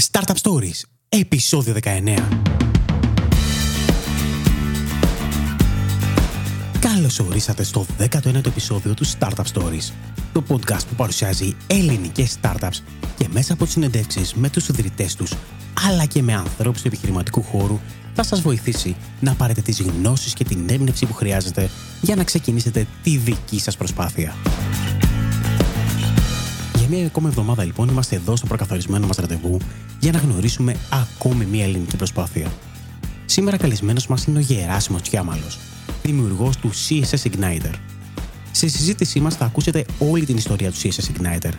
Startup 0.00 0.34
Stories, 0.42 0.80
επεισόδιο 1.08 1.74
19. 1.82 2.18
Καλώς 6.80 7.18
ορίσατε 7.18 7.62
στο 7.62 7.86
19ο 7.98 8.46
επεισόδιο 8.46 8.94
του 8.94 9.06
Startup 9.06 9.44
Stories, 9.52 9.92
το 10.32 10.44
podcast 10.48 10.86
που 10.88 10.94
παρουσιάζει 10.96 11.56
ελληνικές 11.66 12.38
startups 12.42 12.82
και 13.16 13.28
μέσα 13.32 13.52
από 13.52 13.64
τις 13.64 13.72
συνεντεύξεις 13.72 14.34
με 14.34 14.50
τους 14.50 14.68
ιδρυτές 14.68 15.14
τους, 15.14 15.32
αλλά 15.88 16.04
και 16.04 16.22
με 16.22 16.34
ανθρώπους 16.34 16.80
του 16.80 16.86
επιχειρηματικού 16.86 17.42
χώρου, 17.42 17.80
θα 18.14 18.22
σας 18.22 18.40
βοηθήσει 18.40 18.96
να 19.20 19.34
πάρετε 19.34 19.60
τις 19.60 19.80
γνώσεις 19.80 20.34
και 20.34 20.44
την 20.44 20.66
έμπνευση 20.70 21.06
που 21.06 21.14
χρειάζεται 21.14 21.70
για 22.00 22.16
να 22.16 22.24
ξεκινήσετε 22.24 22.86
τη 23.02 23.16
δική 23.16 23.60
σας 23.60 23.76
προσπάθεια. 23.76 24.34
Για 26.90 26.98
μια 26.98 27.08
ακόμα 27.08 27.28
εβδομάδα 27.28 27.64
λοιπόν 27.64 27.88
είμαστε 27.88 28.16
εδώ 28.16 28.36
στο 28.36 28.46
προκαθορισμένο 28.46 29.06
μας 29.06 29.16
ραντεβού 29.16 29.58
για 29.98 30.12
να 30.12 30.18
γνωρίσουμε 30.18 30.76
ακόμη 30.90 31.44
μια 31.44 31.64
ελληνική 31.64 31.96
προσπάθεια. 31.96 32.52
Σήμερα 33.24 33.56
καλεσμένος 33.56 34.06
μας 34.06 34.24
είναι 34.24 34.38
ο 34.38 34.40
Γεράσιμος 34.40 35.02
Τσιάμαλος, 35.02 35.58
δημιουργός 36.02 36.56
του 36.56 36.70
CSS 36.70 37.30
Igniter. 37.30 37.74
Στη 38.50 38.68
συζήτησή 38.68 39.20
μας 39.20 39.34
θα 39.36 39.44
ακούσετε 39.44 39.84
όλη 39.98 40.24
την 40.24 40.36
ιστορία 40.36 40.70
του 40.70 40.76
CSS 40.76 41.04
Igniter, 41.12 41.52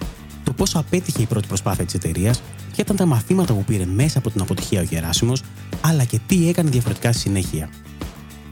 το 0.44 0.54
πώς 0.54 0.76
απέτυχε 0.76 1.21
η 1.21 1.26
πρώτη 1.26 1.48
προσπάθεια 1.48 1.85
της 1.85 1.93
εταιρείας, 1.93 2.41
ποια 2.71 2.84
ήταν 2.84 2.95
τα 2.95 3.05
μαθήματα 3.05 3.54
που 3.54 3.63
πήρε 3.63 3.85
μέσα 3.85 4.18
από 4.18 4.29
την 4.29 4.41
αποτυχία 4.41 4.79
ο 4.79 4.84
Γεράσιμος, 4.84 5.43
αλλά 5.82 6.04
και 6.04 6.20
τι 6.27 6.49
έκανε 6.49 6.70
διαφορετικά 6.70 7.12
στη 7.12 7.21
συνέχεια. 7.21 7.70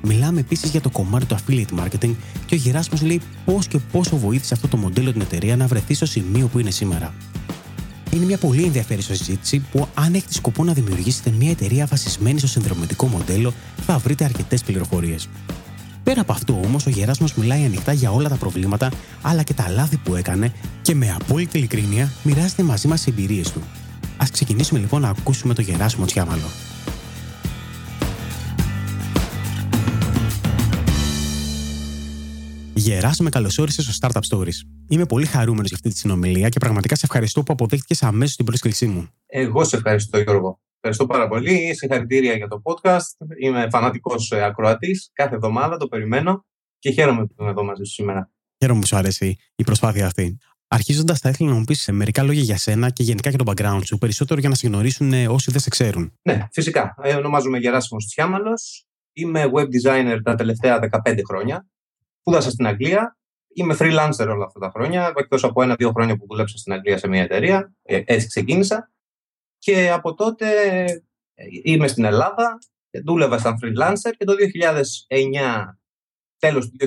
Μιλάμε 0.02 0.40
επίσης 0.40 0.70
για 0.70 0.82
το 0.82 0.90
κομμάτι 0.90 1.26
του 1.26 1.36
affiliate 1.36 1.80
marketing 1.80 2.16
και 2.46 2.56
ο 2.56 2.58
Γεράσιμο 2.58 3.00
λέει 3.04 3.22
πώς 3.46 3.68
και 3.68 3.78
πόσο 3.92 4.18
βοήθησε 4.18 4.54
αυτό 4.54 4.68
το 4.68 4.78
μοντέλο 4.78 5.12
την 5.12 5.22
εταιρεία 5.22 5.56
να 5.56 5.68
βρεθεί 5.68 5.94
στο 5.94 6.06
σημείο 6.06 6.48
που 6.48 6.60
είναι 6.60 6.72
σήμερα. 6.72 7.14
Είναι 8.14 8.26
μια 8.26 8.38
πολύ 8.38 8.64
ενδιαφέρουσα 8.64 9.16
συζήτηση 9.16 9.60
που, 9.72 9.88
αν 9.94 10.14
έχετε 10.14 10.34
σκοπό 10.34 10.64
να 10.64 10.74
δημιουργήσετε 10.74 11.32
μια 11.32 11.50
εταιρεία 11.50 11.86
βασισμένη 11.86 12.40
στο 12.40 12.48
συνδρομητικό 12.48 13.08
μοντέλο, 13.08 13.54
θα 13.86 13.98
βρείτε 13.98 14.24
αρκετές 14.24 14.64
πληροφορίες. 14.64 15.30
Πέρα 16.04 16.22
από 16.22 16.32
αυτό 16.32 16.60
όμως, 16.66 16.86
ο 16.86 16.90
Γεράσιμο 16.90 17.30
μιλάει 17.36 17.66
ανοιχτά 17.66 17.94
για 17.94 18.12
όλα 18.12 18.30
τα 18.30 18.36
προβλήματα 18.36 18.92
αλλά 19.22 19.44
και 19.44 19.54
τα 19.54 19.70
λάθη 19.70 19.98
που 19.98 20.16
έκανε 20.16 20.52
και 20.82 20.96
με 20.96 21.12
απόλυτη 21.12 21.58
ειλικρίνεια 21.58 22.12
μοιράζεται 22.24 22.64
μαζί 22.64 22.88
μας 22.88 23.02
τις 23.02 23.14
εμπειρίες 23.14 23.52
του. 23.52 23.62
Α 24.18 24.26
ξεκινήσουμε 24.32 24.80
λοιπόν 24.80 25.02
να 25.02 25.10
ακούσουμε 25.10 25.54
το 25.54 25.62
Γεράσιμο 25.62 26.06
Τσιάμαλο. 26.06 26.50
Γεράσιμε, 32.80 33.30
καλώ 33.30 33.58
όρισε 33.60 33.82
στο 33.82 33.94
Startup 34.02 34.22
Stories. 34.30 34.56
Είμαι 34.90 35.06
πολύ 35.06 35.26
χαρούμενος 35.26 35.68
για 35.68 35.76
αυτή 35.76 35.90
τη 35.90 35.98
συνομιλία 35.98 36.50
και 36.50 36.60
πραγματικά 36.60 36.96
σε 36.96 37.02
ευχαριστώ 37.06 37.44
που 37.44 37.54
αποδέχτηκες 37.54 38.04
αμέσως 38.04 38.36
την 38.36 38.46
πρόσκλησή 38.46 38.88
μου. 38.88 39.08
Εγώ 39.26 39.64
σε 39.64 39.76
ευχαριστώ, 39.76 40.20
Γιώργο. 40.20 40.60
Ευχαριστώ 40.76 41.06
πάρα 41.06 41.28
πολύ. 41.28 41.76
Συγχαρητήρια 41.76 42.34
για 42.34 42.48
το 42.48 42.62
podcast. 42.64 43.28
Είμαι 43.42 43.68
φανατικός 43.72 44.32
ακροατής. 44.32 45.10
Κάθε 45.14 45.36
εβδομάδα 45.36 45.78
το 45.78 45.88
περιμένω 45.88 46.46
και 46.80 46.92
χαίρομαι 46.92 47.26
που 47.26 47.36
είμαι 47.40 47.50
εδώ 47.50 47.64
μαζί 47.64 47.84
σου 47.84 47.92
σήμερα. 47.92 48.32
Χαίρομαι 48.60 48.80
που 48.80 48.88
σου 48.88 48.96
αρέσει 48.96 49.38
η 49.56 49.64
προσπάθεια 49.64 50.06
αυτή. 50.06 50.38
Αρχίζοντας, 50.68 51.20
θα 51.20 51.30
ήθελα 51.30 51.50
να 51.50 51.56
μου 51.56 51.64
πεις 51.64 51.90
μερικά 51.92 52.24
λόγια 52.24 52.42
για 52.42 52.58
σένα 52.58 52.90
και 52.90 53.04
γενικά 53.04 53.30
για 53.30 53.38
το 53.38 53.52
background 53.52 53.82
σου, 53.86 53.98
περισσότερο 53.98 54.40
για 54.40 54.50
να 54.50 54.56
σε 54.56 54.68
γνωρίσουν 54.68 55.14
όσοι 55.28 55.52
δεν 55.52 55.60
σε 55.60 55.70
ξέρουν. 55.70 56.14
Ναι, 56.22 56.48
φυσικά. 56.52 56.96
Ε, 57.02 57.16
ονομάζομαι 57.16 57.58
Γεράσιμος 57.58 58.06
Τσιάμαλος. 58.06 58.86
Είμαι 59.14 59.46
web 59.54 59.66
designer 59.66 60.18
τα 60.24 60.36
τελευταία 60.36 60.80
15 61.06 61.20
χρόνια. 61.28 61.68
Σπούδασα 62.30 62.52
στην 62.52 62.68
Αγγλία. 62.68 63.18
Είμαι 63.54 63.76
freelancer 63.80 64.28
όλα 64.28 64.46
αυτά 64.46 64.60
τα 64.60 64.70
χρόνια, 64.74 65.14
εκτός 65.16 65.44
από 65.44 65.62
ένα-δύο 65.62 65.92
χρόνια 65.92 66.18
που 66.18 66.26
δούλεψα 66.30 66.58
στην 66.58 66.74
Αγγλία 66.74 66.98
σε 66.98 67.08
μια 67.08 67.22
εταιρεία. 67.22 67.74
Ε, 67.84 68.02
έτσι 68.06 68.28
ξεκίνησα. 68.28 68.92
Και 69.58 69.92
από 69.92 70.14
τότε 70.14 70.48
ε, 71.34 71.46
είμαι 71.64 71.88
στην 71.88 72.04
Ελλάδα, 72.04 72.58
δούλευα 73.06 73.38
σαν 73.38 73.54
freelancer 73.64 74.12
και 74.18 74.26
το 74.26 74.34
2009, 74.34 75.66
τέλος 76.40 76.70
του 76.70 76.78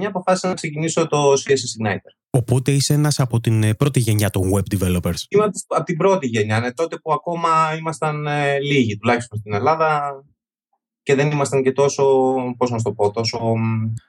2009, 0.00 0.04
αποφάσισα 0.04 0.48
να 0.48 0.54
ξεκινήσω 0.54 1.06
το 1.06 1.32
CSS 1.32 1.86
Igniter. 1.86 2.12
Οπότε 2.30 2.72
είσαι 2.72 2.94
ένας 2.94 3.20
από 3.20 3.40
την 3.40 3.62
ε, 3.62 3.74
πρώτη 3.74 4.00
γενιά 4.00 4.30
των 4.30 4.50
web 4.54 4.76
developers. 4.76 5.22
Είμαι 5.28 5.50
από 5.66 5.84
την 5.84 5.96
πρώτη 5.96 6.26
γενιά, 6.26 6.60
ναι, 6.60 6.72
τότε 6.72 6.96
που 6.98 7.12
ακόμα 7.12 7.74
ήμασταν 7.78 8.26
λίγοι, 8.62 8.96
τουλάχιστον 8.96 9.38
στην 9.38 9.52
Ελλάδα 9.52 10.12
και 11.10 11.16
δεν 11.16 11.30
ήμασταν 11.30 11.62
και 11.62 11.72
τόσο, 11.72 12.04
πώς 12.56 12.70
να 12.70 12.82
το 12.82 12.92
πω, 12.92 13.10
τόσο, 13.10 13.54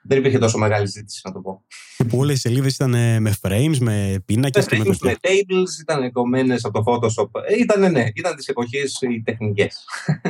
δεν 0.02 0.18
υπήρχε 0.18 0.38
τόσο 0.38 0.58
μεγάλη 0.58 0.86
ζήτηση, 0.86 1.20
να 1.24 1.32
το 1.32 1.40
πω. 1.40 1.64
Και 1.96 2.04
που 2.04 2.18
όλε 2.18 2.32
οι 2.32 2.36
σελίδες 2.36 2.74
ήταν 2.74 2.90
με 3.22 3.34
frames, 3.42 3.76
με 3.80 4.22
πίνακες 4.24 4.66
και 4.66 4.76
με, 4.76 4.84
με 5.00 5.16
tables, 5.20 5.80
ήταν 5.80 6.12
κομμένες 6.12 6.64
από 6.64 6.82
το 6.82 6.92
Photoshop. 6.92 7.28
Ε, 7.48 7.58
ήταν, 7.58 7.92
ναι, 7.92 8.06
ήταν 8.14 8.36
τη 8.36 8.44
εποχή 8.48 8.78
οι 9.10 9.22
τεχνικές. 9.22 9.84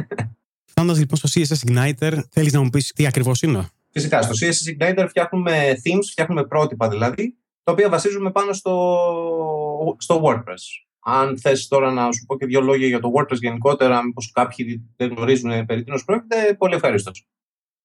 Φτάνοντα 0.71 0.99
λοιπόν 0.99 1.19
στο 1.19 1.29
CSS 1.33 1.71
Igniter, 1.71 2.19
θέλεις 2.31 2.53
να 2.53 2.63
μου 2.63 2.71
πεις 2.71 2.93
τι 2.93 3.07
ακριβώς 3.07 3.43
είναι; 3.43 3.69
Φυσικά, 3.91 4.23
στο 4.23 4.33
CSS 4.41 4.77
Igniter 4.77 5.07
φτιάχνουμε 5.09 5.73
themes, 5.85 6.07
φτιάχνουμε 6.11 6.45
πρότυπα 6.45 6.89
δηλαδή, 6.89 7.37
τα 7.63 7.73
οποία 7.73 7.89
βασίζουμε 7.89 8.31
πάνω 8.31 8.53
στο, 8.53 9.97
στο 9.99 10.23
WordPress. 10.25 10.92
Αν 11.05 11.39
θες 11.39 11.69
τώρα 11.69 11.93
να 11.93 12.13
σου 12.13 12.25
πω 12.27 12.37
και 12.37 12.47
δύο 12.47 12.61
λόγια 12.61 12.87
για 12.87 13.01
το 13.01 13.13
WordPress 13.17 13.41
γενικότερα, 13.41 14.05
μήπως 14.05 14.31
κάποιοι 14.33 14.83
δεν 14.97 15.09
γνωρίζουν 15.09 15.67
περί 15.67 15.83
τίνος 15.83 16.05
πρόκειται, 16.05 16.55
πολύ 16.59 16.75
ευχαριστώ. 16.75 17.11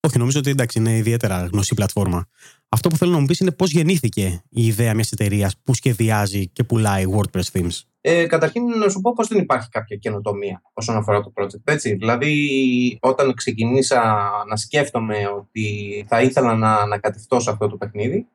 Όχι, 0.07 0.17
νομίζω 0.17 0.39
ότι 0.39 0.49
εντάξει, 0.49 0.79
είναι 0.79 0.97
ιδιαίτερα 0.97 1.49
γνωστή 1.51 1.75
πλατφόρμα. 1.75 2.27
Αυτό 2.69 2.89
που 2.89 2.97
θέλω 2.97 3.11
να 3.11 3.19
μου 3.19 3.25
πεις 3.25 3.39
είναι 3.39 3.51
πώς 3.51 3.71
γεννήθηκε 3.71 4.43
η 4.49 4.65
ιδέα 4.65 4.93
μιας 4.93 5.11
εταιρείας 5.11 5.55
που 5.63 5.73
σχεδιάζει 5.73 6.47
και 6.47 6.63
πουλάει 6.63 7.03
WordPress 7.15 7.51
themes. 7.51 7.81
Ε, 8.01 8.25
καταρχήν, 8.25 8.63
να 8.63 8.89
σου 8.89 9.01
πω 9.01 9.13
πως 9.13 9.27
δεν 9.27 9.37
υπάρχει 9.37 9.69
κάποια 9.69 9.97
καινοτομία 9.97 10.61
όσον 10.73 10.95
αφορά 10.95 11.21
το 11.21 11.33
project. 11.35 11.61
Έτσι. 11.63 11.95
Δηλαδή, 11.95 12.97
όταν 13.01 13.33
ξεκινήσα 13.33 14.29
να 14.49 14.55
σκέφτομαι 14.55 15.15
ότι 15.37 16.05
θα 16.07 16.21
ήθελα 16.21 16.55
να 16.55 16.75
ανακατευτώ 16.75 17.39
σε 17.39 17.49
αυτό 17.49 17.67
το 17.67 17.77
παιχνίδι, 17.77 18.27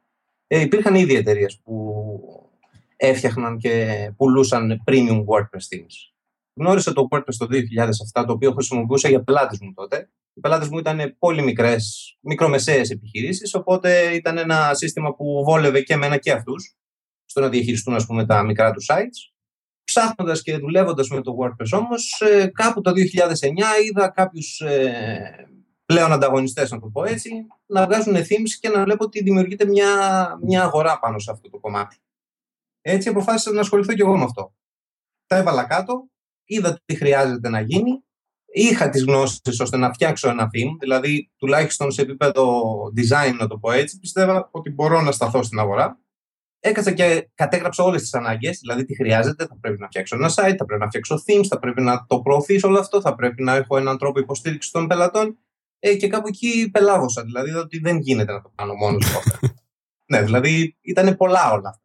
ε, 0.46 0.60
υπήρχαν 0.60 0.94
ήδη 0.94 1.14
εταιρείες 1.14 1.60
που 1.64 2.41
έφτιαχναν 3.06 3.58
και 3.58 4.12
πουλούσαν 4.16 4.82
premium 4.86 5.24
WordPress 5.24 5.76
themes. 5.76 5.94
Γνώρισα 6.54 6.92
το 6.92 7.08
WordPress 7.10 7.34
το 7.38 7.46
2007, 8.14 8.24
το 8.26 8.32
οποίο 8.32 8.52
χρησιμοποιούσα 8.52 9.08
για 9.08 9.22
πελάτες 9.22 9.58
μου 9.60 9.72
τότε. 9.72 10.10
Οι 10.34 10.40
πελάτες 10.40 10.68
μου 10.68 10.78
ήταν 10.78 11.16
πολύ 11.18 11.42
μικρές, 11.42 12.16
μικρομεσαίες 12.20 12.90
επιχειρήσεις, 12.90 13.54
οπότε 13.54 14.14
ήταν 14.14 14.38
ένα 14.38 14.74
σύστημα 14.74 15.14
που 15.14 15.42
βόλευε 15.44 15.80
και 15.80 15.92
εμένα 15.92 16.16
και 16.16 16.32
αυτούς 16.32 16.76
στο 17.24 17.40
να 17.40 17.48
διαχειριστούν 17.48 17.94
ας 17.94 18.06
πούμε, 18.06 18.26
τα 18.26 18.42
μικρά 18.42 18.70
τους 18.70 18.88
sites. 18.90 19.32
Ψάχνοντας 19.84 20.42
και 20.42 20.56
δουλεύοντας 20.56 21.08
με 21.08 21.20
το 21.20 21.36
WordPress 21.40 21.78
όμως, 21.78 22.20
ε, 22.20 22.46
κάπου 22.46 22.80
το 22.80 22.92
2009 22.92 23.78
είδα 23.84 24.08
κάποιους 24.08 24.60
ε, 24.60 25.48
πλέον 25.86 26.12
ανταγωνιστές, 26.12 26.70
να 26.70 26.80
το 26.80 26.86
πω 26.86 27.04
έτσι, 27.04 27.30
να 27.66 27.84
βγάζουν 27.84 28.14
themes 28.14 28.50
και 28.60 28.68
να 28.68 28.84
βλέπω 28.84 29.04
ότι 29.04 29.22
δημιουργείται 29.22 29.66
μια, 29.66 29.88
μια 30.42 30.62
αγορά 30.62 30.98
πάνω 30.98 31.18
σε 31.18 31.30
αυτό 31.30 31.50
το 31.50 31.58
κομμάτι. 31.58 31.96
Έτσι 32.82 33.08
αποφάσισα 33.08 33.52
να 33.52 33.60
ασχοληθώ 33.60 33.94
και 33.94 34.02
εγώ 34.02 34.16
με 34.16 34.24
αυτό. 34.24 34.54
Τα 35.26 35.36
έβαλα 35.36 35.64
κάτω, 35.64 36.08
είδα 36.44 36.80
τι 36.84 36.94
χρειάζεται 36.94 37.48
να 37.48 37.60
γίνει, 37.60 38.04
είχα 38.52 38.88
τις 38.88 39.04
γνώσεις 39.04 39.60
ώστε 39.60 39.76
να 39.76 39.92
φτιάξω 39.92 40.28
ένα 40.28 40.50
theme, 40.54 40.76
δηλαδή 40.80 41.30
τουλάχιστον 41.36 41.90
σε 41.90 42.02
επίπεδο 42.02 42.62
design 42.96 43.34
να 43.38 43.46
το 43.46 43.58
πω 43.58 43.70
έτσι, 43.70 43.98
πιστεύω 43.98 44.48
ότι 44.50 44.70
μπορώ 44.70 45.00
να 45.00 45.12
σταθώ 45.12 45.42
στην 45.42 45.58
αγορά. 45.58 46.00
Έκατσα 46.64 46.92
και 46.92 47.30
κατέγραψα 47.34 47.84
όλες 47.84 48.00
τις 48.00 48.14
ανάγκες, 48.14 48.58
δηλαδή 48.58 48.84
τι 48.84 48.94
χρειάζεται. 48.94 49.46
Θα 49.46 49.58
πρέπει 49.60 49.80
να 49.80 49.86
φτιάξω 49.86 50.16
ένα 50.16 50.28
site, 50.28 50.54
θα 50.58 50.64
πρέπει 50.64 50.80
να 50.80 50.86
φτιάξω 50.86 51.22
themes, 51.26 51.46
θα 51.48 51.58
πρέπει 51.58 51.82
να 51.82 52.06
το 52.06 52.20
προωθήσω 52.20 52.68
όλο 52.68 52.78
αυτό, 52.78 53.00
θα 53.00 53.14
πρέπει 53.14 53.42
να 53.42 53.54
έχω 53.54 53.76
έναν 53.76 53.98
τρόπο 53.98 54.18
υποστήριξης 54.18 54.70
των 54.70 54.86
πελατών. 54.86 55.38
Ε, 55.78 55.96
και 55.96 56.08
κάπου 56.08 56.28
εκεί 56.28 56.70
πελάγωσα. 56.72 57.22
Δηλαδή 57.22 57.50
ότι 57.52 57.78
δεν 57.78 57.98
γίνεται 57.98 58.32
να 58.32 58.40
το 58.40 58.52
κάνω 58.54 58.74
μόνος 58.74 59.12
μου 59.12 59.48
ναι, 60.10 60.22
δηλαδή 60.22 60.76
ήταν 60.80 61.16
πολλά 61.16 61.52
όλα 61.52 61.68
αυτά. 61.68 61.81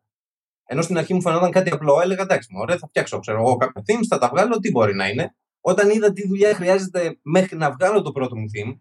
Ενώ 0.70 0.82
στην 0.82 0.98
αρχή 0.98 1.14
μου 1.14 1.22
φαινόταν 1.22 1.52
κάτι 1.52 1.70
απλό, 1.70 2.02
έλεγα 2.02 2.22
εντάξει, 2.22 2.50
ωραία, 2.54 2.78
θα 2.78 2.88
φτιάξω 2.88 3.20
ξέρω, 3.20 3.40
εγώ 3.40 3.58
κάποια 3.58 3.84
themes, 3.88 4.06
θα 4.10 4.18
τα 4.18 4.30
βγάλω, 4.34 4.60
τι 4.60 4.72
μπορεί 4.72 4.96
να 4.96 5.08
είναι. 5.08 5.36
Όταν 5.62 5.90
είδα 5.90 6.14
τι 6.14 6.28
δουλειά 6.28 6.54
χρειάζεται 6.54 7.18
μέχρι 7.22 7.58
να 7.58 7.72
βγάλω 7.72 8.02
το 8.02 8.12
πρώτο 8.12 8.38
μου 8.38 8.46
theme, 8.54 8.78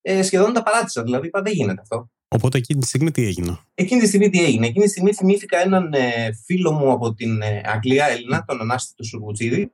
ε, 0.00 0.22
σχεδόν 0.22 0.52
τα 0.52 0.62
παράτησα. 0.62 1.02
Δηλαδή 1.02 1.26
είπα, 1.26 1.42
δεν 1.42 1.52
γίνεται 1.52 1.80
αυτό. 1.80 2.10
Οπότε 2.28 2.58
εκείνη 2.58 2.80
τη 2.80 2.86
στιγμή 2.86 3.10
τι 3.10 3.24
έγινε; 3.24 3.58
Εκείνη 3.74 4.00
τη 4.00 4.06
στιγμή 4.06 4.30
τι 4.30 4.44
έγινε. 4.44 4.66
Εκείνη 4.66 4.84
τη 4.84 4.90
στιγμή 4.90 5.14
θυμήθηκα 5.14 5.58
έναν 5.58 5.92
ε, 5.92 6.32
φίλο 6.44 6.72
μου 6.72 6.92
από 6.92 7.14
την 7.14 7.42
ε, 7.42 7.60
Αγγλία, 7.64 8.06
Έλληνα, 8.06 8.44
τον 8.44 8.60
Ανάστητο 8.60 9.02
Σουρβουτσίδη, 9.02 9.72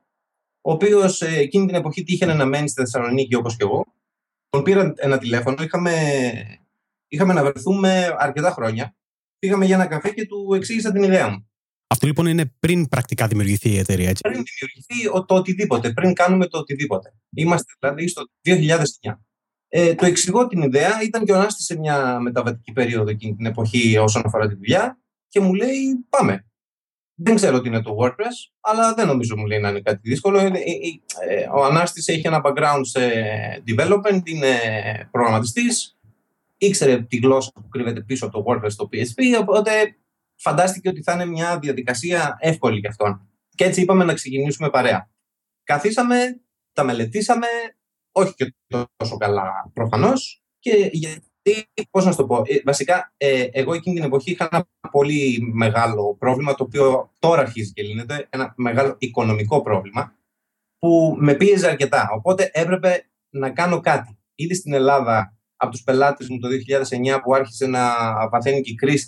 ο 0.61 0.71
οποίος 0.71 1.21
ε, 1.21 1.37
εκείνη 1.37 1.65
την 1.65 1.75
εποχή 1.75 2.03
τύχαινε 2.03 2.33
να 2.33 2.45
μένει 2.45 2.69
στη 2.69 2.81
Θεσσαλονίκη 2.81 3.35
όπως 3.35 3.55
και 3.55 3.63
εγώ. 3.63 3.85
Τον 4.49 4.63
πήρα 4.63 4.93
ένα 4.95 5.17
τηλέφωνο, 5.17 5.63
είχαμε, 5.63 5.91
είχαμε 7.07 7.33
να 7.33 7.43
βρεθούμε 7.43 8.15
αρκετά 8.17 8.51
χρόνια. 8.51 8.95
Πήγαμε 9.39 9.65
για 9.65 9.75
ένα 9.75 9.85
καφέ 9.85 10.09
και 10.09 10.25
του 10.25 10.53
εξήγησα 10.53 10.91
την 10.91 11.03
ιδέα 11.03 11.29
μου. 11.29 11.47
Αυτό 11.93 12.07
λοιπόν 12.07 12.25
είναι 12.25 12.45
πριν 12.59 12.87
πρακτικά 12.87 13.27
δημιουργηθεί 13.27 13.69
η 13.69 13.77
εταιρεία, 13.77 14.09
έτσι. 14.09 14.21
Πριν 14.21 14.43
δημιουργηθεί 14.43 15.25
το 15.25 15.35
οτιδήποτε, 15.35 15.93
πριν 15.93 16.13
κάνουμε 16.13 16.47
το 16.47 16.57
οτιδήποτε. 16.57 17.13
Είμαστε 17.35 17.73
δηλαδή 17.79 18.07
στο 18.07 18.23
2009. 18.43 19.13
Ε, 19.67 19.95
το 19.95 20.05
εξηγώ 20.05 20.47
την 20.47 20.61
ιδέα, 20.61 21.01
ήταν 21.03 21.25
και 21.25 21.33
ο 21.33 21.37
Νάστης 21.37 21.65
σε 21.65 21.77
μια 21.77 22.19
μεταβατική 22.19 22.71
περίοδο 22.71 23.09
εκείνη 23.09 23.35
την 23.35 23.45
εποχή 23.45 23.97
όσον 23.97 24.21
αφορά 24.25 24.47
τη 24.47 24.55
δουλειά 24.55 24.99
και 25.27 25.39
μου 25.39 25.53
λέει 25.53 26.05
πάμε. 26.09 26.45
Δεν 27.15 27.35
ξέρω 27.35 27.61
τι 27.61 27.67
είναι 27.67 27.81
το 27.81 27.97
WordPress, 27.99 28.51
αλλά 28.59 28.93
δεν 28.93 29.07
νομίζω 29.07 29.37
μου 29.37 29.45
λέει 29.45 29.59
να 29.59 29.69
είναι 29.69 29.81
κάτι 29.81 30.09
δύσκολο. 30.09 30.39
Ε, 30.39 30.51
ε, 31.29 31.47
ο 31.53 31.63
Ανάστης 31.63 32.07
έχει 32.07 32.27
ένα 32.27 32.41
background 32.45 32.81
σε 32.81 32.99
development, 33.67 34.21
είναι 34.23 34.57
προγραμματιστής, 35.11 35.97
ήξερε 36.57 37.01
τη 37.01 37.17
γλώσσα 37.17 37.51
που 37.53 37.67
κρύβεται 37.69 38.01
πίσω 38.01 38.25
από 38.25 38.43
το 38.43 38.43
WordPress 38.47 38.71
στο 38.71 38.89
PHP, 38.91 39.41
οπότε 39.41 39.71
φαντάστηκε 40.35 40.89
ότι 40.89 41.03
θα 41.03 41.13
είναι 41.13 41.25
μια 41.25 41.59
διαδικασία 41.59 42.37
εύκολη 42.39 42.79
για 42.79 42.89
αυτόν. 42.89 43.29
Και 43.55 43.63
έτσι 43.63 43.81
είπαμε 43.81 44.03
να 44.03 44.13
ξεκινήσουμε 44.13 44.69
παρέα. 44.69 45.09
Καθίσαμε, 45.63 46.41
τα 46.73 46.83
μελετήσαμε, 46.83 47.47
όχι 48.11 48.33
και 48.33 48.55
τόσο 48.95 49.17
καλά 49.17 49.71
προφανώς. 49.73 50.43
Και 50.59 50.89
γιατί, 50.91 51.67
πώς 51.89 52.05
να 52.05 52.11
σου 52.11 52.17
το 52.17 52.25
πω, 52.25 52.41
ε, 52.45 52.61
βασικά 52.65 53.13
ε, 53.17 53.47
εγώ 53.51 53.73
εκείνη 53.73 53.95
την 53.95 54.05
εποχή 54.05 54.31
είχα 54.31 54.49
ένα 54.51 54.69
πολύ 54.91 55.51
μεγάλο 55.53 56.15
πρόβλημα, 56.19 56.55
το 56.55 56.63
οποίο 56.63 57.11
τώρα 57.19 57.41
αρχίζει 57.41 57.73
και 57.73 57.83
λύνεται, 57.83 58.27
ένα 58.29 58.53
μεγάλο 58.57 58.95
οικονομικό 58.97 59.61
πρόβλημα, 59.61 60.15
που 60.77 61.15
με 61.19 61.33
πίεζε 61.33 61.69
αρκετά. 61.69 62.09
Οπότε 62.13 62.49
έπρεπε 62.53 63.05
να 63.29 63.49
κάνω 63.49 63.79
κάτι. 63.79 64.17
Ήδη 64.35 64.55
στην 64.55 64.73
Ελλάδα 64.73 65.37
από 65.63 65.71
τους 65.71 65.83
πελάτες 65.83 66.29
μου 66.29 66.39
το 66.39 66.47
2009 67.15 67.19
που 67.23 67.35
άρχισε 67.35 67.65
να 67.65 67.89
παθαίνει 68.29 68.61
και 68.61 68.71
η 68.71 68.75
κρίση, 68.75 69.07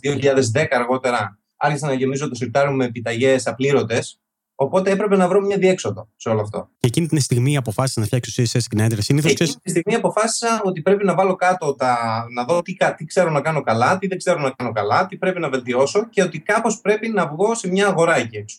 2010 0.53 0.65
αργότερα 0.69 1.39
άρχισα 1.57 1.87
να 1.87 1.93
γεμίζω 1.93 2.29
το 2.29 2.35
σιρτάρι 2.35 2.71
με 2.71 2.85
επιταγές 2.85 3.47
απλήρωτες 3.47 4.19
Οπότε 4.55 4.91
έπρεπε 4.91 5.15
να 5.15 5.27
βρω 5.27 5.41
μια 5.41 5.57
διέξοδο 5.57 6.09
σε 6.15 6.29
όλο 6.29 6.41
αυτό. 6.41 6.69
Και 6.79 6.87
εκείνη 6.87 7.07
την 7.07 7.19
στιγμή 7.19 7.57
αποφάσισα 7.57 7.99
να 7.99 8.05
φτιάξω 8.05 8.43
CSS 8.43 8.59
Igniter. 8.75 8.97
Συνήθω 8.97 9.29
Εκείνη 9.29 9.53
τη 9.61 9.69
στιγμή 9.69 9.95
αποφάσισα 9.95 10.61
ότι 10.63 10.81
πρέπει 10.81 11.05
να 11.05 11.15
βάλω 11.15 11.35
κάτω 11.35 11.75
τα. 11.75 12.25
να 12.31 12.43
δω 12.43 12.61
τι, 12.61 12.75
τι 12.97 13.05
ξέρω 13.05 13.29
να 13.29 13.41
κάνω 13.41 13.61
καλά, 13.61 13.97
τι 13.97 14.07
δεν 14.07 14.17
ξέρω 14.17 14.39
να 14.39 14.51
κάνω 14.51 14.71
καλά, 14.71 15.05
τι 15.05 15.17
πρέπει 15.17 15.39
να 15.39 15.49
βελτιώσω 15.49 16.09
και 16.09 16.23
ότι 16.23 16.39
κάπως 16.39 16.81
πρέπει 16.81 17.09
να 17.09 17.27
βγω 17.27 17.55
σε 17.55 17.67
μια 17.67 17.87
αγορά 17.87 18.17
εκεί 18.17 18.37
έξω. 18.37 18.57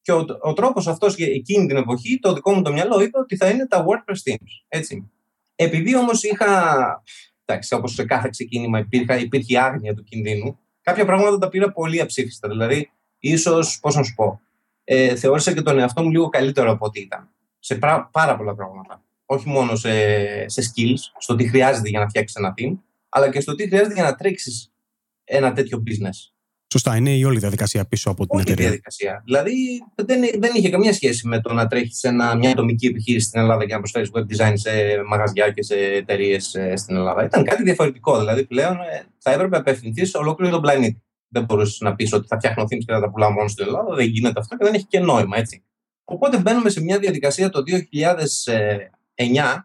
Και 0.00 0.12
ο, 0.12 0.24
ο 0.40 0.52
τρόπος 0.52 0.86
αυτός 0.86 1.14
εκείνη 1.16 1.66
την 1.66 1.76
εποχή, 1.76 2.18
το 2.18 2.32
δικό 2.32 2.52
μου 2.52 2.62
το 2.62 2.72
μυαλό 2.72 3.00
είπε 3.00 3.18
ότι 3.18 3.36
θα 3.36 3.48
είναι 3.48 3.66
τα 3.66 3.84
WordPress 3.84 4.30
Teams. 4.30 4.64
Έτσι. 4.68 5.10
Επειδή 5.54 5.96
όμως 5.96 6.22
είχα. 6.22 7.02
Εντάξει, 7.50 7.74
όπως 7.74 7.92
σε 7.92 8.04
κάθε 8.04 8.28
ξεκίνημα 8.30 8.78
υπήρχε, 8.78 9.14
υπήρχε 9.14 9.58
άγνοια 9.58 9.94
του 9.94 10.02
κινδύνου, 10.02 10.58
κάποια 10.82 11.04
πράγματα 11.04 11.38
τα 11.38 11.48
πήρα 11.48 11.72
πολύ 11.72 12.00
αψήφιστα. 12.00 12.48
Δηλαδή, 12.48 12.90
ίσως, 13.18 13.78
πώς 13.80 13.94
να 13.94 14.02
σου 14.02 14.14
πω, 14.14 14.40
ε, 14.84 15.16
θεώρησα 15.16 15.52
και 15.52 15.62
τον 15.62 15.78
εαυτό 15.78 16.02
μου 16.02 16.10
λίγο 16.10 16.28
καλύτερο 16.28 16.70
από 16.70 16.86
ό,τι 16.86 17.00
ήταν. 17.00 17.28
Σε 17.58 17.74
πάρα 18.10 18.36
πολλά 18.36 18.54
πράγματα. 18.54 19.02
Όχι 19.26 19.48
μόνο 19.48 19.76
σε, 19.76 19.90
σε 20.48 20.62
skills, 20.62 20.98
στο 21.18 21.34
τι 21.34 21.48
χρειάζεται 21.48 21.88
για 21.88 22.00
να 22.00 22.08
φτιάξεις 22.08 22.36
ένα 22.36 22.54
team, 22.58 22.76
αλλά 23.08 23.30
και 23.30 23.40
στο 23.40 23.54
τι 23.54 23.66
χρειάζεται 23.68 23.94
για 23.94 24.02
να 24.02 24.14
τρέξεις 24.14 24.72
ένα 25.24 25.52
τέτοιο 25.52 25.82
business. 25.86 26.32
Σωστά, 26.72 26.96
είναι 26.96 27.10
η 27.10 27.24
όλη 27.24 27.38
διαδικασία 27.38 27.84
πίσω 27.84 28.10
από 28.10 28.26
την 28.26 28.38
εταιρεία. 28.38 28.52
εταιρεία. 28.52 28.68
διαδικασία. 28.70 29.22
Δηλαδή 29.24 29.54
δεν, 29.94 30.20
δεν 30.38 30.50
είχε 30.54 30.70
καμία 30.70 30.92
σχέση 30.92 31.28
με 31.28 31.40
το 31.40 31.52
να 31.52 31.66
τρέχεις 31.66 31.98
σε 31.98 32.12
μια 32.12 32.50
ατομική 32.50 32.86
επιχείρηση 32.86 33.26
στην 33.26 33.40
Ελλάδα 33.40 33.66
και 33.66 33.72
να 33.72 33.78
προσφέρεις 33.78 34.10
web 34.14 34.20
design 34.20 34.52
σε 34.54 34.70
μαγαζιά 35.08 35.50
και 35.50 35.62
σε 35.62 35.74
εταιρείες 35.74 36.54
ε, 36.54 36.76
στην 36.76 36.96
Ελλάδα. 36.96 37.24
Ήταν 37.24 37.44
κάτι 37.44 37.62
διαφορετικό. 37.62 38.18
Δηλαδή 38.18 38.44
πλέον 38.44 38.72
ε, 38.72 39.06
θα 39.18 39.32
έπρεπε 39.32 39.50
να 39.50 39.58
απευθυνθείς 39.58 40.10
σε 40.10 40.18
ολόκληρο 40.18 40.52
τον 40.52 40.60
πλανήτη 40.60 41.02
δεν 41.28 41.44
μπορούσες 41.44 41.80
να 41.80 41.94
πεις 41.94 42.12
ότι 42.12 42.26
θα 42.26 42.36
φτιάχνω 42.36 42.62
themes 42.62 42.84
και 42.86 42.92
θα 42.92 43.00
τα 43.00 43.10
πουλάω 43.10 43.30
μόνο 43.30 43.48
στην 43.48 43.66
Ελλάδα. 43.66 43.94
Δεν 43.94 44.06
γίνεται 44.06 44.40
αυτό 44.40 44.56
και 44.56 44.64
δεν 44.64 44.74
έχει 44.74 44.86
και 44.86 45.00
νόημα, 45.00 45.36
έτσι. 45.36 45.64
Οπότε 46.04 46.38
μπαίνουμε 46.38 46.70
σε 46.70 46.82
μια 46.82 46.98
διαδικασία 46.98 47.50
το 47.50 47.62
2009, 49.14 49.58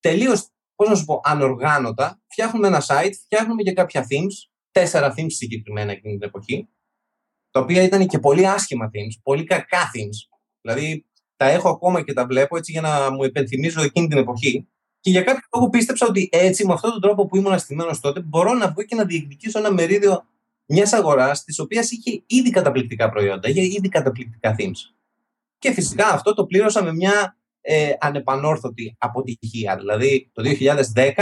τελείως, 0.00 0.48
πώς 0.74 0.88
να 0.88 0.94
σου 0.94 1.04
πω, 1.04 1.20
ανοργάνωτα. 1.24 2.20
Φτιάχνουμε 2.26 2.66
ένα 2.66 2.82
site, 2.86 3.12
φτιάχνουμε 3.24 3.62
και 3.62 3.72
κάποια 3.72 4.06
themes, 4.10 4.50
τέσσερα 4.78 5.14
themes 5.16 5.26
συγκεκριμένα 5.28 5.92
εκείνη 5.92 6.18
την 6.18 6.28
εποχή, 6.28 6.68
τα 7.50 7.60
οποία 7.60 7.82
ήταν 7.82 8.06
και 8.06 8.18
πολύ 8.18 8.46
άσχημα 8.46 8.90
themes, 8.92 9.20
πολύ 9.22 9.44
κακά 9.44 9.90
themes. 9.94 10.36
Δηλαδή, 10.60 11.06
τα 11.36 11.48
έχω 11.48 11.68
ακόμα 11.68 12.02
και 12.02 12.12
τα 12.12 12.26
βλέπω 12.26 12.56
έτσι 12.56 12.72
για 12.72 12.80
να 12.80 13.10
μου 13.12 13.22
επενθυμίζω 13.22 13.82
εκείνη 13.82 14.08
την 14.08 14.18
εποχή. 14.18 14.68
Και 15.00 15.10
για 15.10 15.22
κάποιο 15.22 15.48
λόγο 15.54 15.68
πίστεψα 15.68 16.06
ότι 16.06 16.28
έτσι, 16.32 16.66
με 16.66 16.72
αυτόν 16.72 16.90
τον 16.90 17.00
τρόπο 17.00 17.26
που 17.26 17.36
ήμουν 17.36 17.52
αστημένος 17.52 18.00
τότε, 18.00 18.20
μπορώ 18.20 18.54
να 18.54 18.70
βγω 18.70 18.82
και 18.82 18.94
να 18.94 19.04
διεκδικήσω 19.04 19.58
ένα 19.58 19.72
μερίδιο 19.72 20.26
μιας 20.66 20.92
αγοράς 20.92 21.44
της 21.44 21.58
οποίας 21.58 21.90
είχε 21.90 22.22
ήδη 22.26 22.50
καταπληκτικά 22.50 23.10
προϊόντα, 23.10 23.48
είχε 23.48 23.62
ήδη 23.62 23.88
καταπληκτικά 23.88 24.54
themes. 24.58 24.94
Και 25.58 25.72
φυσικά 25.72 26.08
αυτό 26.08 26.34
το 26.34 26.46
πλήρωσα 26.46 26.82
με 26.82 26.92
μια 26.92 27.36
ε, 27.60 27.92
ανεπανόρθωτη 28.00 28.96
αποτυχία. 28.98 29.76
Δηλαδή 29.76 30.30
το 30.32 30.42
2010, 30.94 31.12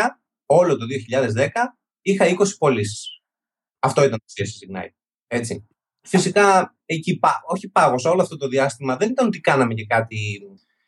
όλο 0.47 0.77
το 0.77 0.85
2010, 1.37 1.47
είχα 2.03 2.27
20 2.27 2.59
πωλήσεις. 2.59 3.13
Αυτό 3.85 4.05
ήταν 4.05 4.19
το 4.19 4.33
CSS 4.37 4.67
Ignite. 4.67 4.95
Έτσι. 5.27 5.67
Φυσικά, 6.01 6.77
εκεί, 6.85 7.21
όχι 7.47 7.69
πάγωσα 7.69 8.11
όλο 8.11 8.23
αυτό 8.23 8.37
το 8.37 8.49
διάστημα. 8.49 8.97
Δεν 8.97 9.11
ήταν 9.11 9.27
ότι 9.27 9.41
κάναμε 9.41 9.75
και 9.75 9.87
κάτι 9.87 10.17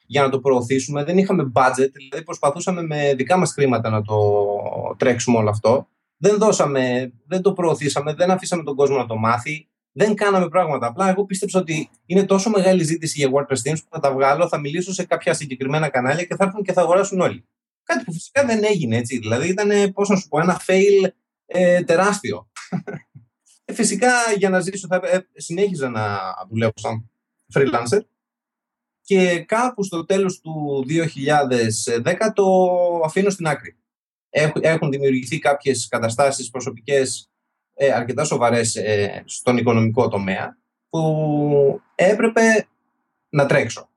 για 0.07 0.23
να 0.23 0.29
το 0.29 0.41
προωθήσουμε. 0.41 1.05
Δεν 1.05 1.19
είχαμε 1.19 1.53
budget, 1.55 1.91
δηλαδή 1.93 2.25
προσπαθούσαμε 2.25 2.83
με 2.83 3.15
δικά 3.15 3.37
μας 3.37 3.53
χρήματα 3.53 3.91
να 3.91 4.03
το 4.03 4.17
τρέξουμε 4.99 5.39
όλο 5.39 5.51
αυτό 5.51 5.89
δεν 6.17 6.39
δώσαμε, 6.39 7.13
δεν 7.27 7.43
το 7.43 7.53
προωθήσαμε, 7.53 8.15
δεν 8.15 8.31
αφήσαμε 8.31 8.63
τον 8.63 8.77
κόσμο 8.77 8.97
να 8.97 9.07
το 9.07 9.17
μάθει, 9.17 9.69
δεν 9.93 10.15
κάναμε 10.15 10.49
πράγματα. 10.49 10.87
Απλά 10.87 11.09
εγώ 11.09 11.25
πίστεψα 11.25 11.59
ότι 11.59 11.91
είναι 12.07 12.25
τόσο 12.25 12.51
μεγάλη 12.51 12.85
ζήτηση 12.85 13.19
για 13.19 13.31
WordPress 13.33 13.71
Teams 13.71 13.79
που 13.83 13.89
θα 13.91 14.01
τα 14.01 14.13
βγάλω, 14.13 14.49
θα 14.49 14.59
μιλήσω 14.59 14.93
σε 14.93 15.05
κάποια 15.05 15.35
συγκεκριμένα 15.35 15.89
κανάλια 15.89 16.25
και 16.25 16.35
θα 16.35 16.45
έρθουν 16.45 16.63
και 16.63 16.73
θα 16.73 16.81
αγοράσουν 16.81 17.21
όλοι. 17.21 17.45
Κάτι 17.83 18.05
που 18.05 18.13
φυσικά 18.13 18.45
δεν 18.45 18.65
έγινε 18.65 18.97
έτσι. 18.97 19.19
Δηλαδή 19.19 19.49
ήταν, 19.49 19.93
πώς 19.93 20.09
να 20.09 20.17
σου 20.17 20.29
πω, 20.29 20.41
ένα 20.41 20.61
fail 20.67 21.09
ε, 21.47 21.83
τεράστιο. 21.83 22.51
Ε, 23.64 23.73
φυσικά 23.73 24.12
για 24.37 24.50
να 24.50 24.61
ζήσω 24.61 24.87
θα 24.87 25.00
ε, 25.02 25.26
συνέχιζα 25.34 25.88
να 25.88 26.19
δουλεύω 26.49 26.73
σαν 26.75 27.11
freelancer 27.55 28.00
και 29.00 29.40
κάπου 29.40 29.82
στο 29.82 30.05
τέλος 30.05 30.40
του 30.40 30.84
2010 32.05 32.14
το 32.34 32.44
αφήνω 33.05 33.31
στην 33.31 33.46
άκρη 33.46 33.76
έχουν 34.61 34.90
δημιουργηθεί 34.90 35.38
κάποιες 35.38 35.88
καταστάσεις 35.88 36.50
προσωπικές 36.50 37.31
ε, 37.75 37.93
αρκετά 37.93 38.25
σοβαρές 38.25 38.76
ε, 38.76 39.23
στον 39.26 39.56
οικονομικό 39.56 40.08
τομέα 40.08 40.58
που 40.88 41.81
έπρεπε 41.94 42.69
να 43.28 43.46
τρέξω. 43.46 43.90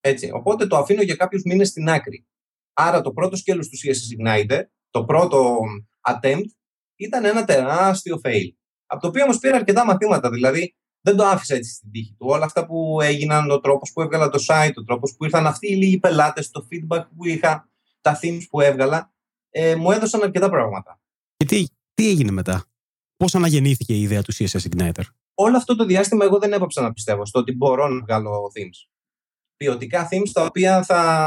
Έτσι. 0.00 0.30
Οπότε 0.32 0.66
το 0.66 0.76
αφήνω 0.76 1.02
για 1.02 1.16
κάποιους 1.16 1.42
μήνες 1.42 1.68
στην 1.68 1.88
άκρη. 1.88 2.26
Άρα 2.72 3.00
το 3.00 3.12
πρώτο 3.12 3.36
σκέλος 3.36 3.68
του 3.68 3.76
CSS 3.76 4.16
Igniter, 4.18 4.62
το 4.90 5.04
πρώτο 5.04 5.58
attempt, 6.00 6.44
ήταν 6.96 7.24
ένα 7.24 7.44
τεράστιο 7.44 8.20
fail. 8.24 8.50
Από 8.86 9.00
το 9.00 9.08
οποίο 9.08 9.22
όμως 9.22 9.38
πήρα 9.38 9.56
αρκετά 9.56 9.84
μαθήματα. 9.84 10.30
Δηλαδή 10.30 10.76
δεν 11.00 11.16
το 11.16 11.24
άφησα 11.24 11.54
έτσι 11.54 11.72
στην 11.72 11.90
τύχη 11.90 12.14
του. 12.18 12.26
Όλα 12.28 12.44
αυτά 12.44 12.66
που 12.66 12.98
έγιναν, 13.00 13.50
ο 13.50 13.60
τρόπος 13.60 13.92
που 13.92 14.02
έβγαλα 14.02 14.28
το 14.28 14.44
site, 14.48 14.74
ο 14.74 14.84
τρόπος 14.84 15.14
που 15.16 15.24
ήρθαν 15.24 15.46
αυτοί 15.46 15.72
οι 15.72 15.76
λίγοι 15.76 15.98
πελάτες, 15.98 16.50
το 16.50 16.68
feedback 16.70 17.04
που 17.16 17.26
είχα, 17.26 17.70
τα 18.00 18.18
themes 18.22 18.42
που 18.50 18.60
έβγαλα, 18.60 19.12
ε, 19.50 19.74
μου 19.74 19.90
έδωσαν 19.90 20.22
αρκετά 20.22 20.50
πράγματα. 20.50 21.00
Και 21.36 21.44
τι, 21.44 21.66
τι 21.94 22.08
έγινε 22.08 22.30
μετά, 22.30 22.64
Πώς 23.16 23.34
αναγεννήθηκε 23.34 23.94
η 23.94 24.02
ιδέα 24.02 24.22
του 24.22 24.34
CSS 24.34 24.60
Igniter; 24.70 25.02
Όλο 25.34 25.56
αυτό 25.56 25.76
το 25.76 25.84
διάστημα 25.84 26.24
εγώ 26.24 26.38
δεν 26.38 26.52
έπαψα 26.52 26.82
να 26.82 26.92
πιστεύω 26.92 27.26
στο 27.26 27.38
ότι 27.38 27.52
μπορώ 27.52 27.88
να 27.88 28.00
βγάλω 28.00 28.50
themes. 28.54 28.88
Ποιοτικά 29.56 30.08
themes 30.10 30.30
τα 30.32 30.44
οποία 30.44 30.82
θα, 30.82 31.26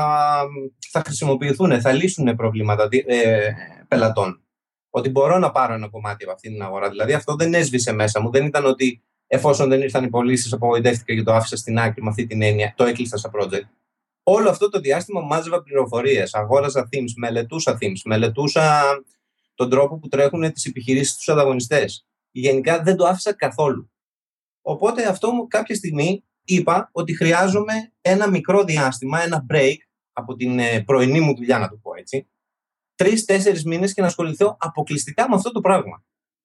θα 0.91 1.01
χρησιμοποιηθούν, 1.05 1.81
θα 1.81 1.91
λύσουν 1.91 2.35
προβλήματα 2.35 2.87
ε, 2.91 3.51
πελατών. 3.87 4.43
Ότι 4.89 5.09
μπορώ 5.09 5.37
να 5.37 5.51
πάρω 5.51 5.73
ένα 5.73 5.89
κομμάτι 5.89 6.23
από 6.23 6.33
αυτή 6.33 6.49
την 6.49 6.61
αγορά. 6.61 6.89
Δηλαδή 6.89 7.13
αυτό 7.13 7.35
δεν 7.35 7.53
έσβησε 7.53 7.91
μέσα 7.91 8.21
μου. 8.21 8.29
Δεν 8.31 8.45
ήταν 8.45 8.65
ότι 8.65 9.03
εφόσον 9.27 9.69
δεν 9.69 9.81
ήρθαν 9.81 10.03
οι 10.03 10.09
πωλήσει, 10.09 10.49
απογοητεύτηκα 10.53 11.13
και 11.13 11.23
το 11.23 11.33
άφησα 11.33 11.57
στην 11.57 11.79
άκρη 11.79 12.03
με 12.03 12.09
αυτή 12.09 12.25
την 12.25 12.41
έννοια. 12.41 12.73
Το 12.75 12.83
έκλεισα 12.83 13.17
σαν 13.17 13.31
project 13.33 13.67
όλο 14.31 14.49
αυτό 14.49 14.69
το 14.69 14.79
διάστημα 14.79 15.21
μάζευα 15.21 15.63
πληροφορίες, 15.63 16.33
αγόραζα 16.33 16.89
themes, 16.91 17.13
μελετούσα 17.15 17.77
themes, 17.81 18.01
μελετούσα 18.05 18.83
τον 19.55 19.69
τρόπο 19.69 19.97
που 19.97 20.07
τρέχουν 20.07 20.53
τις 20.53 20.65
επιχειρήσεις 20.65 21.15
τους 21.15 21.29
ανταγωνιστές. 21.29 22.07
Γενικά 22.31 22.81
δεν 22.81 22.95
το 22.95 23.05
άφησα 23.05 23.33
καθόλου. 23.33 23.91
Οπότε 24.61 25.07
αυτό 25.07 25.31
μου 25.31 25.47
κάποια 25.47 25.75
στιγμή 25.75 26.23
είπα 26.43 26.89
ότι 26.91 27.15
χρειάζομαι 27.15 27.73
ένα 28.01 28.29
μικρό 28.29 28.63
διάστημα, 28.63 29.21
ένα 29.21 29.45
break 29.51 29.75
από 30.13 30.35
την 30.35 30.59
ε, 30.59 30.83
πρωινή 30.83 31.19
μου 31.19 31.35
δουλειά, 31.35 31.59
να 31.59 31.69
το 31.69 31.75
πω 31.75 31.91
έτσι. 31.95 32.27
Τρει-τέσσερι 33.03 33.61
μήνες 33.65 33.93
και 33.93 34.01
να 34.01 34.07
ασχοληθώ 34.07 34.57
αποκλειστικά 34.59 35.29
με 35.29 35.35
αυτό 35.35 35.51
το 35.51 35.61
πράγμα. 35.61 36.03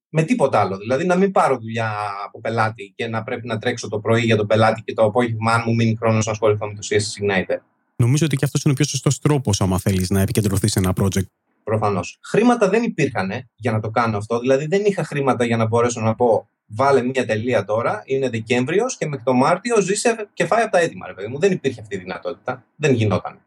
Με 0.09 0.23
τίποτα 0.23 0.61
άλλο. 0.61 0.77
Δηλαδή 0.77 1.07
να 1.07 1.17
μην 1.17 1.31
πάρω 1.31 1.59
δουλειά 1.59 1.93
από 2.25 2.41
πελάτη 2.41 2.93
και 2.97 3.07
να 3.07 3.23
πρέπει 3.23 3.47
να 3.47 3.59
τρέξω 3.59 3.89
το 3.89 3.99
πρωί 3.99 4.21
για 4.21 4.37
τον 4.37 4.47
πελάτη 4.47 4.83
και 4.83 4.93
το 4.93 5.05
απόγευμα, 5.05 5.53
αν 5.53 5.63
μου 5.67 5.75
μείνει 5.75 5.97
χρόνος 5.97 6.27
να 6.27 6.33
ασχοληθώ 6.33 6.67
με 6.67 6.75
το 6.75 6.81
CSS 6.91 7.23
Igniter. 7.23 7.59
Νομίζω 7.97 8.27
ότι 8.27 8.37
και 8.37 8.45
αυτός 8.45 8.63
είναι 8.63 8.73
ο 8.73 8.77
πιο 8.77 8.85
σωστός 8.85 9.19
τρόπος, 9.19 9.61
άμα 9.61 9.79
θέλεις 9.79 10.11
να 10.11 10.21
επικεντρωθείς 10.21 10.73
σε 10.73 10.79
ένα 10.79 10.93
project. 11.01 11.27
Προφανώς. 11.65 12.19
Χρήματα 12.23 12.69
δεν 12.69 12.83
υπήρχαν 12.83 13.31
για 13.55 13.73
να 13.73 13.81
το 13.81 13.91
κάνω 13.91 14.17
αυτό. 14.17 14.39
Δηλαδή, 14.39 14.67
δεν 14.67 14.85
είχα 14.85 15.05
χρήματα 15.05 15.45
για 15.45 15.57
να 15.57 15.67
μπορέσω 15.67 16.01
να 16.01 16.15
πω 16.15 16.49
βάλε 16.67 17.03
μία 17.03 17.27
τελεία 17.27 17.65
τώρα, 17.65 18.03
είναι 18.05 18.29
Δεκέμβριος 18.29 18.97
και 18.97 19.07
μέχρι 19.07 19.25
το 19.25 19.33
Μάρτιο 19.33 19.81
ζήσε 19.81 20.29
και 20.33 20.47
φάει 20.47 20.63
από 20.63 20.73
τα 20.73 20.79
έτοιμα, 20.79 21.07
ρε 21.07 21.15
παιδί 21.15 21.29
μου. 21.29 21.39
Δεν 21.39 21.53
υπήρχε 21.53 21.81
αυτή 21.81 21.97
η 21.97 21.99
δυνατότητα. 21.99 22.65
Δεν 22.77 22.95
γινόταν. 22.95 23.41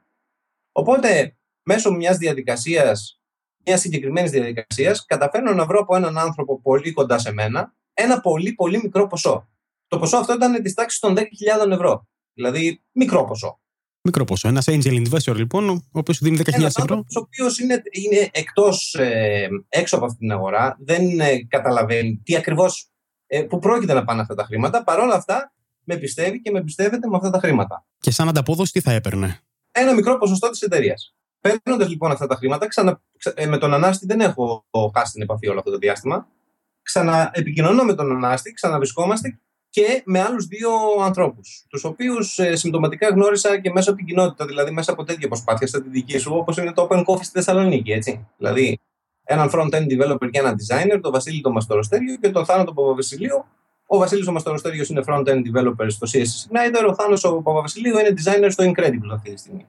Οπότε, 0.72 1.37
μέσω 1.68 1.92
μιας 1.92 2.18
διαδικασίας, 2.18 3.22
μιας 3.66 3.80
συγκεκριμένης 3.80 4.32
διαδικασίας, 4.32 5.06
καταφέρνω 5.06 5.54
να 5.54 5.66
βρω 5.66 5.80
από 5.80 5.96
έναν 5.96 6.18
άνθρωπο 6.18 6.62
πολύ 6.62 6.92
κοντά 6.92 7.18
σε 7.18 7.34
μένα 7.34 7.74
ένα 7.94 8.20
πολύ 8.20 8.54
πολύ 8.54 8.80
μικρό 8.84 9.08
ποσό. 9.08 9.50
Το 9.88 10.00
ποσό 10.00 10.18
αυτό 10.18 10.34
ήταν 10.34 10.64
της 10.64 10.74
τάξης 10.74 11.00
των 11.00 11.16
10.000 11.18 11.72
ευρώ. 11.72 12.08
Δηλαδή, 12.34 12.84
μικρό 12.92 13.26
ποσό. 13.26 13.60
Μικρό 14.02 14.24
ποσό. 14.24 14.48
Ένας 14.48 14.66
angel 14.68 15.06
investor, 15.06 15.36
λοιπόν, 15.36 15.70
ο 15.70 15.82
οποίος 15.92 16.18
σου 16.18 16.24
δίνει 16.24 16.38
10.000 16.38 16.64
ευρώ. 16.64 16.96
Ο 16.98 17.20
οποίος 17.20 17.60
είναι, 17.60 17.82
είναι 17.92 18.30
εκτός 18.32 18.94
ε, 18.94 19.48
έξω 19.70 19.96
από 19.96 20.06
αυτή 20.06 20.18
την 20.18 20.32
αγορά, 20.32 20.78
δεν 20.80 21.20
ε, 21.20 21.44
καταλαβαίνει 21.44 22.22
τι 22.24 22.36
ακριβώς. 22.36 22.92
Ε, 23.28 23.42
που 23.42 23.60
πρόκειται 23.60 23.94
να 23.94 24.04
πάνε 24.04 24.22
αυτά 24.22 24.36
τα 24.36 24.44
χρήματα. 24.44 24.84
Παρ' 24.84 25.00
όλα 25.00 25.16
αυτά, 25.16 25.54
με 25.84 25.98
πιστεύει 25.98 26.42
και 26.42 26.52
με 26.52 26.64
πιστεύετε 26.64 27.08
με 27.08 27.16
αυτά 27.16 27.30
τα 27.30 27.40
χρήματα. 27.40 27.86
Και 28.00 28.12
σαν 28.12 28.28
ανταπόδοση, 28.28 28.72
τι 28.72 28.82
θα 28.82 28.92
έπαιρνε; 28.92 29.40
Ένα 29.72 29.94
μικρό 29.94 30.18
ποσοστό 30.18 30.50
της 30.50 30.62
εταιρείας. 30.62 31.17
Παίρνοντας 31.42 31.90
λοιπόν 31.90 32.12
αυτά 32.12 32.28
τα 32.28 32.36
χρήματα, 32.36 32.68
ξανα, 32.68 33.02
ε, 33.34 33.46
με 33.46 33.58
τον 33.58 33.74
Ανάστη 33.74 34.06
δεν 34.06 34.20
έχω 34.22 34.66
χάσει 34.96 35.12
την 35.12 35.22
επαφή 35.22 35.48
όλο 35.48 35.60
αυτό 35.60 35.72
το 35.72 35.78
διάστημα. 35.78 36.28
Ξαναεπικοινωνώ 36.82 37.84
με 37.84 37.94
τον 37.94 38.12
Ανάστη, 38.12 38.54
ξαναβρισκόμαστε 38.54 39.40
και 39.70 40.02
με 40.06 40.22
άλλους 40.22 40.46
δύο 40.46 40.70
ανθρώπους, 41.02 41.66
τους 41.70 41.84
οποίους 41.84 42.40
ε, 42.40 42.56
συμπτωματικά 42.56 43.08
γνώρισα 43.08 43.60
και 43.60 43.72
μέσα 43.72 43.90
από 43.90 43.98
την 43.98 44.08
κοινότητα, 44.08 44.46
δηλαδή 44.46 44.72
μέσα 44.72 44.92
από 44.92 45.04
τέτοια 45.04 45.28
προσπάθεια 45.28 45.68
σαν 45.68 45.84
τη 45.84 45.90
δική 45.90 46.18
σου, 46.18 46.36
όπως 46.36 46.58
είναι 46.58 46.74
το 46.74 46.88
Open 46.90 47.04
Coffee 47.06 47.24
στη 47.24 47.32
Θεσσαλονίκη. 47.32 47.92
Έτσι. 47.92 48.28
Δηλαδή, 48.38 48.80
έναν 49.24 49.50
front-end 49.54 49.88
developer 49.90 50.30
και 50.32 50.40
ένα 50.40 50.56
designer, 50.56 51.00
τον 51.02 51.12
Βασίλη 51.12 51.42
τον 51.42 51.52
Μαστοροστέριο 51.52 52.16
και 52.16 52.30
τον 52.30 52.46
Θάνο 52.46 52.64
τον 52.64 52.74
Παπαβασιλείο. 52.74 53.46
Ο 53.88 53.98
Βασίλης 53.98 54.28
ο 54.28 54.32
Μαστοροστέριο 54.32 54.86
είναι 54.90 55.04
front-end 55.08 55.42
developer 55.48 55.86
στο 55.88 56.08
CSS 56.12 56.52
Igniter, 56.52 56.90
ο 56.90 56.94
Θάνος 56.96 57.24
ο 57.24 57.42
Παπαβασιλείο 57.42 58.00
είναι 58.00 58.14
designer 58.18 58.48
στο 58.52 58.72
Incredible 58.72 59.12
αυτή 59.14 59.34
τη 59.34 59.40
στιγμή. 59.40 59.66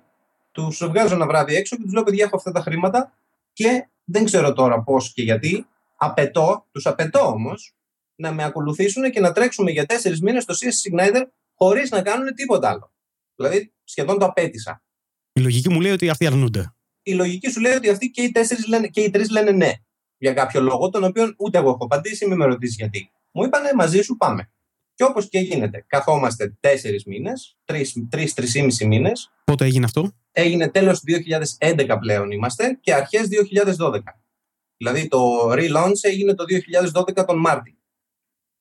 Τους 0.58 0.84
βγάζω 0.86 1.14
ένα 1.14 1.26
βράδυ 1.26 1.54
έξω 1.54 1.76
και 1.76 1.82
τους 1.82 1.92
λέω: 1.92 2.02
Παιδιά, 2.02 2.24
έχω 2.24 2.36
αυτά 2.36 2.52
τα 2.52 2.60
χρήματα 2.60 3.12
και 3.52 3.88
δεν 4.04 4.24
ξέρω 4.24 4.52
τώρα 4.52 4.82
πώς 4.82 5.12
και 5.12 5.22
γιατί. 5.22 5.66
Απαιτώ, 5.96 6.66
τους 6.72 6.86
απαιτώ 6.86 7.20
όμως 7.20 7.74
να 8.14 8.32
με 8.32 8.44
ακολουθήσουν 8.44 9.10
και 9.10 9.20
να 9.20 9.32
τρέξουμε 9.32 9.70
για 9.70 9.86
τέσσερις 9.86 10.20
μήνες 10.20 10.42
στο 10.42 10.54
CSS 10.54 10.92
Igniter 10.92 11.22
χωρίς 11.54 11.90
να 11.90 12.02
κάνουν 12.02 12.34
τίποτα 12.34 12.68
άλλο. 12.68 12.92
Δηλαδή, 13.34 13.72
σχεδόν 13.84 14.18
το 14.18 14.24
απέτησα. 14.24 14.82
Η 15.32 15.40
λογική 15.40 15.68
μου 15.68 15.80
λέει 15.80 15.92
ότι 15.92 16.08
αυτοί 16.08 16.26
αρνούνται. 16.26 16.74
Η 17.02 17.12
λογική 17.12 17.50
σου 17.50 17.60
λέει 17.60 17.72
ότι 17.72 17.88
αυτοί 17.88 18.10
και 18.10 18.22
οι, 18.22 18.30
τέσσερις 18.30 18.66
λένε, 18.66 18.86
και 18.86 19.00
οι 19.00 19.10
τρεις 19.10 19.30
λένε 19.30 19.50
ναι. 19.50 19.72
Για 20.16 20.32
κάποιο 20.32 20.60
λόγο, 20.60 20.88
τον 20.88 21.04
οποίο 21.04 21.34
ούτε 21.38 21.58
εγώ 21.58 21.68
έχω 21.68 21.84
απαντήσει, 21.84 22.26
μην 22.26 22.36
με 22.36 22.44
ρωτήσεις 22.44 22.76
γιατί. 22.76 23.10
Μου 23.32 23.44
είπανε 23.44 23.70
μαζί 23.74 24.00
σου 24.00 24.16
πάμε. 24.16 24.50
Και 24.94 25.04
όπως 25.04 25.28
και 25.28 25.38
γίνεται, 25.38 25.84
καθόμαστε 25.86 26.56
τέσσερις 26.60 27.04
μήνες, 27.04 27.56
τρει-τρει-τρει 27.64 28.86
μήνες. 28.86 29.32
Πότε 29.44 29.64
έγινε 29.64 29.84
αυτό; 29.84 30.12
Έγινε 30.40 30.68
τέλος 30.68 31.02
2011 31.58 31.96
πλέον 32.00 32.30
είμαστε 32.30 32.78
και 32.80 32.94
αρχές 32.94 33.28
2012. 33.78 34.00
Δηλαδή 34.76 35.08
το 35.08 35.50
relaunch 35.52 35.98
έγινε 36.00 36.34
το 36.34 36.44
2012 36.94 37.26
τον 37.26 37.38
Μάρτιο. 37.38 37.74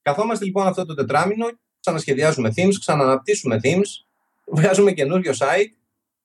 Καθόμαστε 0.01 0.45
λοιπόν 0.45 0.67
αυτό 0.67 0.85
το 0.85 0.93
τετράμινο, 0.93 1.45
ξανασχεδιάζουμε 1.79 2.53
themes, 2.55 2.73
ξαναναπτύσσουμε 2.79 3.59
themes, 3.63 4.05
βγάζουμε 4.45 4.91
καινούριο 4.91 5.31
site 5.37 5.71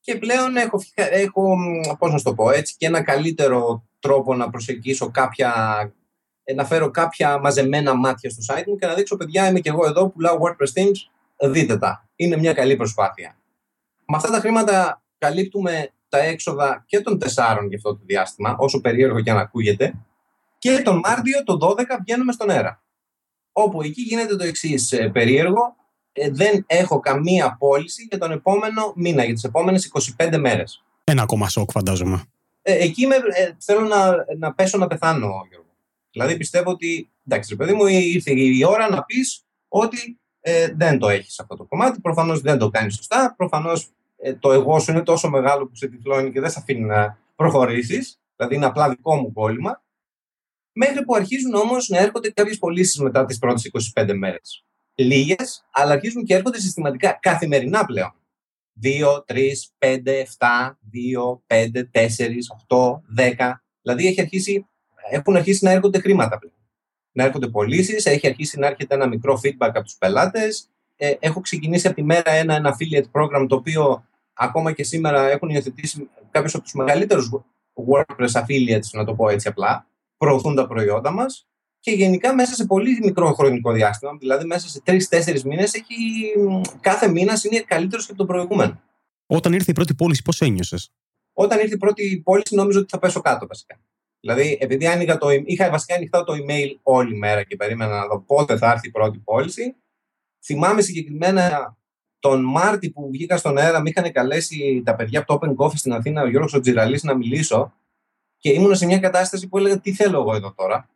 και 0.01 0.17
πλέον 0.17 0.57
έχω, 0.57 0.83
έχω 0.95 1.57
πώς 1.99 2.13
να 2.13 2.21
το 2.21 2.35
πω 2.35 2.51
έτσι, 2.51 2.75
και 2.79 2.87
ένα 2.87 3.03
καλύτερο 3.03 3.87
τρόπο 3.99 4.35
να 4.35 4.51
προσεγγίσω 4.51 5.11
κάποια, 5.11 5.53
να 6.55 6.65
φέρω 6.65 6.91
κάποια 6.91 7.39
μαζεμένα 7.39 7.95
μάτια 7.95 8.31
στο 8.31 8.55
site 8.55 8.65
μου 8.67 8.77
και 8.77 8.87
να 8.87 8.95
δείξω 8.95 9.17
παιδιά 9.17 9.49
είμαι 9.49 9.61
και 9.61 9.69
εγώ 9.69 9.87
εδώ, 9.87 10.09
πουλάω 10.09 10.39
WordPress 10.41 10.81
themes, 10.81 11.51
δείτε 11.51 11.79
τα. 11.79 12.09
Είναι 12.17 12.37
μια 12.37 12.53
καλή 12.53 12.77
προσπάθεια. 12.77 13.37
Με 14.07 14.17
αυτά 14.17 14.31
τα 14.31 14.41
χρήματα 14.41 15.02
καλύπτουμε 15.23 15.89
τα 16.09 16.19
έξοδα 16.19 16.85
και 16.87 17.01
των 17.01 17.19
τεσσάρων 17.19 17.69
για 17.69 17.77
αυτό 17.77 17.91
το 17.91 18.01
διάστημα, 18.07 18.57
όσο 18.59 18.81
περίεργο 18.81 19.21
και 19.21 19.31
αν 19.31 19.39
ακούγεται, 19.39 19.95
και 20.59 20.83
τον 20.85 21.01
Μάρτιο, 21.05 21.43
το 21.45 21.59
12, 21.61 21.85
βγαίνουμε 22.05 22.33
στον 22.33 22.51
αέρα 22.51 22.83
όπου 23.53 23.83
εκεί 23.83 24.03
γίνεται 24.03 24.37
το 24.37 24.45
εξής 24.45 24.93
ε, 24.93 25.09
περίεργο. 25.09 25.77
Ε, 26.13 26.31
δεν 26.31 26.65
έχω 26.67 27.01
καμία 27.01 27.57
πώληση 27.59 28.07
για 28.09 28.19
τον 28.19 28.31
επόμενο 28.31 28.93
μήνα, 28.97 29.25
για 29.25 29.35
τις 29.35 29.45
επόμενες 29.45 29.91
25 30.19 30.37
μέρες. 30.39 30.85
Ένα 31.05 31.23
ακόμα 31.23 31.49
σοκ, 31.49 31.71
φαντάζομαι. 31.71 32.25
Ε, 32.63 32.73
εκεί 32.73 33.07
με, 33.07 33.15
ε, 33.15 33.57
θέλω 33.59 33.81
να, 33.81 34.25
να 34.39 34.55
πέσω 34.55 34.79
να 34.79 34.87
πεθάνω, 34.87 35.47
Γιώργο. 35.49 35.71
Δηλαδή 36.11 36.37
πιστεύω 36.37 36.71
ότι, 36.71 37.11
εντάξει, 37.27 37.51
ρε 37.51 37.57
παιδί 37.57 37.73
μου, 37.73 37.87
ήρθε 37.87 38.33
η 38.33 38.65
ώρα 38.65 38.89
να 38.91 39.05
πεις 39.05 39.45
ότι 39.69 40.21
ε, 40.41 40.69
δεν 40.77 40.99
το 40.99 41.09
έχεις 41.09 41.41
αυτό 41.41 41.57
το 41.57 41.65
κομμάτι. 41.65 42.01
Προφανώς 42.01 42.41
δεν 42.41 42.59
το 42.59 42.69
κάνεις 42.69 42.95
σωστά. 42.95 43.35
Προφανώς 43.37 43.85
ε, 43.85 43.89
το 44.39 44.53
εγώ 44.53 44.79
σου 44.79 44.91
είναι 44.91 45.03
τόσο 45.03 45.31
μεγάλο 45.31 45.67
που 45.67 45.77
σε 45.77 45.87
τυφλώνει 45.87 46.33
και 46.33 46.41
δεν 46.41 46.51
σε 46.51 46.59
αφήνει 46.59 46.81
να 46.81 47.19
προχωρήσεις. 47.37 48.21
Δηλαδή 48.37 48.55
είναι 48.55 48.67
απλά 48.67 48.89
δικό 48.89 49.17
μου 49.17 49.33
κόλλημα. 49.33 49.83
Μέχρι 50.73 51.05
που 51.05 51.15
αρχίζουν 51.15 51.55
όμως 51.55 51.89
να 51.89 51.99
έρχονται 51.99 52.31
κάποιες 52.31 52.59
πωλήσεις 52.59 52.99
μετά 53.01 53.25
τις 53.25 53.39
πρώτες 53.39 53.71
25 53.97 54.15
μέρες. 54.15 54.65
Λίγες, 54.95 55.65
αλλά 55.71 55.93
αρχίζουν 55.93 56.25
και 56.25 56.35
έρχονται 56.35 56.61
συστηματικά, 56.61 57.19
καθημερινά 57.23 57.85
πλέον. 57.85 58.15
2, 58.83 59.25
3, 59.27 59.71
5, 59.79 60.21
7, 60.39 60.79
2, 60.91 61.43
5, 61.47 61.91
4, 61.91 62.49
8, 62.69 63.03
10. 63.17 63.63
Δηλαδή 63.83 64.07
έχει 64.07 64.21
αρχίσει, 64.21 64.67
έχουν 65.11 65.37
αρχίσει 65.37 65.65
να 65.65 65.71
έρχονται 65.71 65.99
χρήματα 65.99 66.39
πλέον. 66.39 66.55
Να 67.13 67.25
έρχονται 67.25 67.49
πωλήσεις, 67.49 68.07
έχει 68.07 68.27
αρχίσει 68.27 68.59
να 68.59 68.67
έρχεται 68.67 68.95
ένα 68.95 69.07
μικρό 69.07 69.41
feedback 69.45 69.71
από 69.75 69.83
τους 69.83 69.97
πελάτες. 69.97 70.69
Ε, 70.97 71.15
έχω 71.19 71.41
ξεκινήσει 71.41 71.87
από 71.87 71.97
τη 71.97 72.03
μέρα 72.03 72.31
ένα, 72.31 72.55
ένα 72.55 72.77
affiliate 72.77 73.11
program 73.13 73.47
το 73.49 73.55
οποίο 73.55 74.07
ακόμα 74.43 74.73
και 74.73 74.85
σήμερα 74.85 75.31
έχουν 75.31 75.49
υιοθετήσει 75.49 76.09
κάποιους 76.31 76.55
από 76.55 76.63
τους 76.63 76.73
μεγαλύτερους 76.73 77.31
WordPress 77.75 78.31
affiliates, 78.31 78.91
να 78.93 79.05
το 79.05 79.15
πω 79.15 79.29
έτσι 79.29 79.49
απλά 79.49 79.87
προωθούν 80.17 80.55
τα 80.55 80.67
προϊόντα 80.67 81.11
μας 81.11 81.47
και 81.81 81.91
γενικά 81.91 82.35
μέσα 82.35 82.55
σε 82.55 82.65
πολύ 82.65 82.99
μικρό 83.03 83.33
χρονικό 83.33 83.73
διάστημα, 83.73 84.17
δηλαδή 84.19 84.45
μέσα 84.45 84.69
σε 84.69 84.81
τρει-τέσσερι 84.81 85.41
μήνες, 85.45 85.73
κάθε 86.81 87.09
μήνας 87.09 87.45
είναι 87.45 87.61
καλύτερος 87.61 88.05
και 88.07 88.13
από 88.13 88.25
τον 88.25 88.37
προηγούμενο. 88.37 88.81
Όταν 89.27 89.53
ήρθε 89.53 89.71
η 89.71 89.75
πρώτη 89.75 89.95
πώληση, 89.95 90.23
πώς 90.23 90.41
ένιωσες; 90.41 90.93
Όταν 91.33 91.59
ήρθε 91.61 91.75
η 91.75 91.79
πρώτη 91.79 92.21
πώληση, 92.25 92.55
νόμιζα 92.55 92.79
ότι 92.79 92.89
θα 92.91 92.99
πέσω 92.99 93.21
κάτω 93.21 93.47
βασικά. 93.47 93.81
Δηλαδή, 94.21 94.59
επειδή 94.61 94.87
άνοιγα 94.87 95.19
το, 95.19 95.31
είχα 95.45 95.71
βασικά 95.71 95.95
ανοιχτά 95.95 96.25
το 96.25 96.33
email 96.33 96.69
όλη 96.83 97.17
μέρα 97.17 97.43
και 97.43 97.57
περίμενα 97.57 97.99
να 97.99 98.07
δω 98.07 98.21
πότε 98.21 98.57
θα 98.57 98.71
έρθει 98.71 98.89
η 98.89 98.91
πρώτη 98.91 99.19
πώληση. 99.19 99.77
Θυμάμαι 100.45 100.83
συγκεκριμένα 100.83 101.77
τον 102.23 102.45
Μάρτι 102.45 102.91
που 102.91 103.11
βγήκα 103.13 103.37
στον 103.37 103.59
αέρα, 103.59 103.81
με 103.81 103.91
είχαν 103.91 104.13
καλέσει 104.13 104.83
τα 104.85 104.95
παιδιά 104.97 105.21
από 105.21 105.39
το 105.39 105.39
Open 105.43 105.65
Coffee 105.65 105.77
στην 105.77 105.93
Αθήνα, 105.93 106.23
ο 106.23 106.29
Γιώργος 106.29 106.61
Τζιραλής, 106.61 107.03
να 107.03 107.17
μιλήσω 107.17 107.73
και 108.37 108.51
ήμουν 108.51 108.75
σε 108.75 108.87
μια 108.87 108.99
κατάσταση 108.99 109.49
που 109.49 109.59
έλεγα 109.59 109.81
τι 109.81 109.93
θέλω 109.93 110.21
εγώ 110.21 110.35
εδώ 110.35 110.53
τώρα; 110.53 110.89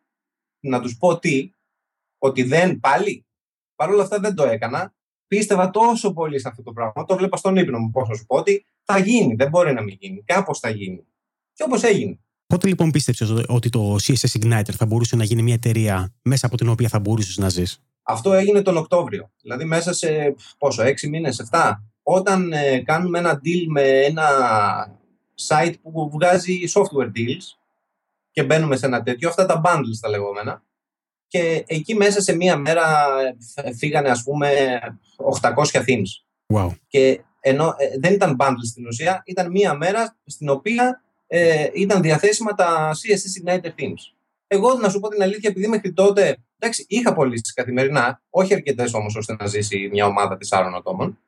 Να 0.61 0.81
τους 0.81 0.97
πω 0.99 1.19
τι, 1.19 1.51
ότι 2.19 2.43
δεν 2.43 2.81
πάλι; 2.81 3.27
Παρ' 3.75 3.91
όλα 3.91 4.03
αυτά 4.03 4.19
δεν 4.19 4.35
το 4.35 4.45
έκανα. 4.45 4.95
Πίστευα 5.27 5.71
τόσο 5.71 6.13
πολύ 6.13 6.41
σε 6.41 6.49
αυτό 6.49 6.63
το 6.63 6.73
πράγμα. 6.73 7.05
Το 7.05 7.17
βλέπα 7.17 7.37
στον 7.37 7.57
ύπνο 7.57 7.79
μου 7.79 7.91
πώς 7.91 8.09
να 8.09 8.15
σου 8.15 8.27
πω 8.27 8.37
ότι 8.37 8.67
θα 8.83 8.99
γίνει. 8.99 9.35
Δεν 9.35 9.49
μπορεί 9.49 9.73
να 9.73 9.83
μην 9.83 9.97
γίνει. 10.01 10.23
Κάπως 10.25 10.59
θα 10.59 10.71
γίνει. 10.71 11.07
Και 11.53 11.63
όπως 11.63 11.83
έγινε. 11.83 12.19
Πότε 12.47 12.69
λοιπόν 12.69 12.91
πίστεψες 12.91 13.31
ότι 13.47 13.69
το 13.69 13.95
CSS 13.95 14.41
Igniter 14.41 14.73
θα 14.77 14.87
μπορούσε 14.87 15.17
να 15.17 15.25
γίνει 15.25 15.43
μια 15.43 15.55
εταιρεία 15.55 16.15
μέσα 16.23 16.47
από 16.47 16.57
την 16.57 16.69
οποία 16.69 16.89
θα 16.89 16.99
μπορούσες 16.99 17.37
να 17.37 17.49
ζεις; 17.49 17.83
Αυτό 18.09 18.33
έγινε 18.33 18.63
τον 18.63 18.77
Οκτώβριο. 18.77 19.31
Δηλαδή 19.43 19.65
μέσα 19.65 19.93
σε 19.93 20.35
πόσο, 20.59 20.83
έξι 20.83 21.09
μήνες, 21.09 21.49
7. 21.51 21.73
Όταν 22.03 22.53
ε, 22.53 22.79
κάνουμε 22.79 23.19
ένα 23.19 23.41
deal 23.45 23.65
με 23.69 23.83
ένα 23.83 24.29
site 25.49 25.75
που 25.83 26.11
βγάζει 26.13 26.59
software 26.75 27.07
deals 27.17 27.57
και 28.31 28.43
μπαίνουμε 28.43 28.77
σε 28.77 28.87
ένα 28.87 29.03
τέτοιο, 29.03 29.29
αυτά 29.29 29.47
τα 29.47 29.61
bundles 29.65 29.99
τα 30.01 30.09
λεγόμενα. 30.09 30.63
Και 31.27 31.65
εκεί 31.67 31.95
μέσα 31.95 32.21
σε 32.21 32.37
μία 32.37 32.57
μέρα 32.57 33.07
ε, 33.55 33.75
φύγανε 33.75 34.09
ας 34.09 34.23
πούμε 34.23 34.79
800 35.41 35.53
themes. 35.73 36.11
Wow. 36.55 36.71
Και 36.87 37.21
ενώ 37.41 37.75
ε, 37.77 37.99
δεν 37.99 38.13
ήταν 38.13 38.37
bundles 38.39 38.67
στην 38.71 38.87
ουσία, 38.87 39.23
ήταν 39.27 39.51
μία 39.51 39.75
μέρα 39.75 40.17
στην 40.27 40.49
οποία 40.49 41.03
ε, 41.27 41.69
ήταν 41.75 42.03
διαθέσιμα 42.03 42.55
τα 42.55 42.91
CSS 42.95 43.51
Igniter 43.51 43.71
themes. 43.79 44.16
Εγώ 44.47 44.75
να 44.75 44.89
σου 44.89 45.01
πω 45.01 45.09
την 45.09 45.23
αλήθεια, 45.23 45.51
επειδή 45.51 45.69
μέχρι 45.69 45.93
τότε 45.93 46.37
εντάξει, 46.59 46.85
είχα 46.89 47.13
πωλήσει 47.13 47.53
καθημερινά, 47.55 48.23
όχι 48.31 48.55
αρκετές 48.55 48.95
όμως 48.95 49.17
ώστε 49.17 49.37
να 49.39 49.47
ζήσει 49.47 49.89
μια 49.93 50.07
ομάδα 50.07 50.37
τεσσάρων 50.37 50.75
ατόμων, 50.75 51.19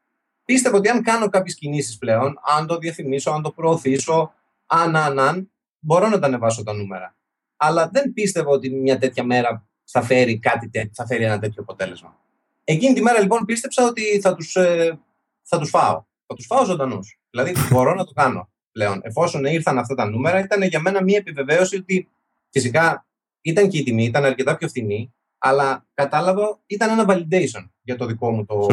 πίστευα 0.44 0.76
ότι 0.76 0.88
αν 0.88 1.02
κάνω 1.02 1.28
κάποιες 1.28 1.54
κινήσεις 1.54 1.98
πλέον, 1.98 2.38
αν 2.56 2.66
το 2.66 2.78
διαφημίσω, 2.78 3.30
αν 3.30 3.42
το 3.42 3.50
προωθήσω, 3.50 4.32
αν, 4.66 4.96
αν, 4.96 5.18
αν, 5.18 5.50
μπορώ 5.78 6.08
να 6.08 6.18
τα 6.18 6.26
ανεβάσω 6.26 6.62
τα 6.62 6.72
νούμερα. 6.72 7.16
Αλλά 7.56 7.88
δεν 7.92 8.12
πίστευα 8.12 8.50
ότι 8.50 8.70
μια 8.70 8.98
τέτοια 8.98 9.25
μέρα 9.25 9.68
θα 9.84 10.02
φέρει, 10.02 10.38
κάτι 10.38 10.68
τέτοιο, 10.68 10.90
θα 10.94 11.06
φέρει 11.06 11.25
ένα 11.25 11.38
τέτοιο 11.38 11.62
αποτέλεσμα. 11.62 12.20
Εκείνη 12.64 12.94
τη 12.94 13.02
μέρα 13.02 13.20
λοιπόν 13.20 13.44
πίστεψα 13.44 13.84
ότι 13.87 14.20
θα 14.20 14.34
τους 14.34 14.56
ε, 14.56 14.98
θα 15.42 15.58
τους 15.58 15.70
φάω. 15.70 16.04
Θα 16.26 16.34
τους 16.34 16.46
φάω 16.46 16.64
ζωντανούς. 16.64 17.20
Δηλαδή 17.30 17.54
μπορώ 17.70 17.94
να 17.94 18.04
το 18.04 18.12
κάνω 18.12 18.50
πλέον. 18.72 19.00
Εφόσον 19.02 19.44
ήρθαν 19.44 19.78
αυτά 19.78 19.94
τα 19.94 20.04
νούμερα, 20.04 20.38
ήταν 20.38 20.62
για 20.62 20.80
μένα 20.80 21.02
μια 21.02 21.16
επιβεβαίωση 21.18 21.76
ότι 21.76 22.08
φυσικά 22.50 23.06
ήταν 23.40 23.68
και 23.68 23.78
η 23.78 23.83
τιμή, 23.83 24.04
ήταν 24.04 24.25
αρκετά 24.25 24.57
πιο 24.57 24.68
φθηνή, 24.68 25.14
αλλά 25.38 25.87
κατάλαβα 25.95 26.59
ήταν 26.66 26.99
ένα 26.99 27.04
validation 27.09 27.68
για 27.83 27.97
το 27.97 28.07
δικό 28.07 28.30
μου 28.30 28.45
το, 28.45 28.66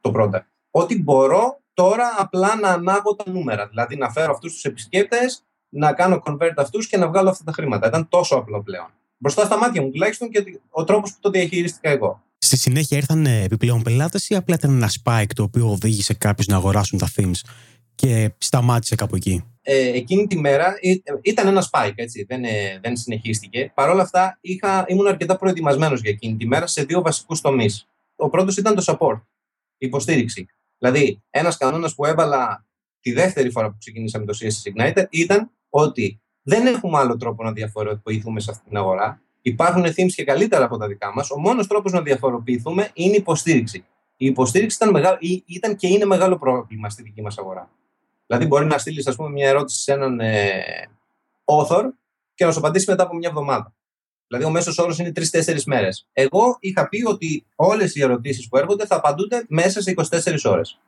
το 0.00 0.12
product 0.16 0.44
ότι 0.70 1.02
μπορώ 1.02 1.60
τώρα 1.74 2.14
απλά 2.18 2.56
να 2.56 2.68
ανάγω 2.68 3.14
τα 3.14 3.30
νούμερα. 3.30 3.66
Δηλαδή 3.68 3.96
να 3.96 4.10
φέρω 4.10 4.32
αυτούς 4.32 4.52
τους 4.52 4.64
επισκέπτες, 4.64 5.44
να 5.68 5.92
κάνω 5.92 6.22
convert 6.24 6.54
αυτούς 6.56 6.88
και 6.88 6.96
να 6.96 7.08
βγάλω 7.08 7.28
αυτά 7.28 7.44
τα 7.44 7.52
χρήματα. 7.52 7.86
Ήταν 7.86 8.08
τόσο 8.08 8.36
απλό 8.36 8.62
πλέον. 8.62 8.86
Μπροστά 9.18 9.44
στα 9.44 9.58
μάτια 9.58 9.82
μου 9.82 9.90
τουλάχιστον 9.90 10.30
και 10.30 10.60
ο 10.70 10.84
τρόπος 10.84 11.12
που 11.12 11.16
το 11.20 11.30
διαχειρίστηκα 11.30 11.90
εγώ. 11.90 12.22
Στη 12.38 12.56
συνέχεια 12.56 12.96
ήρθαν 12.96 13.26
επιπλέον 13.26 13.82
πελάτες 13.82 14.28
ή 14.28 14.34
απλά 14.34 14.54
ήταν 14.54 14.70
ένα 14.70 14.90
spike 15.04 15.32
το 15.34 15.42
οποίο 15.42 15.70
οδήγησε 15.70 16.14
κάποιους 16.14 16.46
να 16.46 16.56
αγοράσουν 16.56 16.98
τα 16.98 17.08
themes; 17.16 17.40
Και 17.94 18.34
σταμάτησε 18.38 18.94
κάπου 18.94 19.16
εκεί. 19.16 19.44
Ε, 19.62 19.88
εκείνη 19.88 20.26
τη 20.26 20.38
μέρα 20.38 20.74
ήταν 21.22 21.46
ένα 21.46 21.64
spike, 21.70 21.92
έτσι, 21.94 22.24
δεν, 22.28 22.44
ε, 22.44 22.78
δεν 22.82 22.96
συνεχίστηκε. 22.96 23.72
Παρ' 23.74 23.88
όλα 23.88 24.02
αυτά 24.02 24.38
είχα, 24.40 24.84
ήμουν 24.88 25.06
αρκετά 25.06 25.36
προετοιμασμένος 25.36 26.00
για 26.00 26.10
εκείνη 26.10 26.36
τη 26.36 26.46
μέρα 26.46 26.66
σε 26.66 26.84
δύο 26.84 27.02
βασικούς 27.02 27.40
τομείς. 27.40 27.88
Ο 28.16 28.28
πρώτος 28.28 28.56
ήταν 28.56 28.74
το 28.74 28.84
support, 28.86 29.20
η 29.78 29.86
υποστήριξη. 29.86 30.46
Δηλαδή, 30.78 31.22
ένας 31.30 31.56
κανόνας 31.56 31.94
που 31.94 32.04
έβαλα 32.04 32.66
τη 33.00 33.12
δεύτερη 33.12 33.50
φορά 33.50 33.70
που 33.70 33.76
ξεκινήσαμε 33.78 34.24
το 34.24 34.38
CSS 34.40 34.72
Igniter 34.72 35.04
ήταν 35.10 35.50
ότι 35.68 36.20
δεν 36.42 36.66
έχουμε 36.66 36.98
άλλο 36.98 37.16
τρόπο 37.16 37.42
να 37.42 37.52
διαφοροποιηθούμε 37.52 38.40
σε 38.40 38.50
αυτή 38.50 38.68
την 38.68 38.76
αγορά. 38.76 39.22
Υπάρχουν 39.42 39.84
themes 39.84 40.12
και 40.14 40.24
καλύτερα 40.24 40.64
από 40.64 40.76
τα 40.76 40.86
δικά 40.86 41.12
μας. 41.14 41.30
Ο 41.30 41.38
μόνος 41.38 41.66
τρόπος 41.66 41.92
να 41.92 42.02
διαφοροποιηθούμε 42.02 42.90
είναι 42.94 43.12
η 43.12 43.18
υποστήριξη. 43.18 43.84
Η 44.16 44.26
υποστήριξη 44.26 44.76
ήταν, 44.80 44.90
μεγάλο, 44.90 45.18
ήταν 45.46 45.76
και 45.76 45.86
είναι 45.86 46.04
μεγάλο 46.04 46.38
πρόβλημα 46.38 46.90
στη 46.90 47.02
δική 47.02 47.22
μας 47.22 47.38
αγορά. 47.38 47.70
Δηλαδή, 48.26 48.46
μπορεί 48.46 48.66
να 48.66 48.78
στείλεις 48.78 49.16
μια 49.32 49.48
ερώτηση 49.48 49.80
σε 49.80 49.92
έναν 49.92 50.20
ε, 50.20 50.50
author 51.44 51.82
και 52.34 52.44
να 52.44 52.52
σου 52.52 52.58
απαντήσει 52.58 52.90
μετά 52.90 53.02
από 53.02 53.16
μια 53.16 53.28
εβδομάδα. 53.28 53.74
Δηλαδή, 54.26 54.44
ο 54.44 54.50
μέσος 54.50 54.78
όρος 54.78 54.98
είναι 54.98 55.12
τρει-τέσσερι 55.12 55.62
μέρες. 55.66 56.08
Εγώ 56.12 56.56
είχα 56.60 56.88
πει 56.88 57.04
ότι 57.06 57.46
όλες 57.54 57.94
οι 57.94 58.02
ερωτήσεις 58.02 58.48
που 58.48 58.56
έρχονται 58.56 58.86
θα 58.86 58.96
απαντούνται 58.96 59.44
μέσα 59.48 59.82
σε 59.82 59.94
24 59.96 60.44
ώρες. 60.44 60.78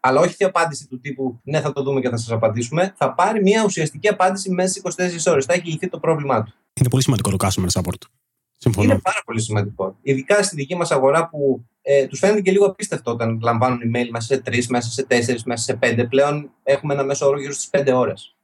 Αλλά 0.00 0.20
όχι 0.20 0.34
η 0.38 0.44
απάντηση 0.44 0.86
του 0.86 1.00
τύπου 1.00 1.40
Ναι, 1.42 1.60
θα 1.60 1.72
το 1.72 1.82
δούμε 1.82 2.00
και 2.00 2.08
θα 2.08 2.16
σας 2.16 2.30
απαντήσουμε. 2.30 2.94
Θα 2.96 3.14
πάρει 3.14 3.42
μια 3.42 3.64
ουσιαστική 3.64 4.08
απάντηση 4.08 4.50
μέσα 4.50 4.72
σε 4.72 4.80
24 5.28 5.32
ώρες. 5.32 5.44
Θα 5.44 5.52
έχει 5.52 5.68
λυθεί 5.68 5.88
το 5.88 5.98
πρόβλημά 5.98 6.42
του. 6.42 6.54
Είναι 6.72 6.88
πολύ 6.88 7.02
σημαντικό 7.02 7.30
το 7.30 7.36
customer 7.46 7.80
support. 7.80 8.17
Συμφωνώ. 8.60 8.90
Είναι 8.90 9.00
πάρα 9.02 9.22
πολύ 9.24 9.40
σημαντικό. 9.40 9.96
Ειδικά 10.02 10.42
στη 10.42 10.56
δική 10.56 10.76
μας 10.76 10.90
αγορά 10.90 11.28
που 11.28 11.64
ε, 11.82 12.06
τους 12.06 12.18
φαίνεται 12.18 12.40
και 12.40 12.50
λίγο 12.50 12.66
απίστευτο 12.66 13.10
όταν 13.10 13.40
λαμβάνουν 13.42 13.80
email 13.84 14.08
μέσα 14.10 14.34
σε 14.34 14.40
τρεις, 14.40 14.68
μέσα 14.68 14.90
σε 14.90 15.06
τέσσερις, 15.06 15.44
μέσα 15.44 15.62
σε 15.62 15.74
πέντε. 15.74 16.04
Πλέον 16.04 16.50
έχουμε 16.62 16.94
ένα 16.94 17.04
μέσο 17.04 17.26
όρο 17.26 17.40
γύρω 17.40 17.52
στις 17.52 17.68
πέντε 17.68 17.92
ώρες. 17.92 18.36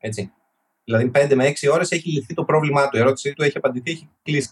Δηλαδή, 0.85 1.09
πέντε 1.09 1.35
με 1.35 1.47
έξι 1.47 1.69
ώρες 1.69 1.91
έχει 1.91 2.11
λυθεί 2.11 2.35
το 2.35 2.45
πρόβλημά 2.45 2.89
του. 2.89 2.97
Η 2.97 3.01
ερώτησή 3.01 3.33
του 3.33 3.43
έχει 3.43 3.57
απαντηθεί, 3.57 3.91
έχει 3.91 4.09
κλείσει. 4.23 4.51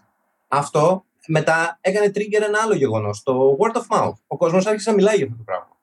Αυτό 0.49 1.05
μετά 1.27 1.79
έκανε 1.81 2.07
trigger 2.15 2.43
ένα 2.47 2.59
άλλο 2.63 2.75
γεγονός. 2.75 3.23
Το 3.23 3.57
word 3.61 3.77
of 3.77 3.99
mouth. 3.99 4.15
Ο 4.27 4.37
κόσμος 4.37 4.67
άρχισε 4.67 4.91
να 4.91 4.97
μιλάει 4.97 5.17
για 5.17 5.25
αυτό 5.25 5.37
το 5.37 5.43
πράγμα. 5.43 5.81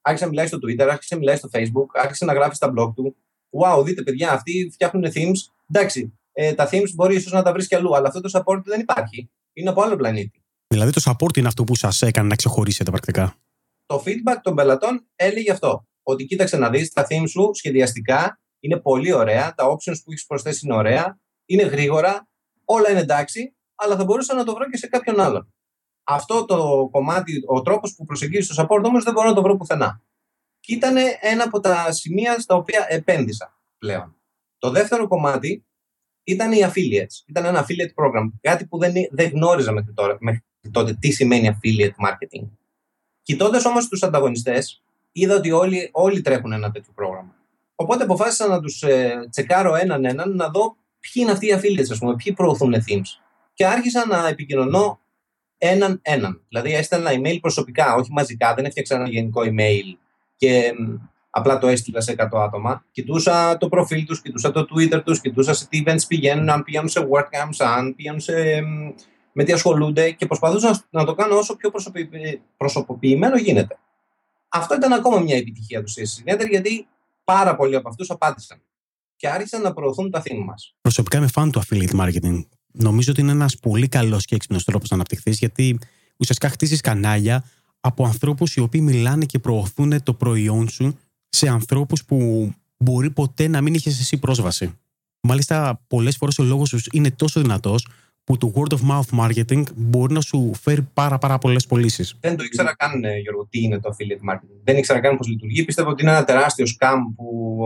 Άρχισε 0.00 0.24
να 0.24 0.30
μιλάει 0.30 0.46
στο 0.46 0.58
Twitter, 0.58 0.88
άρχισε 0.90 1.14
να 1.14 1.20
μιλάει 1.20 1.36
στο 1.36 1.48
Facebook, 1.52 1.86
άρχισε 1.92 2.24
να 2.24 2.32
γράφει 2.32 2.54
στα 2.54 2.72
blog 2.76 2.92
του. 2.94 3.16
Wow, 3.50 3.84
δείτε 3.84 4.02
παιδιά, 4.02 4.32
αυτοί 4.32 4.70
φτιάχνουν 4.72 5.04
themes. 5.14 5.52
Εντάξει, 5.72 6.19
ε, 6.42 6.54
τα 6.54 6.68
themes 6.72 6.90
μπορεί 6.94 7.14
ίσως 7.14 7.32
να 7.32 7.42
τα 7.42 7.52
βρεις 7.52 7.66
κι 7.66 7.74
αλλού, 7.74 7.96
αλλά 7.96 8.08
αυτό 8.08 8.20
το 8.20 8.30
support 8.32 8.62
δεν 8.64 8.80
υπάρχει. 8.80 9.30
Είναι 9.52 9.70
από 9.70 9.82
άλλο 9.82 9.96
πλανήτη. 9.96 10.42
Δηλαδή 10.66 10.92
το 10.92 11.00
support 11.04 11.36
είναι 11.36 11.48
αυτό 11.48 11.64
που 11.64 11.76
σας 11.76 12.02
έκανε 12.02 12.28
να 12.28 12.36
ξεχωρίσετε 12.36 12.90
πρακτικά; 12.90 13.34
Το 13.86 14.02
feedback 14.06 14.36
των 14.42 14.54
πελατών 14.54 15.06
έλεγε 15.16 15.52
αυτό. 15.52 15.86
Ότι 16.02 16.24
κοίταξε 16.24 16.56
να 16.56 16.70
δεις 16.70 16.92
τα 16.92 17.06
themes 17.08 17.28
σου 17.28 17.50
σχεδιαστικά 17.52 18.40
είναι 18.60 18.76
πολύ 18.76 19.12
ωραία, 19.12 19.54
τα 19.54 19.64
options 19.64 19.96
που 20.04 20.12
έχεις 20.12 20.26
προσθέσει 20.26 20.66
είναι 20.66 20.74
ωραία, 20.74 21.18
είναι 21.44 21.62
γρήγορα, 21.62 22.28
όλα 22.64 22.90
είναι 22.90 23.00
εντάξει, 23.00 23.56
αλλά 23.74 23.96
θα 23.96 24.04
μπορούσα 24.04 24.34
να 24.34 24.44
το 24.44 24.54
βρω 24.54 24.70
και 24.70 24.76
σε 24.76 24.86
κάποιον 24.86 25.20
άλλον. 25.20 25.54
Αυτό 26.04 26.44
το 26.44 26.88
κομμάτι, 26.90 27.42
ο 27.46 27.62
τρόπος 27.62 27.94
που 27.94 28.04
προσεγγίζει 28.04 28.54
το 28.54 28.62
support 28.62 28.82
όμως 28.84 29.04
δεν 29.04 29.12
μπορώ 29.12 29.28
να 29.28 29.34
το 29.34 29.42
βρω 29.42 29.56
πουθενά. 29.56 30.02
Και 30.60 30.74
ήταν 30.74 30.96
ένα 31.20 31.44
από 31.44 31.60
τα 31.60 31.92
σημεία 31.92 32.38
στα 32.38 32.54
οποία 32.54 32.86
επένδυσα 32.88 33.60
πλέον. 33.78 34.16
Το 34.58 34.70
δεύτερο 34.70 35.08
κομμάτι 35.08 35.64
ήταν 36.24 36.52
οι 36.52 36.60
affiliates. 36.62 37.24
Ήταν 37.26 37.44
ένα 37.44 37.66
affiliate 37.66 38.04
program. 38.04 38.30
Κάτι 38.40 38.66
που 38.66 38.78
δεν, 38.78 38.92
δεν 39.10 39.30
γνώριζα 39.30 39.72
μέχρι, 39.72 39.92
τώρα, 39.92 40.16
μέχρι 40.20 40.42
τότε 40.70 40.94
τι 41.00 41.10
σημαίνει 41.10 41.50
affiliate 41.54 42.06
marketing. 42.08 42.48
Κοιτώντας 43.22 43.64
όμως 43.64 43.88
τους 43.88 44.02
ανταγωνιστές, 44.02 44.82
είδα 45.12 45.36
ότι 45.36 45.50
όλοι, 45.50 45.88
όλοι 45.92 46.20
τρέχουν 46.20 46.52
ένα 46.52 46.70
τέτοιο 46.70 46.92
πρόγραμμα. 46.94 47.34
Οπότε 47.74 48.02
αποφάσισα 48.02 48.46
να 48.46 48.60
τους 48.60 48.82
ε, 48.82 49.28
τσεκάρω 49.30 49.74
έναν 49.74 50.04
έναν, 50.04 50.36
να 50.36 50.48
δω 50.48 50.76
ποιοι 51.00 51.22
είναι 51.22 51.30
αυτοί 51.30 51.46
οι 51.46 51.54
affiliates, 51.54 51.90
ας 51.90 51.98
πούμε, 51.98 52.16
ποιοι 52.16 52.32
προωθούν 52.32 52.74
themes. 52.74 53.20
Και 53.54 53.66
άρχισα 53.66 54.06
να 54.06 54.28
επικοινωνώ 54.28 55.00
έναν 55.58 56.00
έναν. 56.02 56.42
Δηλαδή 56.48 56.74
έστελνα 56.74 57.10
email 57.12 57.38
προσωπικά, 57.40 57.94
όχι 57.94 58.12
μαζικά, 58.12 58.54
δεν 58.54 58.64
έφτιαξα 58.64 58.94
ένα 58.94 59.08
γενικό 59.08 59.40
email 59.44 59.96
και 60.36 60.72
απλά 61.30 61.58
το 61.58 61.66
έστειλα 61.66 62.00
σε 62.00 62.14
100 62.18 62.28
άτομα. 62.32 62.84
Κοιτούσα 62.92 63.56
το 63.56 63.68
προφίλ 63.68 64.04
τους, 64.04 64.20
κοιτούσα 64.22 64.50
το 64.50 64.66
Twitter 64.74 65.02
τους, 65.04 65.20
κοιτούσα 65.20 65.54
σε 65.54 65.66
τι 65.68 65.82
events 65.86 66.06
πηγαίνουν, 66.08 66.50
αν 66.50 66.62
πηγαίνουν 66.62 66.88
σε 66.88 67.00
WordCamps, 67.00 67.66
αν 67.76 67.94
πηγαίνουν 67.94 68.20
σε, 68.20 68.32
με 69.32 69.44
τι 69.44 69.52
ασχολούνται 69.52 70.10
και 70.10 70.26
προσπαθούσα 70.26 70.84
να 70.90 71.04
το 71.04 71.14
κάνω 71.14 71.36
όσο 71.36 71.56
πιο 71.56 71.70
προσωποποιημένο 72.56 73.36
γίνεται. 73.36 73.78
Αυτό 74.48 74.74
ήταν 74.74 74.92
ακόμα 74.92 75.18
μια 75.18 75.36
επιτυχία 75.36 75.82
του 75.82 75.92
CSS 75.92 76.48
γιατί 76.50 76.86
πάρα 77.24 77.56
πολλοί 77.56 77.76
από 77.76 77.88
αυτούς 77.88 78.10
απάντησαν 78.10 78.62
και 79.16 79.28
άρχισαν 79.28 79.62
να 79.62 79.72
προωθούν 79.72 80.10
τα 80.10 80.20
θύμα 80.20 80.44
μας. 80.44 80.74
Προσωπικά 80.80 81.18
είμαι 81.18 81.26
φαν 81.26 81.50
του 81.50 81.60
affiliate 81.60 82.00
marketing. 82.00 82.44
Νομίζω 82.72 83.12
ότι 83.12 83.20
είναι 83.20 83.32
ένας 83.32 83.56
πολύ 83.56 83.88
καλός 83.88 84.24
και 84.24 84.34
έξυπνος 84.34 84.64
τρόπος 84.64 84.88
να 84.88 84.96
αναπτυχθείς, 84.96 85.38
γιατί 85.38 85.78
ουσιαστικά 86.16 86.48
χτίζεις 86.48 86.80
κανάλια 86.80 87.44
από 87.80 88.04
ανθρώπους 88.04 88.54
οι 88.54 88.60
οποίοι 88.60 88.80
μιλάνε 88.84 89.24
και 89.24 89.38
προωθούν 89.38 90.02
το 90.02 90.14
προϊόν 90.14 90.68
σου 90.68 90.98
σε 91.30 91.48
ανθρώπους 91.48 92.04
που 92.04 92.50
μπορεί 92.76 93.10
ποτέ 93.10 93.48
να 93.48 93.60
μην 93.60 93.74
είχες 93.74 94.00
εσύ 94.00 94.18
πρόσβαση. 94.18 94.78
Μάλιστα, 95.20 95.80
πολλές 95.86 96.16
φορές 96.16 96.38
ο 96.38 96.42
λόγος 96.42 96.70
τους 96.70 96.88
είναι 96.92 97.10
τόσο 97.10 97.40
δυνατός 97.40 97.86
που 98.24 98.36
το 98.36 98.52
word 98.54 98.74
of 98.74 98.90
mouth 98.90 99.20
marketing 99.20 99.62
μπορεί 99.76 100.12
να 100.12 100.20
σου 100.20 100.54
φέρει 100.54 100.82
πάρα, 100.94 101.18
πάρα 101.18 101.38
πολλές 101.38 101.66
πωλήσεις. 101.66 102.16
Δεν 102.20 102.36
το 102.36 102.44
ήξερα 102.44 102.76
καν, 102.76 103.04
ε, 103.04 103.18
Γιώργο, 103.18 103.46
τι 103.50 103.62
είναι 103.62 103.78
το 103.80 103.90
affiliate 103.90 104.32
marketing. 104.32 104.60
Δεν 104.64 104.76
ήξερα 104.76 105.00
καν 105.00 105.16
πώς 105.16 105.28
λειτουργεί. 105.28 105.64
Πίστευα 105.64 105.90
ότι 105.90 106.02
είναι 106.02 106.10
ένα 106.10 106.24
τεράστιο 106.24 106.66
scam 106.66 106.96
που 107.16 107.64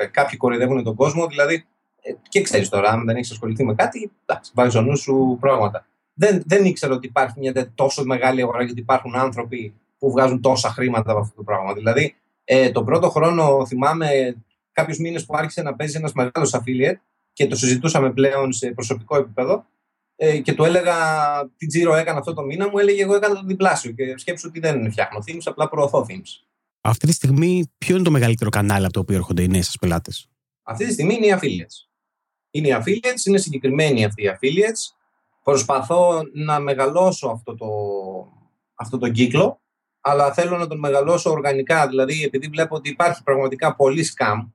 ε, 0.00 0.06
κάποιοι 0.06 0.36
κοροϊδεύουν 0.36 0.82
τον 0.82 0.94
κόσμο. 0.94 1.26
Δηλαδή, 1.26 1.64
ε, 2.02 2.12
και 2.28 2.42
ξέρεις 2.42 2.68
τώρα, 2.68 2.90
αν 2.90 3.04
δεν 3.04 3.16
έχεις 3.16 3.30
ασχοληθεί 3.30 3.64
με 3.64 3.74
κάτι, 3.74 4.10
βάζεις 4.54 4.74
ο 4.74 4.82
νου 4.82 4.96
σου 4.96 5.36
πράγματα. 5.40 5.86
Δεν, 6.14 6.42
δεν 6.46 6.64
ήξερα 6.64 6.94
ότι 6.94 7.06
υπάρχει 7.06 7.38
μια 7.38 7.72
τόσο 7.74 8.04
μεγάλη 8.04 8.42
αγορά 8.42 8.62
γιατί 8.62 8.80
υπάρχουν 8.80 9.14
άνθρωποι 9.16 9.74
που 9.98 10.10
βγάζουν 10.10 10.40
τόσα 10.40 10.68
χρήματα 10.68 11.10
από 11.10 11.20
αυτό 11.20 11.34
το 11.36 11.42
πράγμα. 11.42 11.74
Δηλαδή, 11.74 12.14
ε, 12.44 12.70
τον 12.70 12.84
πρώτο 12.84 13.10
χρόνο 13.10 13.66
θυμάμαι 13.66 14.36
κάποιους 14.72 14.98
μήνες 14.98 15.24
που 15.24 15.36
άρχισε 15.36 15.62
να 15.62 15.74
παίζει 15.74 15.96
ένας 15.96 16.12
μεγάλος 16.12 16.54
affiliate 16.54 17.00
και 17.32 17.46
το 17.46 17.56
συζητούσαμε 17.56 18.12
πλέον 18.12 18.52
σε 18.52 18.70
προσωπικό 18.70 19.16
επίπεδο 19.16 19.66
ε, 20.16 20.38
και 20.38 20.52
του 20.52 20.64
έλεγα 20.64 20.96
τι 21.56 21.66
τζίρο 21.66 21.94
έκανα 21.94 22.18
αυτό 22.18 22.34
το 22.34 22.42
μήνα, 22.42 22.68
μου 22.68 22.78
έλεγε 22.78 23.02
εγώ 23.02 23.14
έκανα 23.14 23.34
το 23.34 23.42
διπλάσιο 23.46 23.92
και 23.92 24.18
σκέψου 24.18 24.46
ότι 24.48 24.60
δεν 24.60 24.90
φτιάχνω 24.90 25.18
themes, 25.26 25.42
απλά 25.44 25.68
προωθώ 25.68 26.06
themes. 26.08 26.44
Αυτή 26.80 27.06
τη 27.06 27.12
στιγμή 27.12 27.72
ποιο 27.78 27.94
είναι 27.94 28.04
το 28.04 28.10
μεγαλύτερο 28.10 28.50
κανάλι 28.50 28.84
από 28.84 28.92
το 28.92 29.00
οποίο 29.00 29.16
έρχονται 29.16 29.42
οι 29.42 29.48
νέοι 29.48 29.62
σας 29.62 29.78
πελάτες; 29.78 30.28
Αυτή 30.62 30.86
τη 30.86 30.92
στιγμή 30.92 31.14
είναι 31.14 31.26
οι 31.26 31.38
affiliates. 31.40 31.88
Είναι 32.50 32.68
οι 32.68 32.74
affiliates, 32.78 33.26
είναι 33.26 33.38
συγκεκριμένοι 33.38 34.04
αυτοί 34.04 34.22
οι 34.22 34.30
affiliates. 34.32 34.96
Προσπαθώ 35.42 36.22
να 36.32 36.60
μεγαλώσω 36.60 37.28
αυτό 37.28 37.54
το, 37.54 37.68
αυτό 38.74 38.98
το 38.98 39.08
κύκλο, 39.08 39.60
αλλά 40.06 40.32
θέλω 40.32 40.58
να 40.58 40.66
τον 40.66 40.78
μεγαλώσω 40.78 41.30
οργανικά. 41.30 41.88
Δηλαδή, 41.88 42.22
επειδή 42.24 42.48
βλέπω 42.48 42.76
ότι 42.76 42.88
υπάρχει 42.88 43.22
πραγματικά 43.22 43.76
πολύ 43.76 44.04
scam, 44.16 44.50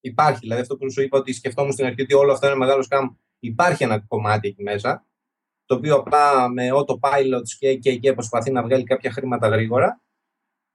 υπάρχει, 0.00 0.38
δηλαδή 0.40 0.60
αυτό 0.60 0.76
που 0.76 0.92
σου 0.92 1.02
είπα 1.02 1.18
ότι 1.18 1.32
σκεφτόμουν 1.32 1.72
στην 1.72 1.84
αρχή 1.84 2.02
ότι 2.02 2.14
όλο 2.14 2.32
αυτό 2.32 2.46
είναι 2.46 2.56
μεγάλο 2.56 2.86
scam, 2.90 3.08
υπάρχει 3.38 3.82
ένα 3.82 3.98
κομμάτι 3.98 4.48
εκεί 4.48 4.62
μέσα, 4.62 5.06
το 5.64 5.74
οποίο 5.74 5.94
απλά 5.94 6.48
με 6.48 6.68
autopilot 6.72 7.42
και, 7.58 7.74
και, 7.74 7.96
και 7.96 8.12
προσπαθεί 8.12 8.50
να 8.50 8.62
βγάλει 8.62 8.84
κάποια 8.84 9.10
χρήματα 9.10 9.48
γρήγορα. 9.48 10.00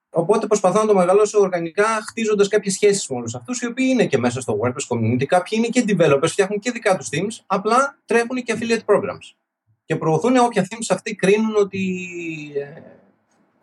Οπότε 0.09 0.47
προσπαθώ 0.47 0.79
να 0.79 0.87
το 0.87 0.95
μεγαλώσω 0.95 1.39
οργανικά, 1.39 1.85
χτίζοντας 2.07 2.47
κάποιες 2.47 2.73
σχέσεις 2.73 3.07
με 3.09 3.15
όλους 3.15 3.35
αυτούς, 3.35 3.61
οι 3.61 3.65
οποίοι 3.65 3.87
είναι 3.89 4.05
και 4.05 4.17
μέσα 4.17 4.41
στο 4.41 4.59
WordPress 4.61 4.95
community. 4.95 5.25
Κάποιοι 5.25 5.59
είναι 5.61 5.67
και 5.67 5.85
developers, 5.87 6.27
φτιάχνουν 6.27 6.59
και 6.59 6.71
δικά 6.71 6.97
τους 6.97 7.09
themes, 7.11 7.43
απλά 7.45 7.99
τρέχουν 8.05 8.43
και 8.43 8.57
affiliate 8.57 8.85
programs. 8.85 9.35
Και 9.85 9.95
προωθούν 9.95 10.37
όποια 10.37 10.67
themes 10.69 10.85
αυτοί 10.89 11.15
κρίνουν 11.15 11.55
ότι 11.55 12.07
ε, 12.55 12.96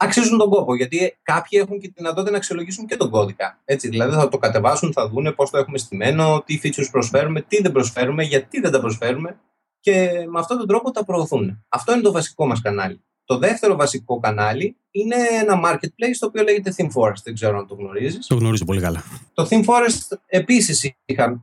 αξίζουν 0.05 0.39
τον 0.39 0.51
κόπο. 0.51 0.75
Γιατί 0.75 1.19
κάποιοι 1.23 1.59
έχουν 1.63 1.81
και 1.81 1.87
τη 1.87 1.93
δυνατότητα 1.97 2.31
να 2.31 2.37
αξιολογήσουν 2.37 2.87
και 2.87 2.97
τον 2.97 3.11
κώδικα. 3.11 3.61
Έτσι, 3.65 3.89
δηλαδή 3.89 4.15
θα 4.15 4.29
το 4.29 4.39
κατεβάσουν, 4.39 4.93
θα 4.93 5.09
δούνε 5.09 5.33
πώς 5.33 5.51
το 5.51 5.59
έχουμε 5.59 5.79
στημένο, 5.79 6.43
τι 6.47 6.61
features 6.63 6.89
προσφέρουμε, 6.91 7.41
τι 7.41 7.63
δεν 7.63 7.73
προσφέρουμε, 7.73 8.23
γιατί 8.23 8.61
δεν 8.61 8.71
τα 8.71 8.81
προσφέρουμε. 8.81 9.41
Και 9.81 10.11
με 10.29 10.39
αυτόν 10.39 10.59
τον 10.59 10.67
τρόπο 10.67 10.91
τα 10.91 11.05
προωθούν. 11.05 11.65
Αυτό 11.69 11.93
είναι 11.93 12.03
το 12.03 12.13
βασικό 12.13 12.47
μας 12.47 12.61
κανάλι. 12.61 13.01
Το 13.25 13.39
δεύτερο 13.39 13.77
βασικό 13.77 14.19
κανάλι 14.19 14.77
είναι 14.91 15.17
ένα 15.41 15.61
marketplace 15.65 16.17
το 16.19 16.27
οποίο 16.27 16.43
λέγεται 16.43 16.75
Theme 16.77 16.91
Forest. 17.01 17.23
Δεν 17.25 17.35
ξέρω 17.35 17.59
αν 17.59 17.67
το 17.67 17.75
γνωρίζεις. 17.75 18.27
Το 18.27 18.35
γνωρίζω 18.35 18.65
πολύ 18.65 18.81
καλά. 18.81 19.05
Το 19.35 19.47
Theme 19.51 19.65
Forest 19.65 20.19
επίση 20.27 20.97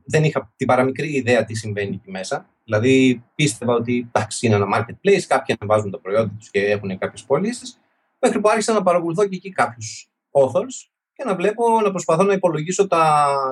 δεν 0.04 0.24
είχα 0.24 0.52
την 0.56 0.66
παραμικρή 0.66 1.14
ιδέα 1.14 1.44
τι 1.44 1.54
συμβαίνει 1.54 1.94
εκεί 1.94 2.10
μέσα. 2.10 2.46
Δηλαδή 2.64 3.22
πίστευα 3.34 3.74
ότι 3.74 4.10
εντάξει, 4.12 4.46
είναι 4.46 4.54
ένα 4.54 4.66
marketplace, 4.74 5.22
κάποιοι 5.26 5.56
ανεβάζουν 5.60 5.90
τα 5.90 5.98
προϊόντα 5.98 6.32
τους 6.38 6.50
και 6.50 6.60
έχουν 6.60 6.98
κάποιες 6.98 7.22
πωλήσεις. 7.22 7.80
Μέχρι 8.22 8.40
που 8.40 8.48
άρχισα 8.48 8.72
να 8.72 8.82
παρακολουθώ 8.82 9.28
και 9.28 9.36
εκεί 9.36 9.50
κάποιους 9.50 10.10
authors 10.30 10.90
και 11.12 11.24
να 11.24 11.34
βλέπω, 11.34 11.80
να 11.80 11.90
προσπαθώ 11.90 12.22
να 12.22 12.32
υπολογίσω 12.32 12.88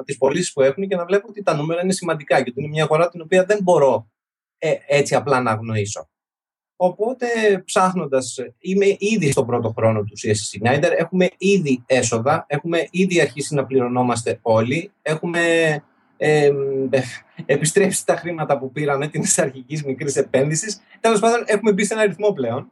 τις 0.04 0.16
πωλήσεις 0.16 0.52
που 0.52 0.62
έχουν 0.62 0.88
και 0.88 0.96
να 0.96 1.04
βλέπω 1.04 1.26
ότι 1.28 1.42
τα 1.42 1.54
νούμερα 1.54 1.82
είναι 1.82 1.92
σημαντικά 1.92 2.42
και 2.42 2.50
ότι 2.50 2.60
είναι 2.60 2.68
μια 2.68 2.82
αγορά 2.82 3.08
την 3.08 3.20
οποία 3.20 3.44
δεν 3.44 3.58
μπορώ 3.62 4.10
ε, 4.58 4.74
έτσι 4.86 5.14
απλά 5.14 5.40
να 5.40 5.50
αγνοήσω. 5.50 6.10
Οπότε 6.76 7.26
ψάχνοντας, 7.64 8.38
είμαι 8.58 8.86
ήδη 8.98 9.30
στον 9.30 9.46
πρώτο 9.46 9.72
χρόνο 9.76 10.04
του 10.04 10.14
CSS 10.22 10.60
Igniter, 10.60 10.90
έχουμε 10.96 11.28
ήδη 11.36 11.82
έσοδα, 11.86 12.44
έχουμε 12.48 12.88
ήδη 12.90 13.20
αρχίσει 13.20 13.54
να 13.54 13.66
πληρωνόμαστε 13.66 14.38
όλοι, 14.42 14.92
έχουμε 15.02 15.40
ε, 16.16 16.50
επιστρέψει 17.46 18.06
τα 18.06 18.16
χρήματα 18.16 18.58
που 18.58 18.72
πήραμε 18.72 19.08
την 19.08 19.24
αρχικής 19.36 19.84
μικρής 19.84 20.16
επένδυσης. 20.16 20.80
Τέλος 21.00 21.20
πάντων, 21.20 21.42
έχουμε 21.46 21.72
μπει 21.72 21.84
σε 21.84 21.94
ένα 21.94 22.06
ρυθμό 22.06 22.32
πλέον 22.32 22.70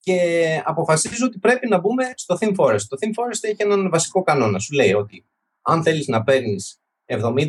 και 0.00 0.62
αποφασίζω 0.64 1.26
ότι 1.26 1.38
πρέπει 1.38 1.68
να 1.68 1.78
μπούμε 1.78 2.12
στο 2.14 2.36
Theme 2.40 2.54
Forest. 2.56 2.82
Το 2.88 2.96
Theme 3.00 3.22
Forest 3.22 3.40
έχει 3.40 3.56
έναν 3.58 3.90
βασικό 3.90 4.22
κανόνα. 4.22 4.58
Σου 4.58 4.74
λέει 4.74 4.92
ότι 4.92 5.24
αν 5.62 5.82
θέλεις 5.82 6.08
να 6.08 6.22
παίρνεις 6.22 6.80
70% 7.06 7.48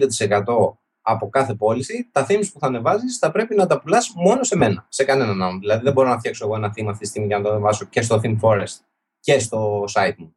από 1.02 1.30
κάθε 1.30 1.54
πώληση, 1.54 2.10
τα 2.12 2.26
themes 2.30 2.50
που 2.54 2.60
θα 2.60 2.68
ανεβάζεις 2.68 3.18
θα 3.18 3.32
πρέπει 3.32 3.56
να 3.56 3.68
τα 3.68 3.80
πουλάς 3.80 4.14
μόνο 4.16 4.44
σε 4.44 4.56
μένα, 4.56 4.86
σε 4.90 5.04
κανέναν 5.04 5.42
άλλον. 5.42 5.60
Δηλαδή, 5.60 5.84
δεν 5.84 5.94
μπορώ 5.94 6.10
να 6.10 6.18
φτιάξω 6.18 6.46
εγώ 6.46 6.56
ένα 6.56 6.74
theme 6.76 6.88
αυτή 6.88 7.04
τη 7.04 7.08
στιγμή 7.08 7.28
για 7.28 7.38
να 7.38 7.44
το 7.44 7.50
ανεβάσω 7.50 7.86
και 7.86 8.02
στο 8.02 8.20
Theme 8.24 8.40
Forest 8.42 8.78
και 9.20 9.40
στο 9.40 9.84
site 9.94 10.16
μου. 10.18 10.36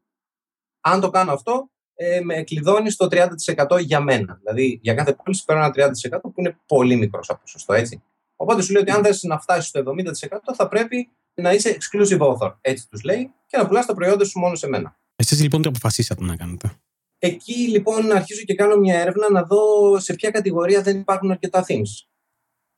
Αν 0.81 1.01
το 1.01 1.11
κάνω 1.11 1.33
αυτό, 1.33 1.71
ε, 1.95 2.21
με 2.21 2.43
κλειδώνει 2.43 2.91
στο 2.91 3.07
30% 3.11 3.79
για 3.79 4.01
μένα. 4.01 4.35
Δηλαδή, 4.35 4.79
για 4.83 4.95
κάθε 4.95 5.13
πώληση 5.13 5.45
παίρνω 5.45 5.63
ένα 5.63 5.73
30% 5.73 6.21
που 6.21 6.35
είναι 6.37 6.59
πολύ 6.67 6.97
μικρός 6.97 7.27
σαν 7.27 7.39
ποσοστό, 7.41 7.73
έτσι. 7.73 8.03
Οπότε 8.37 8.63
σου 8.63 8.73
λέει 8.73 8.83
ότι 8.83 8.91
αν 8.91 9.05
θες 9.05 9.23
να 9.23 9.39
φτάσεις 9.41 9.69
στο 9.69 9.81
70%, 9.81 10.55
θα 10.55 10.69
πρέπει 10.69 11.11
να 11.35 11.53
είσαι 11.53 11.77
exclusive 11.81 12.19
author. 12.19 12.55
Έτσι 12.61 12.89
τους 12.89 13.03
λέει 13.03 13.33
και 13.47 13.57
να 13.57 13.67
πουλάς 13.67 13.87
τα 13.87 13.95
προϊόντα 13.95 14.25
σου 14.25 14.39
μόνο 14.39 14.55
σε 14.55 14.69
μένα. 14.69 14.97
Εσείς 15.17 15.41
λοιπόν 15.41 15.63
τι 15.63 15.69
αποφασίσατε 15.69 16.25
να 16.25 16.37
κάνετε; 16.37 16.73
Εκεί 17.19 17.69
λοιπόν 17.69 18.13
αρχίζω 18.13 18.43
και 18.43 18.55
κάνω 18.55 18.77
μια 18.77 19.01
έρευνα 19.01 19.31
να 19.31 19.43
δω 19.43 19.99
σε 19.99 20.15
ποια 20.15 20.31
κατηγορία 20.31 20.83
δεν 20.83 20.99
υπάρχουν 20.99 21.31
αρκετά 21.31 21.65
themes. 21.69 22.09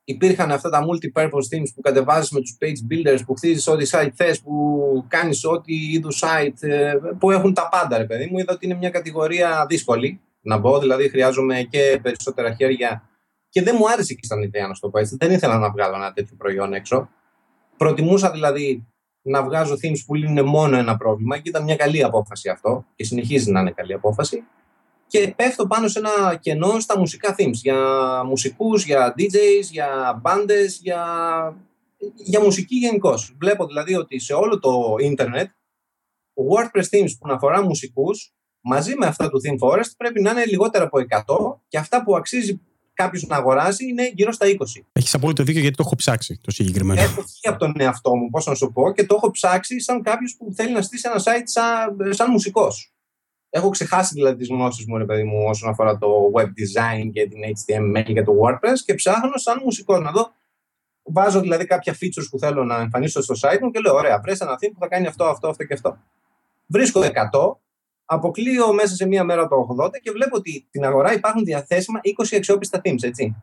Υπήρχαν 0.05 0.53
αυτά 0.53 0.71
τα 0.71 0.81
multi-purpose 0.87 1.57
themes 1.57 1.69
που 1.75 1.81
κατεβάζεις 1.81 2.31
με 2.31 2.41
τους 2.41 2.57
page 2.61 2.93
builders, 2.93 3.19
που 3.27 3.35
χτίζεις 3.35 3.67
ό,τι 3.67 3.87
site 3.91 4.11
θες, 4.15 4.41
που 4.41 5.05
κάνεις 5.09 5.45
ό,τι 5.45 5.75
είδους 5.75 6.23
site, 6.25 6.63
ε, 6.69 6.95
που 7.19 7.31
έχουν 7.31 7.55
τα 7.55 7.69
πάντα 7.69 7.99
ρε 7.99 8.05
παιδί 8.05 8.29
μου. 8.31 8.39
Είδα 8.39 8.53
ότι 8.53 8.67
είναι 8.67 8.75
μια 8.75 8.91
κατηγορία 8.91 9.67
δύσκολη 9.69 10.21
να 10.41 10.57
μπω, 10.59 10.79
δηλαδή 10.79 11.09
χρειάζομαι 11.09 11.63
και 11.63 11.99
περισσότερα 12.03 12.55
χέρια 12.55 13.09
και 13.49 13.63
δεν 13.63 13.77
μου 13.79 13.91
άρεσε 13.91 14.15
και 14.15 14.27
σαν 14.27 14.43
ιδέα 14.43 14.67
να 14.67 14.75
στο 14.75 14.89
πω 14.91 14.99
έτσι. 14.99 15.17
Δεν 15.19 15.31
ήθελα 15.31 15.59
να 15.59 15.71
βγάλω 15.71 15.95
ένα 15.95 16.13
τέτοιο 16.13 16.37
προϊόν 16.37 16.73
έξω. 16.73 17.09
Προτιμούσα 17.77 18.31
δηλαδή 18.31 18.87
να 19.23 19.43
βγάζω 19.43 19.75
themes 19.75 19.99
που 20.07 20.15
λύνουν 20.15 20.47
μόνο 20.47 20.77
ένα 20.77 20.97
πρόβλημα 20.97 21.39
και 21.39 21.49
ήταν 21.49 21.63
μια 21.63 21.77
καλή 21.77 22.03
απόφαση 22.03 22.49
αυτό 22.49 22.85
και 22.95 23.05
συνεχίζει 23.05 23.51
να 23.51 23.61
είναι 23.61 23.71
καλή 23.71 23.93
απόφαση. 23.93 24.45
Και 25.07 25.33
πέφτω 25.37 25.67
πάνω 25.67 25.89
σε 25.89 25.99
ένα 25.99 26.37
κενό 26.37 26.81
στα 26.81 26.99
μουσικά 26.99 27.35
themes, 27.39 27.53
για 27.53 27.79
μουσικούς, 28.25 28.85
για 28.85 29.15
DJs, 29.19 29.65
για 29.71 30.21
μπάντες, 30.23 30.79
για, 30.83 31.03
για 32.15 32.41
μουσική 32.41 32.77
γενικώ. 32.77 33.15
Βλέπω 33.39 33.67
δηλαδή 33.67 33.95
ότι 33.95 34.19
σε 34.19 34.33
όλο 34.33 34.59
το 34.59 34.97
ίντερνετ 35.01 35.51
WordPress 36.35 36.99
themes 36.99 37.11
που 37.19 37.33
αφορά 37.33 37.63
μουσικούς 37.63 38.35
μαζί 38.61 38.95
με 38.97 39.07
αυτά 39.07 39.31
του 39.31 39.41
Theme 39.45 39.69
Forest 39.69 39.91
πρέπει 39.97 40.21
να 40.21 40.31
είναι 40.31 40.45
λιγότερα 40.45 40.85
από 40.85 40.99
100 41.55 41.61
και 41.69 41.79
αυτά 41.79 42.03
που 42.03 42.17
αξίζει 42.17 42.61
κάποιος 42.97 43.27
να 43.27 43.37
αγοράσει 43.37 43.85
είναι 43.89 44.11
γύρω 44.15 44.33
στα 44.33 44.47
20. 44.47 44.51
Έχεις 44.93 45.15
απόλυτο 45.15 45.43
δίκιο 45.43 45.61
γιατί 45.61 45.77
το 45.77 45.83
έχω 45.87 45.97
ψάξει 45.97 46.41
το 46.43 46.51
συγκεκριμένο. 46.51 47.01
Έχω 47.01 47.23
βγει 47.23 47.49
από 47.49 47.59
τον 47.59 47.75
εαυτό 47.79 48.17
μου, 48.17 48.31
πώς 48.31 48.47
να 48.47 48.55
σου 48.55 48.73
πω, 48.73 48.93
και 48.93 49.07
το 49.07 49.15
έχω 49.15 49.31
ψάξει 49.31 49.81
σαν 49.81 50.03
κάποιος 50.03 50.37
που 50.39 50.53
θέλει 50.55 50.73
να 50.73 50.83
στήσει 50.83 51.09
ένα 51.13 51.23
site 51.25 51.43
σαν, 51.45 52.15
σαν 52.15 52.31
μουσικός. 52.31 52.93
Έχω 53.51 53.69
ξεχάσει 53.69 54.15
δηλαδή 54.15 54.37
τις 54.37 54.49
γνώσεις 54.49 54.87
μου, 54.87 54.97
ρε 54.97 55.05
παιδί 55.05 55.23
μου, 55.23 55.45
όσον 55.49 55.69
αφορά 55.69 55.99
το 55.99 56.09
web 56.35 56.45
design 56.45 57.11
και 57.13 57.29
την 57.29 57.41
HTML 57.43 58.13
και 58.15 58.23
το 58.23 58.33
WordPress 58.43 58.79
και 58.85 58.95
ψάχνω 58.95 59.37
σαν 59.37 59.61
μουσικός 59.65 60.01
να 60.01 60.11
δω. 60.11 60.31
Βάζω 61.03 61.41
δηλαδή 61.41 61.65
κάποια 61.67 61.93
features 62.01 62.27
που 62.31 62.39
θέλω 62.39 62.65
να 62.65 62.77
εμφανίσω 62.77 63.23
στο 63.23 63.35
site 63.41 63.59
μου 63.61 63.71
και 63.71 63.81
λέω: 63.81 63.95
Ωραία, 63.95 64.21
βρες 64.21 64.41
ένα 64.41 64.55
theme 64.61 64.71
που 64.73 64.79
θα 64.81 64.89
κάνει 64.89 65.07
αυτό, 65.07 65.25
αυτό, 65.25 65.49
αυτό 65.49 65.65
και 65.65 65.75
αυτό. 65.75 65.99
Βρίσκω 66.67 67.01
100 67.01 67.11
αποκλείω 68.07 68.73
μέσα 68.73 68.95
σε 68.95 69.07
μία 69.07 69.25
μέρα 69.25 69.49
το 69.49 69.77
80 69.83 69.91
και 70.03 70.11
βλέπω 70.11 70.37
ότι 70.37 70.67
στην 70.69 70.85
αγορά 70.85 71.13
υπάρχουν 71.13 71.45
διαθέσιμα 71.45 72.01
20 72.19 72.25
αξιόπιστα 72.37 72.81
themes, 72.85 73.03
έτσι. 73.03 73.37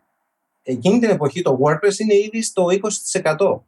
Εκείνη 0.64 1.00
την 1.00 1.10
εποχή 1.10 1.42
το 1.42 1.60
WordPress 1.62 1.98
είναι 1.98 2.14
ήδη 2.14 2.42
στο 2.42 2.66
20% 3.16 3.60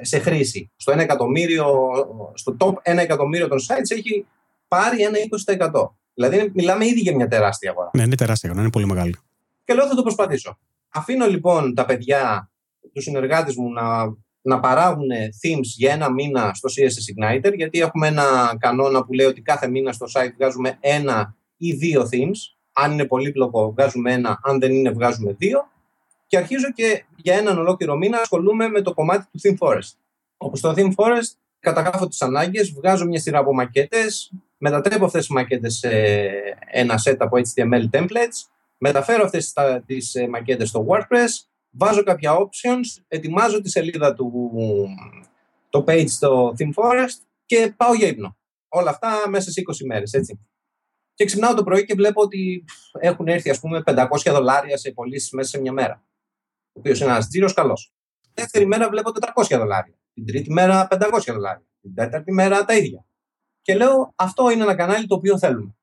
σε 0.00 0.18
χρήση. 0.18 0.70
Στο, 0.76 0.92
1 0.92 0.98
εκατομμύριο, 0.98 1.66
στο 2.34 2.56
top 2.58 2.72
1 2.92 2.96
εκατομμύριο 2.96 3.48
των 3.48 3.58
sites 3.58 3.90
έχει 3.96 4.26
πάρει 4.68 5.02
ένα 5.02 5.18
20%. 5.70 5.88
Δηλαδή 6.14 6.50
μιλάμε 6.54 6.86
ήδη 6.86 7.00
για 7.00 7.14
μια 7.14 7.28
τεράστια 7.28 7.70
αγορά. 7.70 7.90
Ναι, 7.92 8.02
είναι 8.02 8.14
τεράστια 8.14 8.48
αγορά, 8.48 8.64
είναι 8.64 8.72
πολύ 8.72 8.86
μεγάλη. 8.86 9.16
Και 9.64 9.74
λέω 9.74 9.86
θα 9.86 9.94
το 9.94 10.02
προσπαθήσω. 10.02 10.58
Αφήνω 10.88 11.26
λοιπόν 11.26 11.74
τα 11.74 11.84
παιδιά, 11.84 12.50
τους 12.92 13.04
συνεργάτες 13.04 13.56
μου 13.56 13.72
να 13.72 14.14
να 14.42 14.60
παράγουν 14.60 15.08
themes 15.10 15.64
για 15.76 15.92
ένα 15.92 16.12
μήνα 16.12 16.54
στο 16.54 16.68
CSS 16.76 17.14
Igniter, 17.14 17.52
γιατί 17.56 17.80
έχουμε 17.80 18.06
ένα 18.06 18.56
κανόνα 18.58 19.04
που 19.04 19.12
λέει 19.12 19.26
ότι 19.26 19.40
κάθε 19.40 19.68
μήνα 19.68 19.92
στο 19.92 20.06
site 20.14 20.32
βγάζουμε 20.36 20.76
ένα 20.80 21.34
ή 21.56 21.72
δύο 21.72 22.08
themes. 22.12 22.56
Αν 22.72 22.92
είναι 22.92 23.04
πολύπλοκο, 23.04 23.70
βγάζουμε 23.70 24.12
ένα, 24.12 24.40
αν 24.42 24.58
δεν 24.60 24.72
είναι, 24.72 24.90
βγάζουμε 24.90 25.32
δύο. 25.32 25.68
Και 26.26 26.36
αρχίζω 26.36 26.72
και 26.72 27.04
για 27.16 27.34
έναν 27.34 27.58
ολόκληρο 27.58 27.96
μήνα 27.96 28.18
ασχολούμαι 28.18 28.68
με 28.68 28.82
το 28.82 28.94
κομμάτι 28.94 29.26
του 29.32 29.40
Theme 29.42 29.66
Forest. 29.66 29.92
Όπου 30.36 30.56
στο 30.56 30.74
Theme 30.76 30.94
Forest 30.96 31.36
καταγράφω 31.60 32.08
τις 32.08 32.22
ανάγκες, 32.22 32.72
βγάζω 32.72 33.06
μια 33.06 33.20
σειρά 33.20 33.38
από 33.38 33.54
μακέτες, 33.54 34.32
μετατρέπω 34.58 35.04
αυτές 35.04 35.20
τις 35.20 35.34
μακέτες 35.34 35.74
σε 35.74 35.88
ένα 36.70 36.94
set 37.04 37.16
από 37.18 37.36
HTML 37.36 37.84
templates, 37.92 38.48
μεταφέρω 38.78 39.24
αυτές 39.24 39.52
τις 39.86 40.16
μακέτες 40.30 40.68
στο 40.68 40.86
WordPress, 40.88 41.49
βάζω 41.70 42.02
κάποια 42.02 42.32
options, 42.36 43.02
ετοιμάζω 43.08 43.60
τη 43.60 43.70
σελίδα 43.70 44.14
του 44.14 44.58
το 45.68 45.84
page 45.86 46.08
στο 46.08 46.54
Theme 46.58 46.74
Forest 46.74 47.24
και 47.46 47.74
πάω 47.76 47.94
για 47.94 48.08
ύπνο. 48.08 48.36
Όλα 48.68 48.90
αυτά 48.90 49.28
μέσα 49.28 49.50
σε 49.50 49.60
20 49.60 49.86
μέρες, 49.86 50.12
έτσι. 50.12 50.40
Και 51.14 51.24
ξυπνάω 51.24 51.54
το 51.54 51.62
πρωί 51.62 51.84
και 51.84 51.94
βλέπω 51.94 52.22
ότι 52.22 52.64
έχουν 53.00 53.28
έρθει, 53.28 53.50
ας 53.50 53.60
πούμε, 53.60 53.82
500 53.86 54.06
δολάρια 54.24 54.76
σε 54.76 54.92
πωλήσεις 54.92 55.30
μέσα 55.30 55.48
σε 55.48 55.60
μια 55.60 55.72
μέρα. 55.72 56.04
Ο 56.72 56.78
οποίος 56.78 57.00
είναι 57.00 57.10
ένας 57.10 57.28
τζίρος 57.28 57.52
καλός. 57.52 57.92
Την 58.20 58.30
δεύτερη 58.34 58.66
μέρα 58.66 58.88
βλέπω 58.88 59.10
400 59.10 59.58
δολάρια. 59.58 59.94
Την 60.14 60.26
τρίτη 60.26 60.52
μέρα 60.52 60.88
500 60.90 61.32
δολάρια. 61.32 61.66
Την 61.80 61.94
τέταρτη 61.94 62.32
μέρα 62.32 62.64
τα 62.64 62.76
ίδια. 62.76 63.04
Και 63.62 63.74
λέω, 63.74 64.12
αυτό 64.16 64.50
είναι 64.50 64.62
ένα 64.62 64.74
κανάλι 64.74 65.06
το 65.06 65.14
οποίο 65.14 65.38
θέλουμε. 65.38 65.76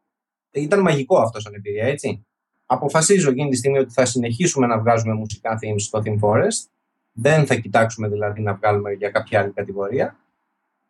Ήταν 0.50 0.80
μαγικό 0.80 1.18
αυτό 1.18 1.40
σαν 1.40 1.54
εμπειρία, 1.54 1.84
έτσι 1.84 2.27
αποφασίζω 2.70 3.30
εκείνη 3.30 3.50
τη 3.50 3.56
στιγμή 3.56 3.78
ότι 3.78 3.92
θα 3.92 4.04
συνεχίσουμε 4.04 4.66
να 4.66 4.78
βγάζουμε 4.78 5.14
μουσικά 5.14 5.58
themes 5.62 5.80
στο 5.80 6.02
Theme 6.04 6.18
Forest. 6.20 6.68
Δεν 7.12 7.46
θα 7.46 7.54
κοιτάξουμε 7.54 8.08
δηλαδή 8.08 8.40
να 8.40 8.54
βγάλουμε 8.54 8.92
για 8.92 9.10
κάποια 9.10 9.40
άλλη 9.40 9.50
κατηγορία. 9.50 10.16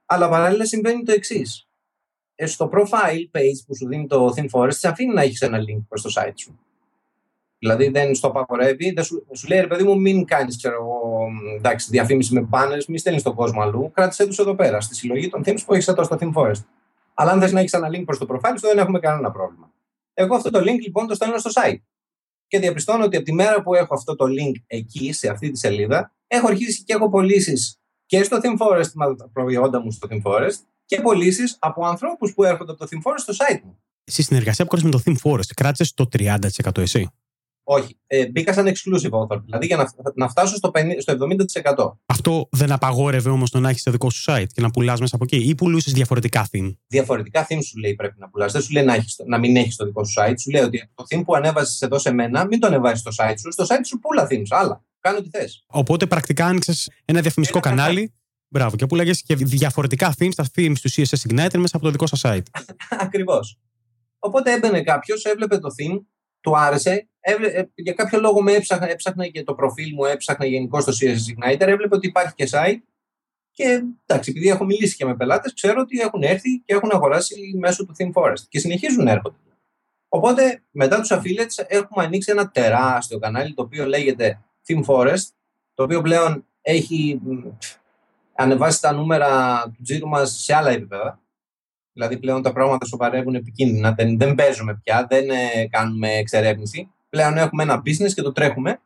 Αλλά 0.06 0.28
παράλληλα 0.28 0.66
συμβαίνει 0.66 1.02
το 1.02 1.12
εξής. 1.12 1.68
Ε, 2.34 2.46
στο 2.46 2.70
profile 2.72 3.36
page 3.36 3.64
που 3.66 3.76
σου 3.76 3.86
δίνει 3.86 4.06
το 4.06 4.34
Theme 4.36 4.48
Forest, 4.50 4.74
σε 4.74 4.88
αφήνει 4.88 5.14
να 5.14 5.22
έχεις 5.22 5.40
ένα 5.40 5.58
link 5.58 5.82
προς 5.88 6.02
το 6.02 6.10
site 6.14 6.32
σου. 6.34 6.58
Δηλαδή 7.58 7.88
δεν 7.88 8.14
στο 8.14 8.26
απαγορεύει, 8.26 8.90
δεν 8.90 9.04
σου, 9.04 9.26
σου 9.32 9.48
λέει 9.48 9.60
ρε 9.60 9.66
παιδί 9.66 9.82
μου, 9.84 10.00
μην 10.00 10.24
κάνεις 10.24 10.60
διαφήμιση 11.88 12.34
με 12.34 12.48
banners, 12.52 12.84
μην 12.88 12.98
στέλνεις 12.98 13.22
τον 13.22 13.34
κόσμο 13.34 13.60
αλλού. 13.62 13.90
Κράτησε 13.94 14.26
τους 14.26 14.38
εδώ 14.38 14.54
πέρα, 14.54 14.80
στη 14.80 14.94
συλλογή 14.94 15.28
των 15.28 15.42
themes 15.44 15.62
που 15.66 15.74
έχεις 15.74 15.88
εδώ 15.88 16.02
στο 16.02 16.16
Theme 16.20 16.32
Forest. 16.32 16.64
Αλλά 17.14 17.30
αν 17.30 17.40
θες 17.40 17.52
να 17.52 17.60
έχεις 17.60 17.72
ένα 17.72 17.88
link 17.88 18.04
προς 18.04 18.18
το 18.18 18.26
profile 18.30 18.54
σου, 18.58 18.66
δεν 18.66 18.78
έχουμε 18.78 18.98
κανένα 18.98 19.30
πρόβλημα. 19.30 19.67
Εγώ 20.20 20.34
αυτό 20.34 20.50
το 20.50 20.58
link 20.58 20.78
λοιπόν 20.82 21.06
το 21.06 21.14
στέλνω 21.14 21.38
στο 21.38 21.50
site. 21.54 21.78
Και 22.46 22.58
διαπιστώνω 22.58 23.04
ότι 23.04 23.16
από 23.16 23.24
τη 23.24 23.32
μέρα 23.32 23.62
που 23.62 23.74
έχω 23.74 23.94
αυτό 23.94 24.14
το 24.16 24.24
link 24.24 24.62
εκεί, 24.66 25.12
σε 25.12 25.28
αυτή 25.28 25.50
τη 25.50 25.58
σελίδα, 25.58 26.14
έχω 26.26 26.46
αρχίσει 26.46 26.84
και 26.84 26.92
έχω 26.92 27.10
πωλήσεις 27.10 27.80
και 28.06 28.22
στο 28.22 28.38
Theme 28.42 28.66
Forest 28.66 28.90
με 28.94 29.16
τα 29.16 29.28
προϊόντα 29.32 29.80
μου 29.80 29.90
στο 29.90 30.08
Theme 30.10 30.22
Forest 30.22 30.56
και 30.84 31.00
πωλήσεις 31.00 31.56
από 31.58 31.86
ανθρώπους 31.86 32.34
που 32.34 32.44
έρχονται 32.44 32.72
από 32.72 32.86
το 32.86 32.88
Theme 32.90 33.10
Forest 33.10 33.18
στο 33.18 33.32
site 33.32 33.60
μου. 33.64 33.78
Στη 34.04 34.22
συνεργασία 34.22 34.66
που 34.66 34.78
με 34.82 34.90
το 34.90 35.02
Theme 35.04 35.16
Forest, 35.22 35.50
κράτησες 35.56 35.94
το 35.94 36.08
30% 36.12 36.38
εσύ; 36.78 37.10
Όχι. 37.70 37.98
Ε, 38.06 38.26
μπήκα 38.26 38.52
σαν 38.52 38.66
exclusive 38.66 39.10
author. 39.10 39.40
Δηλαδή 39.44 39.66
για 39.66 39.76
να, 39.76 39.92
να 40.14 40.28
φτάσω 40.28 40.56
στο, 40.56 40.70
50, 40.74 40.80
στο 40.98 41.16
70%. 41.86 41.92
Αυτό 42.06 42.48
δεν 42.50 42.72
απαγόρευε 42.72 43.30
όμως 43.30 43.50
το 43.50 43.60
να 43.60 43.68
έχεις 43.68 43.82
το 43.82 43.90
δικό 43.90 44.10
σου 44.10 44.24
site 44.26 44.46
και 44.52 44.60
να 44.60 44.70
πουλάς 44.70 45.00
μέσα 45.00 45.14
από 45.14 45.24
εκεί, 45.24 45.36
ή 45.36 45.54
πουλούσες 45.54 45.92
διαφορετικά 45.92 46.48
theme; 46.52 46.74
Διαφορετικά 46.86 47.46
theme 47.48 47.58
σου 47.62 47.78
λέει 47.78 47.94
πρέπει 47.94 48.14
να 48.18 48.28
πουλάς. 48.28 48.52
Δεν 48.52 48.62
σου 48.62 48.72
λέει 48.72 48.84
να, 48.84 48.94
έχεις, 48.94 49.20
να 49.26 49.38
μην 49.38 49.56
έχεις 49.56 49.76
το 49.76 49.84
δικό 49.84 50.04
σου 50.04 50.14
site. 50.20 50.34
Σου 50.38 50.50
λέει 50.50 50.62
ότι 50.62 50.90
το 50.94 51.04
theme 51.08 51.22
που 51.24 51.34
ανέβασες 51.34 51.80
εδώ 51.80 51.98
σε 51.98 52.12
μένα, 52.12 52.46
μην 52.46 52.60
το 52.60 52.66
ανεβάσεις 52.66 53.00
στο 53.00 53.10
site 53.16 53.34
σου. 53.38 53.52
Στο 53.52 53.64
site 53.68 53.86
σου 53.86 53.98
πουλά 53.98 54.26
themes. 54.30 54.46
Άλλα. 54.48 54.84
Κάνω 55.00 55.20
τι 55.20 55.28
θες. 55.28 55.64
Οπότε 55.66 56.06
πρακτικά 56.06 56.46
άνοιξες 56.46 56.90
ένα 57.04 57.20
διαφημιστικό 57.20 57.60
ένα 57.64 57.76
κανάλι. 57.76 58.12
Μπράβο, 58.48 58.76
και 58.76 58.86
πουλάγες 58.86 59.22
και 59.22 59.34
διαφορετικά 59.34 60.14
themes, 60.18 60.34
τα 60.36 60.46
themes 60.54 60.76
του 60.82 60.90
CSS 60.90 61.28
Igniter 61.28 61.58
μέσα 61.58 61.76
από 61.76 61.84
το 61.84 61.90
δικό 61.90 62.06
σας 62.06 62.20
site. 62.24 62.42
Ακριβώς. 63.06 63.58
Οπότε 64.18 64.52
έμπαινε 64.52 64.82
κάποιος, 64.82 65.24
έβλεπε 65.24 65.58
το 65.58 65.68
theme, 65.68 65.98
του 66.40 66.58
άρεσε. 66.58 67.08
Ε, 67.20 67.62
για 67.74 67.92
κάποιο 67.92 68.20
λόγο 68.20 68.42
με 68.42 68.52
έψαχνα, 68.52 68.90
έψαχνα 68.90 69.26
και 69.26 69.44
το 69.44 69.54
προφίλ 69.54 69.94
μου, 69.94 70.04
έψαχνα 70.04 70.46
γενικώ 70.46 70.80
στο 70.80 70.92
CSS 71.00 71.52
Igniter. 71.52 71.66
Έβλεπε 71.66 71.94
ότι 71.94 72.06
υπάρχει 72.06 72.34
και 72.34 72.48
site. 72.50 72.78
Και 73.50 73.82
εντάξει, 74.06 74.30
επειδή 74.30 74.48
έχω 74.48 74.64
μιλήσει 74.64 74.96
και 74.96 75.04
με 75.04 75.16
πελάτες, 75.16 75.54
ξέρω 75.54 75.80
ότι 75.80 76.00
έχουν 76.00 76.22
έρθει 76.22 76.62
και 76.64 76.74
έχουν 76.74 76.90
αγοράσει 76.92 77.54
μέσω 77.58 77.86
του 77.86 77.94
Theme 77.98 78.12
Forest. 78.12 78.40
Και 78.48 78.58
συνεχίζουν 78.58 79.04
να 79.04 79.10
έρχονται. 79.10 79.36
Οπότε, 80.08 80.62
μετά 80.70 81.00
τους 81.00 81.12
affiliates, 81.12 81.64
έχουμε 81.66 82.04
ανοίξει 82.04 82.30
ένα 82.30 82.50
τεράστιο 82.50 83.18
κανάλι 83.18 83.54
το 83.54 83.62
οποίο 83.62 83.86
λέγεται 83.86 84.40
Theme 84.68 84.84
Forest, 84.84 85.26
το 85.74 85.82
οποίο 85.82 86.02
πλέον 86.02 86.44
έχει 86.60 87.20
ανεβάσει 88.34 88.80
τα 88.80 88.92
νούμερα 88.92 89.62
του 89.64 89.82
τζίρου 89.82 90.08
μας 90.08 90.42
σε 90.44 90.54
άλλα 90.54 90.70
επίπεδα. 90.70 91.20
Δηλαδή 91.98 92.18
πλέον 92.18 92.42
τα 92.42 92.52
πράγματα 92.52 92.86
σοβαρεύουν 92.86 93.34
επικίνδυνα, 93.34 93.92
δεν, 93.92 94.18
δεν 94.18 94.34
παίζουμε 94.34 94.80
πια, 94.84 95.06
δεν 95.08 95.30
ε, 95.30 95.66
κάνουμε 95.70 96.08
εξερεύνηση. 96.08 96.88
Πλέον 97.08 97.36
έχουμε 97.36 97.62
ένα 97.62 97.82
business 97.84 98.12
και 98.14 98.22
το 98.22 98.32
τρέχουμε 98.32 98.80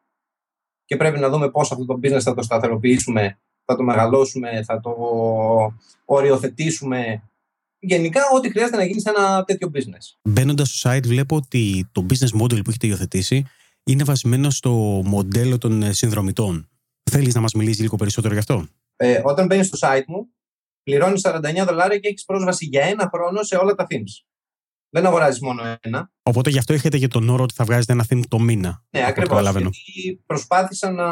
και 0.85 0.96
πρέπει 0.96 1.18
να 1.18 1.29
δούμε 1.29 1.51
πώς 1.51 1.72
αυτό 1.72 1.85
το 1.85 1.98
business 2.03 2.20
θα 2.20 2.35
το 2.35 2.42
σταθεροποιήσουμε, 2.42 3.38
θα 3.64 3.77
το 3.77 3.83
μεγαλώσουμε, 3.83 4.62
θα 4.64 4.81
το 4.81 4.94
οριοθετήσουμε. 6.05 7.22
Γενικά, 7.79 8.20
ό,τι 8.35 8.51
χρειάζεται 8.51 8.77
να 8.77 8.85
γίνει 8.85 9.01
σε 9.01 9.11
ένα 9.16 9.44
τέτοιο 9.44 9.70
business. 9.75 10.18
Μπαίνοντας 10.22 10.68
στο 10.68 10.90
site, 10.90 11.07
βλέπω 11.07 11.37
ότι 11.37 11.88
το 11.92 12.07
business 12.11 12.42
model 12.42 12.64
που 12.64 12.68
έχετε 12.70 12.87
υιοθετήσει 12.87 13.44
είναι 13.85 14.05
βασισμένο 14.05 14.51
στο 14.51 14.70
μοντέλο 15.05 15.59
των 15.59 15.83
ε, 15.83 15.92
συνδρομητών. 15.92 16.68
Θέλεις 17.11 17.35
να 17.35 17.40
μας 17.40 17.53
μιλήσεις 17.53 17.81
λίγο 17.81 17.96
περισσότερο 17.96 18.33
γι' 18.33 18.40
αυτό; 18.40 18.66
Ε, 18.96 19.20
όταν 19.25 19.46
μπαίνεις 19.46 19.66
στο 19.66 19.79
site 19.81 20.05
μου, 20.07 20.31
πληρώνεις 20.82 21.22
49 21.24 21.64
δολάρια 21.66 21.98
και 21.98 22.08
έχεις 22.08 22.24
πρόσβαση 22.24 22.66
για 22.66 22.84
ένα 22.84 23.10
χρόνο 23.12 23.42
σε 23.42 23.56
όλα 23.56 23.74
τα 23.74 23.86
themes. 23.90 24.24
Δεν 24.94 25.06
αγοράζεις 25.06 25.40
μόνο 25.40 25.76
ένα. 25.80 26.10
Οπότε 26.22 26.50
γι' 26.50 26.58
αυτό 26.58 26.72
έχετε 26.72 26.98
και 26.98 27.08
τον 27.08 27.28
όρο 27.28 27.42
ότι 27.42 27.54
θα 27.54 27.64
βγάζετε 27.64 27.92
ένα 27.92 28.04
theme 28.08 28.22
το 28.28 28.38
μήνα. 28.38 28.84
Ναι, 28.90 29.06
ακριβώς. 29.06 29.50
Γιατί 29.50 30.22
προσπάθησα 30.26 30.90
να 30.90 31.06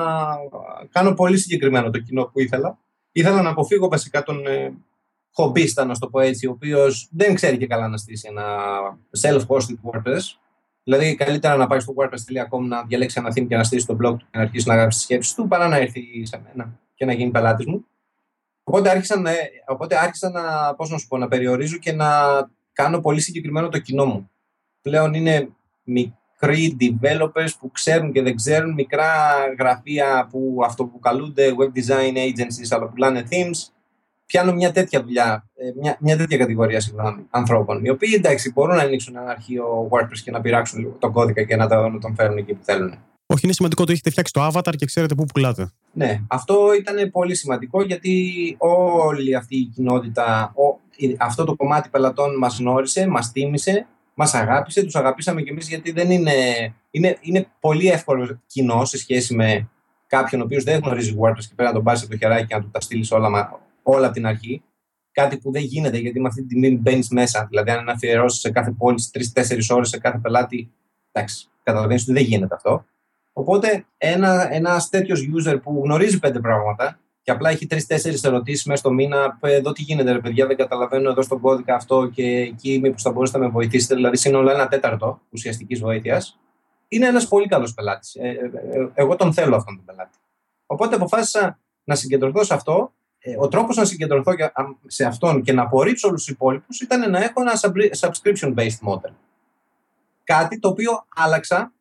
κάνω 0.90 1.14
πολύ 1.14 1.38
συγκεκριμένο 1.38 1.90
το 1.90 1.98
κοινό 1.98 2.24
που 2.24 2.40
ήθελα. 2.40 2.78
Ήθελα 3.12 3.42
να 3.42 3.50
αποφύγω 3.50 3.88
βασικά 3.88 4.22
τον 4.22 4.46
ε, 4.46 4.72
χομπίστα, 5.33 5.85
να 5.85 5.94
το 5.94 6.09
πω 6.09 6.20
έτσι, 6.20 6.46
ο 6.46 6.50
οποίος 6.50 7.09
δεν 7.12 7.35
ξέρει 7.35 7.56
και 7.56 7.66
καλά 7.66 7.88
να 7.88 7.96
στήσει 7.96 8.28
ένα 8.30 8.56
self-hosted 9.20 9.78
WordPress. 9.83 10.20
Δηλαδή, 10.85 11.14
καλύτερα 11.14 11.56
να 11.56 11.66
πάεις 11.66 11.83
στο 11.83 11.94
WordPress.com 11.96 12.61
να 12.68 12.83
διαλέξεις 12.83 13.18
ένα 13.18 13.33
theme 13.35 13.46
και 13.48 13.56
να 13.56 13.64
στήσεις 13.64 13.87
το 13.87 13.94
blog 13.94 14.16
του 14.18 14.26
και 14.30 14.37
να 14.37 14.40
αρχίσεις 14.40 14.66
να 14.66 14.74
γράψει 14.74 14.96
τις 14.96 15.06
σκέψεις 15.06 15.35
του, 15.35 15.48
παρά 15.48 15.68
να 15.68 15.76
έρθει 15.76 16.26
σε 16.26 16.42
μένα 16.44 16.78
και 16.94 17.04
να 17.04 17.12
γίνει 17.12 17.30
πελάτης 17.30 17.66
μου. 17.66 17.85
Οπότε 18.64 18.90
άρχισα, 18.90 19.20
να, 19.20 19.33
οπότε 19.66 19.99
άρχισα 19.99 20.31
να, 20.31 20.75
πώς 20.75 20.90
να, 20.90 20.99
σου 20.99 21.07
πω, 21.07 21.16
να 21.16 21.29
περιορίζω 21.29 21.77
και 21.77 21.92
να 21.92 22.09
κάνω 22.73 23.01
πολύ 23.01 23.20
συγκεκριμένο 23.20 23.68
το 23.68 23.79
κοινό 23.79 24.05
μου. 24.05 24.31
Πλέον 24.83 25.14
είναι 25.14 25.49
μικροί 25.83 26.77
developers 26.81 27.51
που 27.59 27.70
ξέρουν 27.70 28.12
και 28.12 28.23
δεν 28.23 28.37
ξέρουν, 28.37 28.73
μικρά 28.73 29.12
γραφεία 29.59 30.29
που 30.31 30.61
αυτοποκαλούνται 30.64 31.55
web 31.59 31.79
design 31.79 32.16
agencies 32.16 32.68
αλλά 32.70 32.87
πουλάνε 32.87 33.27
themes. 33.31 33.73
Πιάνω 34.27 34.53
μια 34.53 34.73
τέτοια 34.73 35.03
δουλειά, 35.03 35.51
ε, 35.55 35.73
μια, 35.81 35.96
μια 36.01 36.16
τέτοια 36.16 36.37
κατηγορία 36.38 36.81
συγγνώμη, 36.81 37.27
ανθρώπων, 37.31 37.85
οι 37.85 37.90
οποίοι 37.90 38.12
εντάξει 38.14 38.53
μπορούν 38.53 38.77
να 38.77 38.83
ανοίξουν 38.83 39.16
ένα 39.16 39.31
αρχείο 39.31 39.88
WordPress 39.90 40.18
και 40.25 40.31
να 40.31 40.40
πειράξουν 40.40 40.79
λίγο 40.79 40.96
τον 40.99 41.12
κώδικα 41.12 41.42
και 41.42 41.57
να 41.57 41.68
τον 41.68 42.14
φέρουν 42.14 42.37
εκεί 42.37 42.55
που 42.55 42.64
θέλουν. 42.64 42.99
Όχι, 43.33 43.40
είναι 43.45 43.53
σημαντικό 43.53 43.83
ότι 43.83 43.93
έχετε 43.93 44.11
φτιάξει 44.11 44.33
το 44.33 44.47
avatar 44.47 44.77
και 44.77 44.87
ξέρετε 44.87 45.14
πού 45.14 45.25
πουλάτε. 45.25 45.71
Ναι, 45.93 46.21
αυτό 46.29 46.75
ήταν 46.75 47.11
πολύ 47.11 47.35
σημαντικό 47.35 47.83
γιατί 47.83 48.55
όλη 48.59 49.35
αυτή 49.35 49.57
η 49.57 49.64
κοινότητα, 49.64 50.55
αυτό 51.19 51.45
το 51.45 51.57
κομμάτι 51.57 51.88
πελατών 51.88 52.37
μας 52.37 52.59
γνώρισε, 52.59 53.07
μας 53.07 53.33
τίμησε, 53.33 53.87
μας 54.14 54.35
αγάπησε, 54.35 54.83
τους 54.83 54.95
αγαπήσαμε 54.95 55.43
κι 55.43 55.51
εμείς 55.51 55.69
γιατί 55.69 55.93
δεν 55.93 56.11
είναι, 56.11 56.33
είναι, 56.90 57.19
είναι 57.21 57.47
πολύ 57.61 57.88
εύκολο 57.88 58.40
κοινό 58.47 58.85
σε 58.85 58.99
σχέση 58.99 59.35
με 59.35 59.69
κάποιον 60.07 60.40
ο 60.40 60.45
οποίος 60.45 60.64
δεν 60.64 60.81
γνωρίζει 60.83 61.16
WordPress 61.21 61.45
και 61.49 61.55
πρέπει 61.55 61.69
να 61.69 61.73
τον 61.73 61.83
πάρεις 61.83 62.03
από 62.03 62.11
το 62.11 62.16
χεράκι 62.16 62.47
και 62.47 62.55
να 62.55 62.61
του 62.61 62.71
τα 62.71 62.81
στείλεις 62.81 63.11
όλα, 63.11 63.61
όλα 63.83 64.07
από 64.07 64.14
την 64.14 64.27
αρχή. 64.27 64.62
Κάτι 65.12 65.38
που 65.38 65.53
δεν 65.53 65.62
γίνεται 65.62 65.99
γιατί 65.99 66.21
με 66.21 66.29
αυτή 66.29 66.43
τη 66.43 66.47
τιμή 66.47 66.79
μπαίνεις 66.79 67.09
μέσα. 67.09 67.47
Δηλαδή, 67.49 67.71
αν 67.71 67.88
αφιερώσεις 67.88 68.40
σε 68.40 68.51
κάθε 68.51 68.71
πόλη 68.71 69.03
3-4 69.35 69.59
ώρες 69.71 69.88
σε 69.88 69.99
κάθε 69.99 70.19
πελάτη, 70.19 70.71
εντάξει, 71.12 71.49
καταλαβαίνεις 71.62 72.03
ότι 72.03 72.12
δεν 72.12 72.23
γίνεται 72.23 72.55
αυτό. 72.55 72.85
Οπότε 73.33 73.85
ένα 73.99 74.55
ένας 74.55 74.88
τέτοιος 74.88 75.29
user 75.35 75.59
που 75.62 75.81
γνωρίζει 75.85 76.19
πέντε 76.19 76.40
πράγματα 76.40 76.99
και 77.23 77.31
απλά 77.31 77.51
έχει 77.51 77.66
τρει-τέσσερι 77.66 78.19
ερωτήσεις 78.23 78.64
μέσα 78.64 78.81
στο 78.81 78.93
μήνα, 78.93 79.38
εδώ 79.40 79.73
τι 79.73 79.83
γίνεται, 79.83 80.12
ρε 80.12 80.19
παιδιά, 80.19 80.47
δεν 80.47 80.57
καταλαβαίνω 80.57 81.11
εδώ 81.11 81.23
στον 81.23 81.40
κώδικα 81.40 81.75
αυτό 81.75 82.07
και 82.14 82.25
εκεί 82.25 82.79
μήπως 82.83 83.03
θα 83.03 83.12
μπορούσατε 83.12 83.38
να 83.38 83.45
με 83.45 83.51
βοηθήσετε, 83.51 83.95
δηλαδή 83.95 84.16
σύνολο 84.16 84.51
ένα 84.51 84.69
τέταρτο 84.69 85.21
ουσιαστικής 85.31 85.81
βοήθειας. 85.81 86.38
Είναι 86.88 87.07
ένας 87.07 87.29
πολύ 87.29 87.47
καλός 87.47 87.75
πελάτης. 87.75 88.14
Ε, 88.14 88.29
ε, 88.29 88.79
ε, 88.79 88.88
εγώ 88.95 89.16
τον 89.16 89.33
θέλω 89.33 89.57
αυτόν 89.57 89.77
τον 89.77 89.85
πελάτη. 89.85 90.19
Οπότε 90.66 90.95
αποφάσισα 90.95 91.59
να 91.85 91.95
συγκεντρωθώ 91.95 92.45
σε 92.45 92.55
αυτό. 92.55 92.93
Ε, 93.19 93.35
ο 93.38 93.49
τρόπος 93.49 93.77
να 93.77 93.85
συγκεντρωθώ 93.85 94.33
σε 94.87 95.05
αυτόν 95.05 95.43
και 95.43 95.53
να 95.53 95.62
απορρίψω 95.62 96.09
όλους 96.09 96.25
τους 96.25 96.35
υπόλοιπους 96.35 96.81
ήταν 96.81 97.11
να 97.11 97.19
έχω 97.19 97.40
ένα 97.40 97.53
subscription-based 98.01 98.88
model. 98.88 99.12
Κάτι 100.25 100.59
το 100.59 100.69
οποίο 100.69 101.07
άλλαξα 101.14 101.73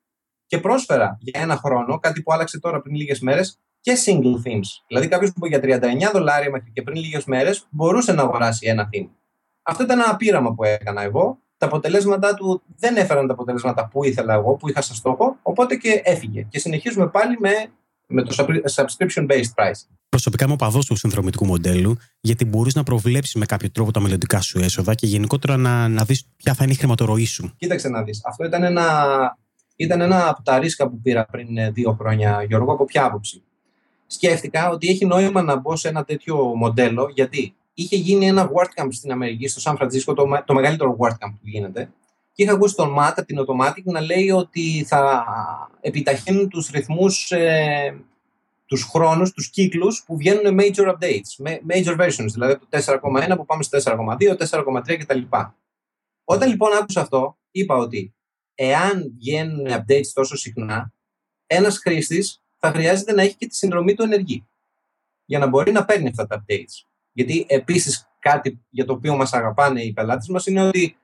και 0.49 0.57
πρόσφερα 0.57 1.17
για 1.19 1.41
ένα 1.41 1.55
χρόνο, 1.55 1.99
κάτι 1.99 2.21
που 2.21 2.33
άλλαξε 2.33 2.59
τώρα 2.59 2.81
πριν 2.81 2.95
λίγες 2.95 3.19
μέρες, 3.19 3.59
και 3.81 3.93
single 4.05 4.47
themes. 4.47 4.69
Δηλαδή, 4.87 5.07
κάποιος 5.07 5.31
που 5.35 5.47
για 5.47 5.59
39 5.59 6.11
δολάρια 6.13 6.49
μέχρι 6.49 6.71
και 6.71 6.81
πριν 6.81 7.01
λίγες 7.01 7.25
μέρες 7.25 7.67
μπορούσε 7.69 8.13
να 8.13 8.21
αγοράσει 8.21 8.67
ένα 8.67 8.89
theme. 8.93 9.09
Αυτό 9.63 9.83
ήταν 9.83 9.99
ένα 9.99 10.15
πείραμα 10.15 10.53
που 10.53 10.63
έκανα 10.63 11.01
εγώ. 11.01 11.39
Τα 11.57 11.65
αποτελέσματά 11.65 12.33
του 12.33 12.61
δεν 12.77 12.95
έφεραν 12.97 13.27
τα 13.27 13.33
αποτελέσματα 13.33 13.87
που 13.87 14.03
ήθελα 14.03 14.33
εγώ, 14.33 14.55
που 14.55 14.69
είχα 14.69 14.81
σαν 14.81 14.95
στόχο, 14.95 15.37
οπότε 15.41 15.75
και 15.75 16.01
έφυγε. 16.03 16.41
Και 16.49 16.59
συνεχίζουμε 16.59 17.07
πάλι 17.07 17.37
με, 17.39 17.51
με 18.07 18.23
το 18.23 18.35
subscription-based 18.75 19.53
pricing. 19.55 19.89
Προσωπικά 20.09 20.45
είμαι 20.45 20.55
παδός 20.55 20.85
του 20.85 20.95
συνδρομητικού 20.95 21.45
μοντέλου, 21.45 21.97
γιατί 22.19 22.45
μπορείς 22.45 22.75
να 22.75 22.83
προβλέψεις 22.83 23.35
με 23.35 23.45
κάποιο 23.45 23.71
τρόπο 23.71 23.91
τα 23.91 23.99
μελλοντικά 23.99 24.41
σου 24.41 24.59
έσοδα 24.59 24.93
και 24.93 25.07
γενικότερα 25.07 25.57
να, 25.57 25.87
να 25.87 26.03
δεις 26.03 26.25
ποια 26.35 26.53
θα 26.53 26.63
είναι 26.63 26.73
η 26.73 26.75
χρηματορροή 26.75 27.25
σου. 27.25 27.53
Κοίταξε 27.57 27.89
να 27.89 28.03
δεις. 28.03 28.21
Αυτό 28.25 28.45
ήταν 28.45 28.63
ένα 28.63 28.83
ήταν 29.79 30.01
ένα 30.01 30.29
από 30.29 30.43
τα 30.43 30.59
ρίσκα 30.59 30.89
που 30.89 30.99
πήρα 31.01 31.25
πριν 31.25 31.57
ε, 31.57 31.71
δύο 31.71 31.95
χρόνια, 31.99 32.43
Γιώργο, 32.47 32.71
από 32.71 32.85
ποια 32.85 33.05
άποψη. 33.05 33.43
Σκέφτηκα 34.07 34.69
ότι 34.69 34.87
έχει 34.87 35.05
νόημα 35.05 35.41
να 35.41 35.55
μπω 35.55 35.75
σε 35.75 35.87
ένα 35.87 36.03
τέτοιο 36.03 36.35
μοντέλο, 36.35 37.11
γιατί 37.13 37.55
είχε 37.73 37.95
γίνει 37.95 38.27
ένα 38.27 38.49
WordCamp 38.49 38.87
στην 38.89 39.11
Αμερική, 39.11 39.47
στο 39.47 39.59
Σαν 39.59 39.75
Φραντζίσκο, 39.75 40.13
το, 40.13 40.43
το 40.45 40.53
μεγαλύτερο 40.53 40.97
WordCamp 40.99 41.31
που 41.31 41.47
γίνεται, 41.47 41.91
και 42.33 42.43
είχα 42.43 42.53
ακούσει 42.53 42.75
τον 42.75 42.95
Matt 42.99 43.23
την 43.25 43.37
Automatic 43.39 43.83
να 43.83 44.01
λέει 44.01 44.31
ότι 44.31 44.83
θα 44.87 45.25
επιταχύνουν 45.81 46.49
τους 46.49 46.69
ρυθμούς, 46.69 47.31
ε, 47.31 47.95
τους 48.65 48.83
χρόνους, 48.83 49.31
τους 49.31 49.49
κύκλους 49.49 50.03
που 50.05 50.17
βγαίνουν 50.17 50.59
major 50.59 50.95
updates, 50.95 51.55
major 51.67 51.99
versions, 51.99 52.31
δηλαδή 52.33 52.57
το 52.57 52.67
4,1 52.69 53.35
που 53.37 53.45
πάμε 53.45 53.63
στο 53.63 53.77
4,2, 53.77 54.35
4,3 54.35 54.97
κτλ. 54.97 55.21
Όταν 56.23 56.49
λοιπόν 56.49 56.71
άκουσα 56.81 57.01
αυτό, 57.01 57.37
είπα 57.51 57.75
ότι 57.75 58.13
εάν 58.61 59.13
βγαίνουν 59.17 59.67
updates 59.69 60.07
τόσο 60.13 60.35
συχνά, 60.35 60.93
ένας 61.47 61.77
χρήστης 61.77 62.41
θα 62.57 62.71
χρειάζεται 62.71 63.13
να 63.13 63.21
έχει 63.21 63.35
και 63.35 63.47
τη 63.47 63.55
συνδρομή 63.55 63.93
του 63.93 64.03
ενεργή 64.03 64.47
για 65.25 65.39
να 65.39 65.47
μπορεί 65.47 65.71
να 65.71 65.85
παίρνει 65.85 66.07
αυτά 66.07 66.27
τα 66.27 66.43
updates. 66.43 66.87
Γιατί 67.11 67.45
επίσης 67.49 68.09
κάτι 68.19 68.65
για 68.69 68.85
το 68.85 68.93
οποίο 68.93 69.15
μας 69.15 69.33
αγαπάνε 69.33 69.81
οι 69.81 69.93
πελάτες 69.93 70.27
μας 70.27 70.45
είναι 70.45 70.67
ότι 70.67 70.97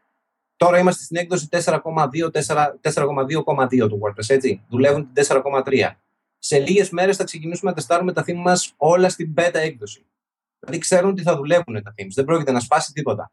τώρα 0.55 0.79
είμαστε 0.79 1.03
στην 1.03 1.17
έκδοση 1.17 1.47
4,2,2 1.51 3.69
του 3.69 3.99
WordPress, 4.03 4.29
έτσι. 4.29 4.63
Δουλεύουν 4.69 5.13
την 5.13 5.25
4,3. 5.27 5.91
Σε 6.37 6.59
λίγες 6.59 6.89
μέρες 6.89 7.17
θα 7.17 7.23
ξεκινήσουμε 7.23 7.69
να 7.69 7.75
τεστάρουμε 7.75 8.13
τα 8.13 8.23
themes 8.27 8.41
μας 8.43 8.73
όλα 8.77 9.09
στην 9.09 9.33
beta 9.37 9.53
έκδοση. 9.53 10.05
Δηλαδή 10.59 10.77
ξέρουν 10.77 11.09
ότι 11.09 11.21
θα 11.21 11.35
δουλεύουν 11.35 11.83
τα 11.83 11.93
themes, 11.97 12.13
δεν 12.13 12.25
πρόκειται 12.25 12.51
να 12.51 12.59
σπάσει 12.59 12.91
τίποτα. 12.91 13.31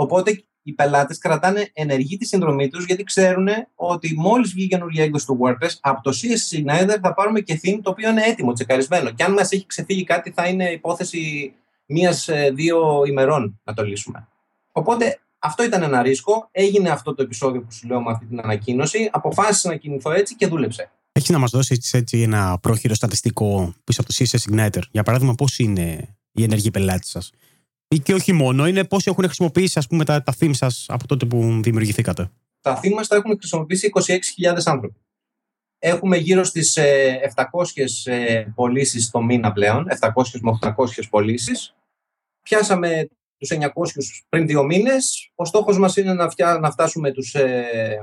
Οπότε 0.00 0.44
οι 0.62 0.72
πελάτες 0.72 1.18
κρατάνε 1.18 1.70
ενεργή 1.72 2.16
τη 2.16 2.26
συνδρομή 2.26 2.68
τους 2.68 2.84
γιατί 2.84 3.02
ξέρουν 3.04 3.48
ότι 3.74 4.14
μόλις 4.16 4.52
βγει 4.52 4.64
η 4.64 4.68
καινούργια 4.68 5.04
έκδοση 5.04 5.26
του 5.26 5.38
WordPress, 5.42 5.70
από 5.80 6.02
το 6.02 6.10
CSS 6.10 6.58
Igniter 6.58 6.98
θα 7.02 7.14
πάρουμε 7.14 7.40
και 7.40 7.60
theme 7.62 7.78
το 7.82 7.90
οποίο 7.90 8.10
είναι 8.10 8.22
έτοιμο, 8.22 8.52
τσεκαρισμένο. 8.52 9.10
Και 9.10 9.24
αν 9.24 9.32
μας 9.32 9.52
έχει 9.52 9.66
ξεφύγει 9.66 10.04
κάτι, 10.04 10.30
θα 10.30 10.48
είναι 10.48 10.70
υπόθεση 10.70 11.52
μία-δύο 11.86 13.04
ημερών 13.06 13.60
να 13.64 13.74
το 13.74 13.82
λύσουμε. 13.82 14.28
Οπότε 14.72 15.20
αυτό 15.38 15.64
ήταν 15.64 15.82
ένα 15.82 16.02
ρίσκο. 16.02 16.48
Έγινε 16.50 16.88
αυτό 16.88 17.14
το 17.14 17.22
επεισόδιο 17.22 17.60
που 17.62 17.72
σου 17.72 17.86
λέω 17.86 18.02
με 18.02 18.10
αυτή 18.10 18.26
την 18.26 18.40
ανακοίνωση. 18.40 19.08
Αποφάσισα 19.12 19.68
να 19.68 19.76
κινηθώ 19.76 20.10
έτσι 20.10 20.36
και 20.36 20.46
δούλεψε. 20.46 20.90
Έχει 21.12 21.32
να 21.32 21.38
μας 21.38 21.50
δώσει 21.50 21.80
έτσι 21.92 22.20
ένα 22.20 22.58
πρόχειρο 22.62 22.94
στατιστικό 22.94 23.74
πίσω 23.84 24.00
από 24.00 24.12
το 24.12 24.16
CSS 24.18 24.52
Igniter. 24.52 24.82
Για 24.90 25.02
παράδειγμα, 25.02 25.34
πώς 25.34 25.58
είναι 25.58 26.16
οι 26.32 26.42
ενεργοί 26.42 26.70
πελάτε 26.70 27.04
σας; 27.04 27.32
Ή 27.88 27.98
και 27.98 28.14
όχι 28.14 28.32
μόνο, 28.32 28.66
είναι 28.66 28.84
πόσοι 28.84 29.10
έχουν 29.10 29.24
χρησιμοποιήσει 29.24 29.78
ας 29.78 29.86
πούμε, 29.86 30.04
τα, 30.04 30.22
τα 30.22 30.34
theme 30.40 30.50
σας 30.52 30.84
από 30.88 31.06
τότε 31.06 31.26
που 31.26 31.60
δημιουργηθήκατε. 31.62 32.30
Τα 32.60 32.80
theme 32.82 33.04
τα 33.08 33.16
έχουν 33.16 33.36
χρησιμοποιήσει 33.38 33.90
26.000 34.44 34.56
άνθρωποι. 34.64 34.96
Έχουμε 35.78 36.16
γύρω 36.16 36.44
στις 36.44 36.78
700 36.78 36.82
ε, 38.04 38.34
ε, 38.34 38.52
πωλήσεις 38.54 39.10
το 39.10 39.22
μήνα 39.22 39.52
πλέον, 39.52 39.86
700 40.00 40.10
με 40.40 40.58
800 40.62 40.72
πωλήσεις. 41.10 41.74
Πιάσαμε 42.42 43.08
τους 43.36 43.50
900 43.52 43.68
πριν 44.28 44.46
δύο 44.46 44.64
μήνες. 44.64 45.30
Ο 45.34 45.44
στόχος 45.44 45.78
μας 45.78 45.96
είναι 45.96 46.14
να, 46.14 46.30
φτιά, 46.30 46.58
να 46.58 46.70
φτάσουμε 46.70 47.12
τους 47.12 47.34
ε, 47.34 47.98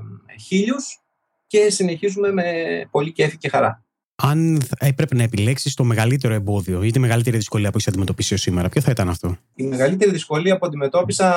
και 1.48 1.70
συνεχίζουμε 1.70 2.32
με 2.32 2.44
πολύ 2.92 3.12
κέφι 3.12 3.38
και 3.38 3.50
χαρά 3.50 3.85
αν 4.16 4.62
έπρεπε 4.78 5.16
να 5.16 5.24
επιλέξεις 5.24 5.74
το 5.74 5.84
μεγαλύτερο 5.84 6.34
εμπόδιο 6.34 6.84
ή 6.84 6.92
τη 6.92 7.00
μεγαλύτερη 7.00 7.38
δυσκολία 7.38 7.70
που 7.70 7.76
έχεις 7.76 7.88
αντιμετωπίσει 7.88 8.38
σήμερα, 8.38 8.70
ποιο 8.70 8.82
θα 8.82 8.92
ήταν 8.92 9.10
αυτό; 9.10 9.38
Η 9.56 9.64
μεγαλύτερη 9.64 10.12
δυσκολία 10.12 10.58
που 10.58 10.66
αντιμετώπισα 10.66 11.36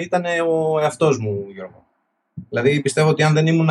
ήταν 0.00 0.24
ο 0.48 0.78
εαυτός 0.80 1.18
μου, 1.18 1.44
Γιώργο. 1.52 1.86
Δηλαδή 2.48 2.80
πιστεύω 2.80 3.08
ότι 3.08 3.22
αν 3.22 3.34
δεν 3.34 3.46
ήμουν 3.46 3.70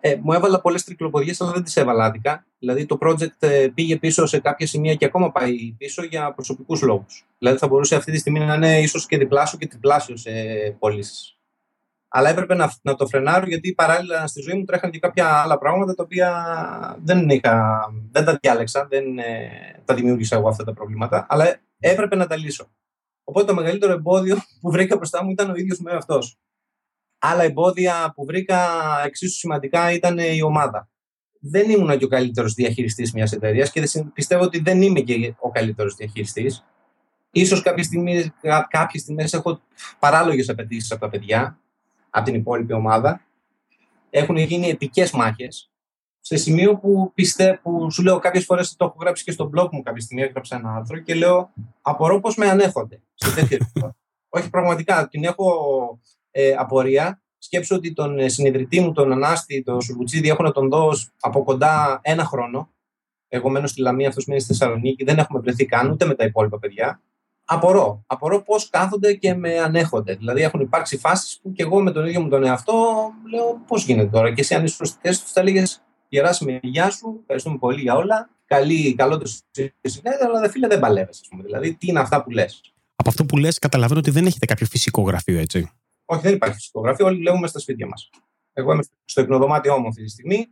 Ε, 0.00 0.16
μου 0.22 0.32
έβαλα 0.32 0.60
πολλές 0.60 0.84
τρικλοποδιές, 0.84 1.40
αλλά 1.40 1.50
δεν 1.52 1.62
τις 1.62 1.76
έβαλα 1.76 2.04
άδικα. 2.04 2.44
Δηλαδή 2.58 2.86
το 2.86 2.98
project 3.00 3.36
ε, 3.38 3.68
πήγε 3.74 3.96
πίσω 3.96 4.26
σε 4.26 4.38
κάποια 4.40 4.66
σημεία 4.66 4.94
και 4.94 5.04
ακόμα 5.04 5.32
πάει 5.32 5.74
πίσω 5.78 6.04
για 6.04 6.32
προσωπικούς 6.32 6.82
λόγους. 6.82 7.26
Δηλαδή 7.38 7.58
θα 7.58 7.68
μπορούσε 7.68 7.94
αυτή 7.96 8.12
τη 8.12 8.18
στιγμή 8.18 8.38
να 8.38 8.54
είναι 8.54 8.80
ίσως 8.80 9.06
και 9.06 9.18
διπλάσιο 9.18 9.58
και 9.58 9.66
τριπλάσιο 9.66 10.16
σε 10.16 10.30
πωλήσεις. 10.78 11.37
Αλλά 12.08 12.28
έπρεπε 12.28 12.54
να, 12.54 12.72
να 12.82 12.94
το 12.94 13.06
φρενάρω 13.06 13.46
γιατί 13.46 13.74
παράλληλα 13.74 14.26
στη 14.26 14.40
ζωή 14.40 14.54
μου 14.58 14.64
τρέχαν 14.64 14.90
και 14.90 14.98
κάποια 14.98 15.28
άλλα 15.28 15.58
πράγματα 15.58 15.94
τα 15.94 16.02
οποία 16.02 16.30
δεν, 17.04 17.28
είχα, 17.28 17.80
δεν 18.10 18.24
τα 18.24 18.38
διάλεξα, 18.40 18.86
δεν 18.86 19.18
ε, 19.18 19.82
τα 19.84 19.94
δημιούργησα 19.94 20.36
εγώ 20.36 20.48
αυτά 20.48 20.64
τα 20.64 20.72
προβλήματα, 20.72 21.26
αλλά 21.28 21.60
έπρεπε 21.78 22.16
να 22.16 22.26
τα 22.26 22.36
λύσω. 22.36 22.70
Οπότε 23.24 23.46
το 23.46 23.54
μεγαλύτερο 23.54 23.92
εμπόδιο 23.92 24.36
που 24.60 24.70
βρήκα 24.70 24.96
μπροστά 24.96 25.24
μου 25.24 25.30
ήταν 25.30 25.50
ο 25.50 25.54
ίδιος 25.54 25.78
με 25.78 25.92
αυτός. 25.92 26.38
Άλλα 27.18 27.42
εμπόδια 27.42 28.12
που 28.14 28.24
βρήκα 28.24 28.58
εξίσου 29.04 29.38
σημαντικά 29.38 29.92
ήταν 29.92 30.18
η 30.18 30.42
ομάδα. 30.42 30.88
Δεν 31.40 31.70
ήμουν 31.70 31.98
και 31.98 32.04
ο 32.04 32.08
καλύτερος 32.08 32.54
διαχειριστής 32.54 33.12
μιας 33.12 33.32
εταιρείας 33.32 33.70
και 33.70 33.82
πιστεύω 34.12 34.42
ότι 34.42 34.58
δεν 34.58 34.82
είμαι 34.82 35.00
και 35.00 35.34
ο 35.38 35.50
καλύτερος 35.50 35.94
διαχειριστής. 35.94 36.64
σω 37.46 37.62
κάποιες 38.68 39.00
στιγμές 39.02 39.32
έχω 39.32 39.60
παράλογες 39.98 40.48
απαιτήσεις 40.48 40.90
από 40.90 41.00
τα 41.00 41.08
παιδιά, 41.08 41.58
από 42.10 42.24
την 42.24 42.34
υπόλοιπη 42.34 42.72
ομάδα. 42.72 43.20
Έχουν 44.10 44.36
γίνει 44.36 44.68
επικές 44.68 45.10
μάχες. 45.10 45.70
Σε 46.20 46.36
σημείο 46.36 46.78
που 46.78 47.12
πιστεύω, 47.14 47.58
που 47.62 47.90
σου 47.90 48.02
λέω 48.02 48.18
κάποιες 48.18 48.44
φορές 48.44 48.76
το 48.76 48.84
έχω 48.84 48.96
γράψει 49.00 49.24
και 49.24 49.30
στο 49.30 49.50
blog 49.54 49.68
μου 49.72 49.82
κάποια 49.82 50.02
στιγμή, 50.02 50.22
έγραψα 50.22 50.56
ένα 50.56 50.74
άρθρο 50.74 50.98
και 50.98 51.14
λέω 51.14 51.50
Απορώ 51.82 52.20
πώς 52.20 52.36
με 52.36 52.46
ανέχονται 52.46 53.00
σε 53.14 53.34
τέτοιο 53.34 53.58
Όχι, 54.28 54.50
πραγματικά 54.50 55.08
την 55.08 55.24
έχω 55.24 55.50
ε, 56.30 56.54
απορία. 56.54 57.22
Σκέψω 57.38 57.74
ότι 57.74 57.92
τον 57.92 58.18
ε, 58.18 58.28
συνειδητή 58.28 58.80
μου, 58.80 58.92
τον 58.92 59.12
Ανάστη, 59.12 59.62
τον 59.62 59.80
Σουρουτσίδη, 59.80 60.28
έχω 60.28 60.42
να 60.42 60.52
τον 60.52 60.68
δω 60.68 60.92
από 61.20 61.44
κοντά 61.44 62.00
ένα 62.02 62.24
χρόνο. 62.24 62.72
Εγώ 63.28 63.50
μένω 63.50 63.66
στη 63.66 63.80
Λαμία, 63.80 64.08
αυτός 64.08 64.26
μένει 64.26 64.40
στη 64.40 64.48
Θεσσαλονίκη, 64.52 65.04
δεν 65.04 65.18
έχουμε 65.18 65.40
βρεθεί 65.40 65.66
καν 65.66 65.90
ούτε 65.90 66.04
με 66.04 66.14
τα 66.14 66.24
υπόλοιπα 66.24 66.58
παιδιά. 66.58 67.02
Απορώ. 67.50 68.04
Απορώ 68.06 68.42
πώς 68.42 68.68
κάθονται 68.68 69.14
και 69.14 69.34
με 69.34 69.58
ανέχονται. 69.58 70.14
Δηλαδή, 70.14 70.42
έχουν 70.42 70.60
υπάρξει 70.60 70.98
φάσεις 70.98 71.38
που 71.42 71.52
και 71.52 71.62
εγώ 71.62 71.82
με 71.82 71.90
τον 71.90 72.06
ίδιο 72.06 72.20
μου 72.20 72.28
τον 72.28 72.44
εαυτό 72.44 72.72
λέω 73.30 73.62
πώς 73.66 73.84
γίνεται 73.84 74.08
τώρα. 74.08 74.34
Και 74.34 74.40
εσύ, 74.40 74.54
αν 74.54 74.64
είσαι 74.64 74.76
προς 74.76 74.92
τη 74.92 74.98
θέση 75.02 75.22
τους, 75.22 75.32
θα 75.32 75.42
λέγε 75.42 75.62
Γεράσιμε, 76.08 76.58
γεια 76.62 76.90
σου, 76.90 77.18
ευχαριστούμε 77.20 77.58
πολύ 77.58 77.80
για 77.80 77.94
όλα. 77.94 78.30
Καλή, 78.46 78.94
καλό 78.94 79.18
το 79.18 79.26
συνέδριο, 79.82 80.26
αλλά 80.26 80.40
δε 80.40 80.48
φίλε 80.48 80.66
δεν 80.66 80.80
παλεύεις. 80.80 81.28
Δηλαδή, 81.44 81.74
τι 81.74 81.86
είναι 81.86 82.00
αυτά 82.00 82.22
που 82.22 82.30
λες. 82.30 82.60
Από 82.96 83.08
αυτό 83.08 83.24
που 83.24 83.36
λες, 83.36 83.58
καταλαβαίνω 83.58 83.98
ότι 83.98 84.10
δεν 84.10 84.26
έχετε 84.26 84.46
κάποιο 84.46 84.66
φυσικό 84.66 85.02
γραφείο, 85.02 85.38
έτσι. 85.38 85.70
Όχι, 86.04 86.20
δεν 86.20 86.34
υπάρχει 86.34 86.54
φυσικό 86.54 86.80
γραφείο. 86.80 87.06
Όλοι 87.06 87.16
δουλεύουμε 87.16 87.46
στα 87.46 87.58
σπίτια 87.58 87.86
μας. 87.86 88.10
Εγώ 88.52 88.72
είμαι 88.72 88.82
στο 89.04 89.20
υπνοδωμάτιό 89.20 89.78
μου 89.78 89.88
αυτή 89.88 90.02
τη 90.02 90.10
στιγμή. 90.10 90.46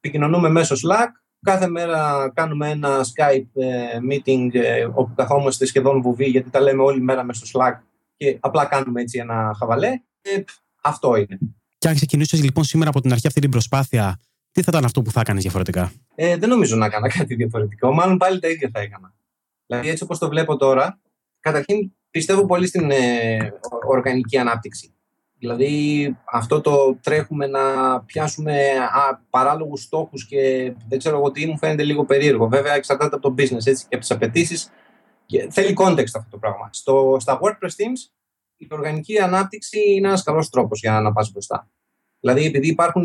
Επικοινωνούμε 0.00 0.48
μέσω 0.48 0.74
Slack. 0.74 1.08
Κάθε 1.44 1.68
μέρα 1.68 2.30
κάνουμε 2.34 2.70
ένα 2.70 3.04
Skype 3.04 3.62
ε, 3.62 3.98
meeting 4.10 4.54
ε, 4.54 4.84
όπου 4.84 5.12
καθόμαστε 5.14 5.66
σχεδόν 5.66 6.02
βουβή 6.02 6.24
γιατί 6.24 6.50
τα 6.50 6.60
λέμε 6.60 6.82
όλη 6.82 7.00
μέρα 7.00 7.24
μέσω 7.24 7.44
Slack 7.52 7.78
και 8.16 8.36
απλά 8.40 8.64
κάνουμε 8.64 9.00
έτσι 9.00 9.18
ένα 9.18 9.54
χαβαλέ. 9.58 9.90
Και 10.20 10.44
αυτό 10.82 11.16
είναι. 11.16 11.38
Και 11.78 11.88
αν 11.88 11.94
ξεκινούσες 11.94 12.42
λοιπόν 12.42 12.64
σήμερα 12.64 12.90
από 12.90 13.00
την 13.00 13.12
αρχή 13.12 13.26
αυτή 13.26 13.40
την 13.40 13.50
προσπάθεια, 13.50 14.20
τι 14.50 14.62
θα 14.62 14.70
ήταν 14.72 14.84
αυτό 14.84 15.02
που 15.02 15.10
θα 15.10 15.20
έκανες 15.20 15.42
διαφορετικά; 15.42 15.92
Ε, 16.14 16.36
δεν 16.36 16.48
νομίζω 16.48 16.76
να 16.76 16.86
έκανα 16.86 17.08
κάτι 17.08 17.34
διαφορετικό. 17.34 17.92
Μάλλον 17.92 18.16
πάλι 18.16 18.38
τα 18.38 18.48
ίδια 18.48 18.70
θα 18.72 18.80
έκανα. 18.80 19.14
Δηλαδή, 19.66 19.88
έτσι 19.88 20.02
όπως 20.02 20.18
το 20.18 20.28
βλέπω 20.28 20.56
τώρα, 20.56 21.00
καταρχήν 21.40 21.92
πιστεύω 22.10 22.46
πολύ 22.46 22.66
στην 22.66 22.90
ε, 22.90 23.52
οργανική 23.86 24.38
ανάπτυξη. 24.38 24.93
Δηλαδή 25.38 26.16
αυτό 26.32 26.60
το 26.60 26.98
τρέχουμε 27.02 27.46
να 27.46 27.60
πιάσουμε 28.00 28.68
α, 28.78 29.20
παράλογους 29.30 29.82
στόχους 29.82 30.26
και 30.26 30.72
δεν 30.88 30.98
ξέρω 30.98 31.16
εγώ 31.16 31.30
τι 31.30 31.46
μου 31.46 31.58
φαίνεται 31.58 31.82
λίγο 31.82 32.04
περίεργο. 32.04 32.48
Βέβαια 32.48 32.74
εξαρτάται 32.74 33.16
από 33.16 33.28
το 33.28 33.34
business 33.38 33.66
έτσι, 33.66 33.86
και 33.88 33.94
από 33.94 33.98
τις 33.98 34.10
απαιτήσεις. 34.10 34.70
Θέλει 35.50 35.76
context 35.78 36.14
αυτό 36.16 36.30
το 36.30 36.38
πράγμα. 36.38 36.68
Στο, 36.72 37.16
στα 37.20 37.40
WordPress 37.42 37.82
Teams 37.82 38.12
η 38.56 38.68
οργανική 38.70 39.18
ανάπτυξη 39.18 39.78
είναι 39.92 40.08
ένας 40.08 40.22
καλός 40.22 40.48
τρόπος 40.48 40.80
για 40.80 41.00
να 41.00 41.12
πας 41.12 41.30
μπροστά. 41.32 41.68
Δηλαδή 42.20 42.44
επειδή 42.44 42.68
υπάρχουν 42.68 43.04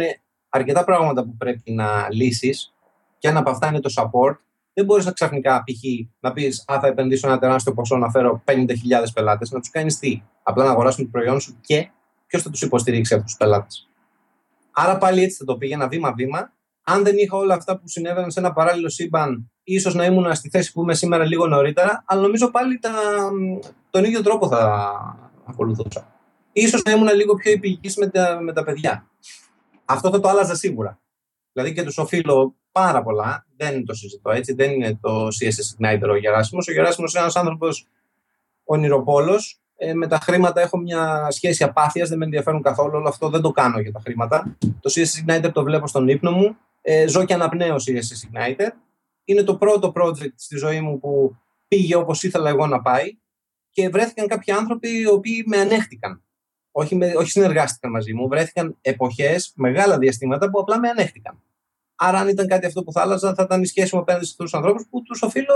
αρκετά 0.49 0.83
πράγματα 0.83 1.23
που 1.23 1.35
πρέπει 1.37 1.71
να 1.71 2.07
λύσεις 2.11 2.73
και 3.17 3.27
ένα 3.27 3.39
από 3.39 3.49
αυτά 3.49 3.67
είναι 3.67 3.79
το 3.79 3.93
support, 3.97 4.35
δεν 4.73 4.85
μπορείς 4.85 5.05
να 5.05 5.11
ξαφνικά 5.11 5.63
π.χ. 5.63 5.83
να 6.19 6.33
πεις 6.33 6.65
Α, 6.71 6.79
θα 6.79 6.87
επενδύσω 6.87 7.27
ένα 7.27 7.39
τεράστιο 7.39 7.73
ποσό 7.73 7.97
να 7.97 8.09
φέρω 8.09 8.43
50.000 8.45 8.67
πελάτες, 9.13 9.51
να 9.51 9.59
τους 9.59 9.69
κάνεις 9.69 9.99
τι; 9.99 10.21
Απλά 10.43 10.63
να 10.63 10.71
αγοράσουν 10.71 11.03
το 11.03 11.09
προϊόν 11.09 11.39
σου 11.39 11.57
και 11.61 11.89
ποιος 12.29 12.41
θα 12.41 12.49
τους 12.49 12.61
υποστηρίξει 12.61 13.13
αυτούς 13.13 13.29
τους 13.29 13.39
πελάτες; 13.39 13.89
Άρα 14.71 14.97
πάλι 14.97 15.23
έτσι 15.23 15.37
θα 15.37 15.45
το 15.45 15.57
πήγαινα 15.57 15.87
βήμα-βήμα. 15.87 16.53
Αν 16.83 17.03
δεν 17.03 17.17
είχα 17.17 17.37
όλα 17.37 17.53
αυτά 17.53 17.77
που 17.77 17.87
συνέβαιναν 17.87 18.31
σε 18.31 18.39
ένα 18.39 18.53
παράλληλο 18.53 18.89
σύμπαν, 18.89 19.51
ίσως 19.63 19.95
να 19.95 20.05
ήμουν 20.05 20.35
στη 20.35 20.49
θέση 20.49 20.71
που 20.71 20.81
είμαι 20.81 20.93
σήμερα 20.93 21.25
λίγο 21.25 21.47
νωρίτερα, 21.47 22.03
αλλά 22.05 22.21
νομίζω 22.21 22.51
πάλι 22.51 22.79
τα, 22.79 22.91
τον 23.89 24.03
ίδιο 24.03 24.21
τρόπο 24.21 24.47
θα 24.47 24.91
ακολουθούσα. 25.45 26.07
Ίσως 26.51 26.81
να 26.83 26.91
ήμουν 26.91 27.15
λίγο 27.15 27.35
πιο 27.35 27.51
επιλογής 27.51 27.95
με 27.95 28.07
τα, 28.07 28.39
με 28.41 28.53
τα 28.53 28.63
παιδιά. 28.63 29.07
Αυτό 29.85 30.09
θα 30.09 30.19
το 30.19 30.29
άλλαζα 30.29 30.55
σίγουρα. 30.55 30.99
Δηλαδή 31.51 31.73
και 31.73 31.83
τους 31.83 31.97
οφείλω 31.97 32.55
πάρα 32.71 33.03
πολλά. 33.03 33.45
Δεν 33.57 33.85
το 33.85 33.93
συζητώ 33.93 34.31
έτσι. 34.31 34.53
Δεν 34.53 34.71
είναι 34.71 34.97
το 35.01 35.27
CSS 35.27 35.77
Igniter 35.79 36.09
ο 36.09 36.15
Γεράσιμος. 36.15 36.67
Ο 36.67 36.71
Γεράσιμος 36.71 37.11
είναι 37.11 37.21
ένας 37.21 37.35
άνθρωπος 37.35 37.87
ονειροπόλος. 38.63 39.61
Ε, 39.81 39.93
με 39.93 40.07
τα 40.07 40.19
χρήματα 40.19 40.61
έχω 40.61 40.77
μια 40.77 41.27
σχέση 41.31 41.63
απάθειας, 41.63 42.09
δεν 42.09 42.17
με 42.17 42.25
ενδιαφέρουν 42.25 42.61
καθόλου. 42.61 42.91
Όλο 42.93 43.07
αυτό 43.07 43.29
δεν 43.29 43.41
το 43.41 43.51
κάνω 43.51 43.79
για 43.79 43.91
τα 43.91 43.99
χρήματα. 43.99 44.57
Το 44.59 44.93
CSS 44.93 45.25
Igniter 45.25 45.49
το 45.53 45.63
βλέπω 45.63 45.87
στον 45.87 46.07
ύπνο 46.07 46.31
μου. 46.31 46.57
Ε, 46.81 47.07
ζω 47.07 47.25
και 47.25 47.33
αναπνέω 47.33 47.75
CSS 47.75 48.29
Igniter. 48.31 48.69
Είναι 49.23 49.43
το 49.43 49.55
πρώτο 49.55 49.91
project 49.95 50.33
στη 50.35 50.57
ζωή 50.57 50.81
μου 50.81 50.99
που 50.99 51.35
πήγε 51.67 51.95
όπως 51.95 52.23
ήθελα 52.23 52.49
εγώ 52.49 52.67
να 52.67 52.81
πάει 52.81 53.17
και 53.69 53.89
βρέθηκαν 53.89 54.27
κάποιοι 54.27 54.53
άνθρωποι 54.53 54.99
οι 54.99 55.07
οποίοι 55.07 55.43
με 55.47 55.57
ανέχτηκαν. 55.57 56.23
Όχι, 56.71 56.95
με, 56.95 57.13
όχι 57.17 57.29
συνεργάστηκαν 57.29 57.91
μαζί 57.91 58.13
μου. 58.13 58.27
Βρέθηκαν 58.27 58.77
εποχές, 58.81 59.51
μεγάλα 59.55 59.97
διαστήματα 59.97 60.49
που 60.49 60.59
απλά 60.59 60.79
με 60.79 60.89
ανέχτηκαν. 60.89 61.43
Άρα, 61.95 62.19
αν 62.19 62.27
ήταν 62.27 62.47
κάτι 62.47 62.65
αυτό 62.65 62.83
που 62.83 62.91
θα 62.91 63.01
άλλαζα, 63.01 63.33
θα 63.33 63.43
ήταν 63.43 63.61
η 63.61 63.65
σχέση 63.65 63.95
μου 63.95 64.01
απέναντι 64.01 64.25
σε 64.25 64.31
αυτούς 64.31 64.51
τους 64.51 64.59
ανθρώπους 64.59 64.87
που 64.89 65.01
τους 65.01 65.21
οφείλω 65.21 65.55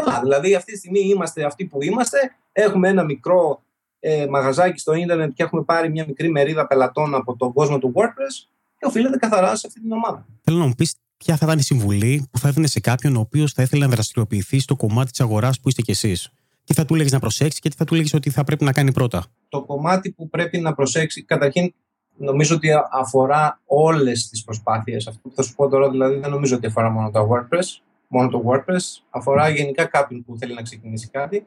πολλά. 0.00 0.20
Δηλαδή, 0.20 0.54
αυτή 0.54 0.72
τη 0.72 0.78
στιγμή 0.78 1.00
είμαστε 1.00 1.44
αυτοί 1.44 1.64
που 1.64 1.82
είμαστε. 1.82 2.18
Έχουμε 2.52 2.88
ένα 2.88 3.04
μικρό 3.04 3.62
ε, 4.00 4.26
μαγαζάκι 4.26 4.78
στο 4.78 4.94
ίντερνετ 4.94 5.32
και 5.34 5.42
έχουμε 5.42 5.62
πάρει 5.62 5.90
μια 5.90 6.04
μικρή 6.06 6.30
μερίδα 6.30 6.66
πελατών 6.66 7.14
από 7.14 7.36
τον 7.36 7.52
κόσμο 7.52 7.78
του 7.78 7.92
WordPress 7.94 8.48
και 8.78 8.86
οφείλεται 8.86 9.16
καθαρά 9.16 9.56
σε 9.56 9.66
αυτή 9.66 9.80
την 9.80 9.92
ομάδα. 9.92 10.26
Θέλω 10.42 10.58
να 10.58 10.66
μου 10.66 10.74
πεις 10.76 10.94
ποια 11.16 11.36
θα 11.36 11.46
ήταν 11.46 11.58
η 11.58 11.62
συμβουλή 11.62 12.28
που 12.30 12.38
θα 12.38 12.48
έδινε 12.48 12.66
σε 12.66 12.80
κάποιον 12.80 13.16
ο 13.16 13.20
οποίος 13.20 13.52
θα 13.52 13.62
ήθελε 13.62 13.84
να 13.84 13.90
δραστηριοποιηθεί 13.90 14.58
στο 14.58 14.76
κομμάτι 14.76 15.10
της 15.10 15.20
αγοράς 15.20 15.60
που 15.60 15.68
είστε 15.68 15.82
κι 15.82 15.90
εσείς; 15.90 16.30
Τι 16.64 16.74
θα 16.74 16.84
του 16.84 16.94
έλεγε 16.94 17.08
να 17.12 17.18
προσέξεις 17.18 17.60
και 17.60 17.68
τι 17.68 17.76
θα 17.76 17.84
του 17.84 17.94
έλεγε 17.94 18.16
ότι 18.16 18.30
θα 18.30 18.44
πρέπει 18.44 18.64
να 18.64 18.72
κάνει 18.72 18.92
πρώτα; 18.92 19.24
Το 19.48 19.62
κομμάτι 19.62 20.10
που 20.10 20.28
πρέπει 20.28 20.58
να 20.58 20.74
προσέξει, 20.74 21.22
καταρχήν 21.22 21.74
νομίζω 22.16 22.54
ότι 22.54 22.68
αφορά 22.92 23.60
όλες 23.66 24.28
τις 24.28 24.44
προσπάθειες. 24.44 25.06
Αυτό 25.06 25.28
που 25.28 25.34
θα 25.34 25.42
σου 25.42 25.54
πω 25.54 25.68
τώρα, 25.68 25.90
δηλαδή, 25.90 26.18
δεν 26.18 26.30
νομίζω 26.30 26.56
ότι 26.56 26.66
αφορά 26.66 26.90
μόνο 26.90 27.10
το 27.10 27.28
WordPress. 27.30 27.80
Μόνο 28.08 28.28
το 28.28 28.42
WordPress. 28.46 29.02
Αφορά 29.10 29.48
γενικά 29.48 29.84
κάποιον 29.84 30.24
που 30.24 30.36
θέλει 30.38 30.54
να 30.54 30.62
ξεκινήσει 30.62 31.08
κάτι. 31.08 31.46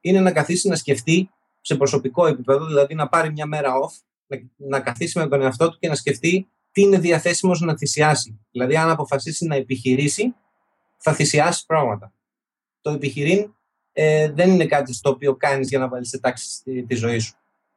Είναι 0.00 0.20
να 0.20 0.32
καθίσει 0.32 0.68
να 0.68 0.76
σκεφτεί 0.76 1.30
σε 1.60 1.76
προσωπικό 1.76 2.26
επίπεδο, 2.26 2.66
δηλαδή 2.66 2.94
να 2.94 3.08
πάρει 3.08 3.32
μια 3.32 3.46
μέρα 3.46 3.72
off, 3.72 4.02
να, 4.26 4.38
να 4.56 4.80
καθίσει 4.80 5.18
με 5.18 5.28
τον 5.28 5.42
εαυτό 5.42 5.70
του 5.70 5.78
και 5.78 5.88
να 5.88 5.94
σκεφτεί 5.94 6.48
τι 6.72 6.80
είναι 6.82 6.98
διαθέσιμος 6.98 7.60
να 7.60 7.76
θυσιάσει. 7.76 8.40
Δηλαδή, 8.50 8.76
αν 8.76 8.90
αποφασίσει 8.90 9.46
να 9.46 9.54
επιχειρήσει, 9.54 10.34
θα 10.96 11.12
θυσιάσει 11.12 11.66
πράγματα. 11.66 12.12
Το 12.80 12.90
επιχειρήν 12.90 13.54
ε, 13.92 14.30
δεν 14.30 14.50
είναι 14.50 14.66
κάτι 14.66 14.94
στο 14.94 15.10
οποίο 15.10 15.36
κάνεις 15.36 15.68
για 15.68 15.78
να 15.78 15.88
βάλεις 15.88 16.08
σε 16.08 16.20
τάξη 16.20 16.62
τη, 16.62 16.82
τη 16.82 16.94
ζωή 16.94 17.18
σου. 17.18 17.34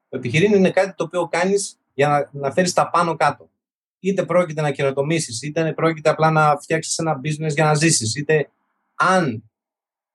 Το 0.09 0.17
επιχειρήν 0.17 0.53
είναι 0.53 0.71
κάτι 0.71 0.93
το 0.95 1.03
οποίο 1.03 1.27
κάνεις 1.27 1.79
για 1.93 2.07
να, 2.07 2.29
να 2.41 2.51
φέρεις 2.51 2.73
τα 2.73 2.89
πάνω 2.89 3.15
κάτω. 3.15 3.49
Είτε 4.03 4.25
πρόκειται 4.25 4.61
να 4.61 4.71
καινοτομήσεις, 4.71 5.41
είτε 5.41 5.73
πρόκειται 5.73 6.09
απλά 6.09 6.31
να 6.31 6.57
φτιάξεις 6.57 6.97
ένα 6.97 7.19
business 7.23 7.53
για 7.53 7.65
να 7.65 7.73
ζήσεις, 7.73 8.15
είτε 8.15 8.49
αν 8.95 9.51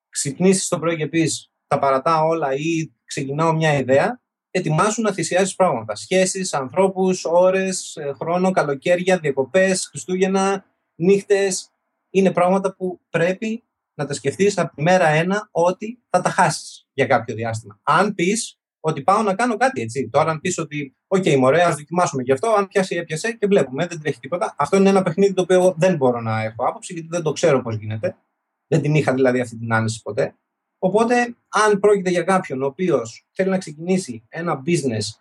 ξυπνήσεις 0.08 0.68
το 0.68 0.78
πρωί 0.78 0.96
και 0.96 1.06
πεις 1.06 1.50
τα 1.66 1.78
παρατάω 1.78 2.26
όλα 2.26 2.54
ή 2.54 2.92
ξεκινάω 3.04 3.52
μια 3.52 3.78
ιδέα, 3.78 4.20
ετοιμάσου 4.50 5.02
να 5.02 5.12
θυσιάσεις 5.12 5.54
πράγματα. 5.54 5.94
Σχέσεις, 5.94 6.54
ανθρώπους, 6.54 7.24
ώρες, 7.24 7.96
ε, 7.96 8.12
χρόνο, 8.20 8.50
καλοκαίρια, 8.50 9.18
διακοπές, 9.18 9.86
Χριστούγεννα, 9.86 10.64
νύχτες. 10.94 11.70
Είναι 12.10 12.32
πράγματα 12.32 12.74
που 12.74 13.00
πρέπει 13.10 13.64
να 13.94 14.06
τα 14.06 14.14
σκεφτείς 14.14 14.58
από 14.58 14.76
τη 14.76 14.82
μέρα 14.82 15.08
ένα 15.08 15.48
ότι 15.50 16.02
θα 16.10 16.20
τα 16.20 16.30
χάσεις 16.30 16.86
για 16.92 17.06
κάποιο 17.06 17.34
διάστημα. 17.34 17.80
Αν 17.82 18.14
πεις 18.14 18.58
ότι 18.86 19.02
πάω 19.02 19.22
να 19.22 19.34
κάνω 19.34 19.56
κάτι 19.56 19.80
έτσι. 19.80 20.08
Τώρα, 20.12 20.30
αν 20.30 20.40
πεις 20.40 20.58
ότι, 20.58 20.96
OK, 21.08 21.36
μωρέ, 21.36 21.62
ας 21.62 21.74
δοκιμάσουμε 21.74 22.22
γι' 22.22 22.32
αυτό, 22.32 22.48
αν 22.48 22.66
πιάσει, 22.66 22.96
έπιασε 22.96 23.32
και 23.32 23.46
βλέπουμε, 23.46 23.86
δεν 23.86 24.00
τρέχει 24.00 24.18
τίποτα. 24.20 24.54
Αυτό 24.58 24.76
είναι 24.76 24.88
ένα 24.88 25.02
παιχνίδι 25.02 25.32
το 25.32 25.42
οποίο 25.42 25.74
δεν 25.78 25.96
μπορώ 25.96 26.20
να 26.20 26.42
έχω 26.42 26.68
άποψη, 26.68 26.92
γιατί 26.92 27.08
δεν 27.10 27.22
το 27.22 27.32
ξέρω 27.32 27.62
πώς 27.62 27.76
γίνεται. 27.76 28.16
Δεν 28.66 28.82
την 28.82 28.94
είχα 28.94 29.14
δηλαδή 29.14 29.40
αυτή 29.40 29.56
την 29.56 29.72
άνεση 29.72 30.02
ποτέ. 30.02 30.34
Οπότε, 30.78 31.36
αν 31.48 31.80
πρόκειται 31.80 32.10
για 32.10 32.22
κάποιον 32.22 32.62
ο 32.62 32.66
οποίος 32.66 33.26
θέλει 33.32 33.48
να 33.48 33.58
ξεκινήσει 33.58 34.22
ένα 34.28 34.62
business 34.66 35.20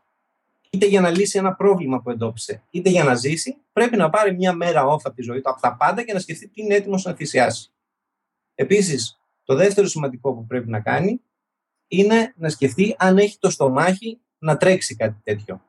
είτε 0.69 0.85
για 0.85 1.01
να 1.01 1.09
λύσει 1.09 1.37
ένα 1.37 1.53
πρόβλημα 1.55 2.01
που 2.01 2.09
εντόπισε, 2.09 2.63
είτε 2.69 2.89
για 2.89 3.03
να 3.03 3.15
ζήσει, 3.15 3.57
πρέπει 3.73 3.97
να 3.97 4.09
πάρει 4.09 4.35
μια 4.35 4.53
μέρα 4.53 4.85
off 4.87 4.99
από 5.03 5.15
τη 5.15 5.21
ζωή 5.21 5.41
του, 5.41 5.49
από 5.49 5.61
τα 5.61 5.75
πάντα 5.75 6.03
και 6.03 6.13
να 6.13 6.19
σκεφτεί 6.19 6.47
τι 6.47 6.61
είναι 6.61 6.75
έτοιμος 6.75 7.03
να 7.03 7.13
θυσιάσει. 7.13 7.71
Επίσης, 8.55 9.19
το 9.43 9.55
δεύτερο 9.55 9.87
σημαντικό 9.87 10.33
που 10.33 10.45
πρέπει 10.45 10.69
να 10.69 10.79
κάνει 10.79 11.21
είναι 11.87 12.33
να 12.37 12.49
σκεφτεί 12.49 12.95
αν 12.97 13.17
έχει 13.17 13.37
το 13.39 13.49
στομάχι 13.49 14.19
να 14.37 14.57
τρέξει 14.57 14.95
κάτι 14.95 15.21
τέτοιο. 15.23 15.61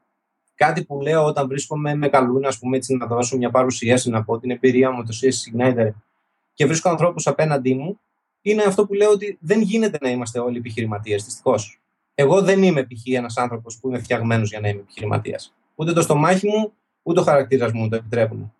Κάτι 0.54 0.84
που 0.84 1.00
λέω 1.00 1.24
όταν 1.24 1.48
βρίσκομαι 1.48 1.94
με 1.94 2.08
καλούν, 2.08 2.44
ας 2.44 2.58
πούμε, 2.58 2.76
έτσι 2.76 2.94
να 2.94 3.06
δώσω 3.06 3.36
μια 3.36 3.50
παρουσίαση, 3.50 4.10
να 4.10 4.24
πω 4.24 4.38
την 4.38 4.50
εμπειρία 4.50 4.90
μου, 4.90 5.04
το 5.04 5.16
CS 5.20 5.54
Igniter 5.54 5.90
και 6.54 6.66
βρίσκω 6.66 6.88
ανθρώπους 6.88 7.26
απέναντί 7.26 7.74
μου, 7.74 8.00
είναι 8.40 8.62
αυτό 8.62 8.86
που 8.86 8.94
λέω 8.94 9.10
ότι 9.10 9.38
δεν 9.40 9.60
γίνεται 9.60 9.98
να 10.00 10.10
είμαστε 10.10 10.38
όλοι 10.38 10.58
επιχειρηματίες. 10.58 11.24
Δυστυχώς. 11.24 11.80
Εγώ 12.14 12.42
δεν 12.42 12.62
είμαι 12.62 12.82
π.χ. 12.82 13.06
ένας 13.06 13.36
άνθρωπος 13.36 13.78
που 13.78 13.88
είμαι 13.88 13.98
φτιαγμένος 13.98 14.50
για 14.50 14.60
να 14.60 14.68
είμαι 14.68 14.80
επιχειρηματίας. 14.80 15.54
Ούτε 15.74 15.92
το 15.92 16.02
στομάχι 16.02 16.48
μου, 16.48 16.72
ούτε 17.02 17.20
ο 17.20 17.22
χαρακτήρας 17.22 17.72
μου 17.72 17.88
το 17.88 17.96
επιτρέπουν. 17.96 18.52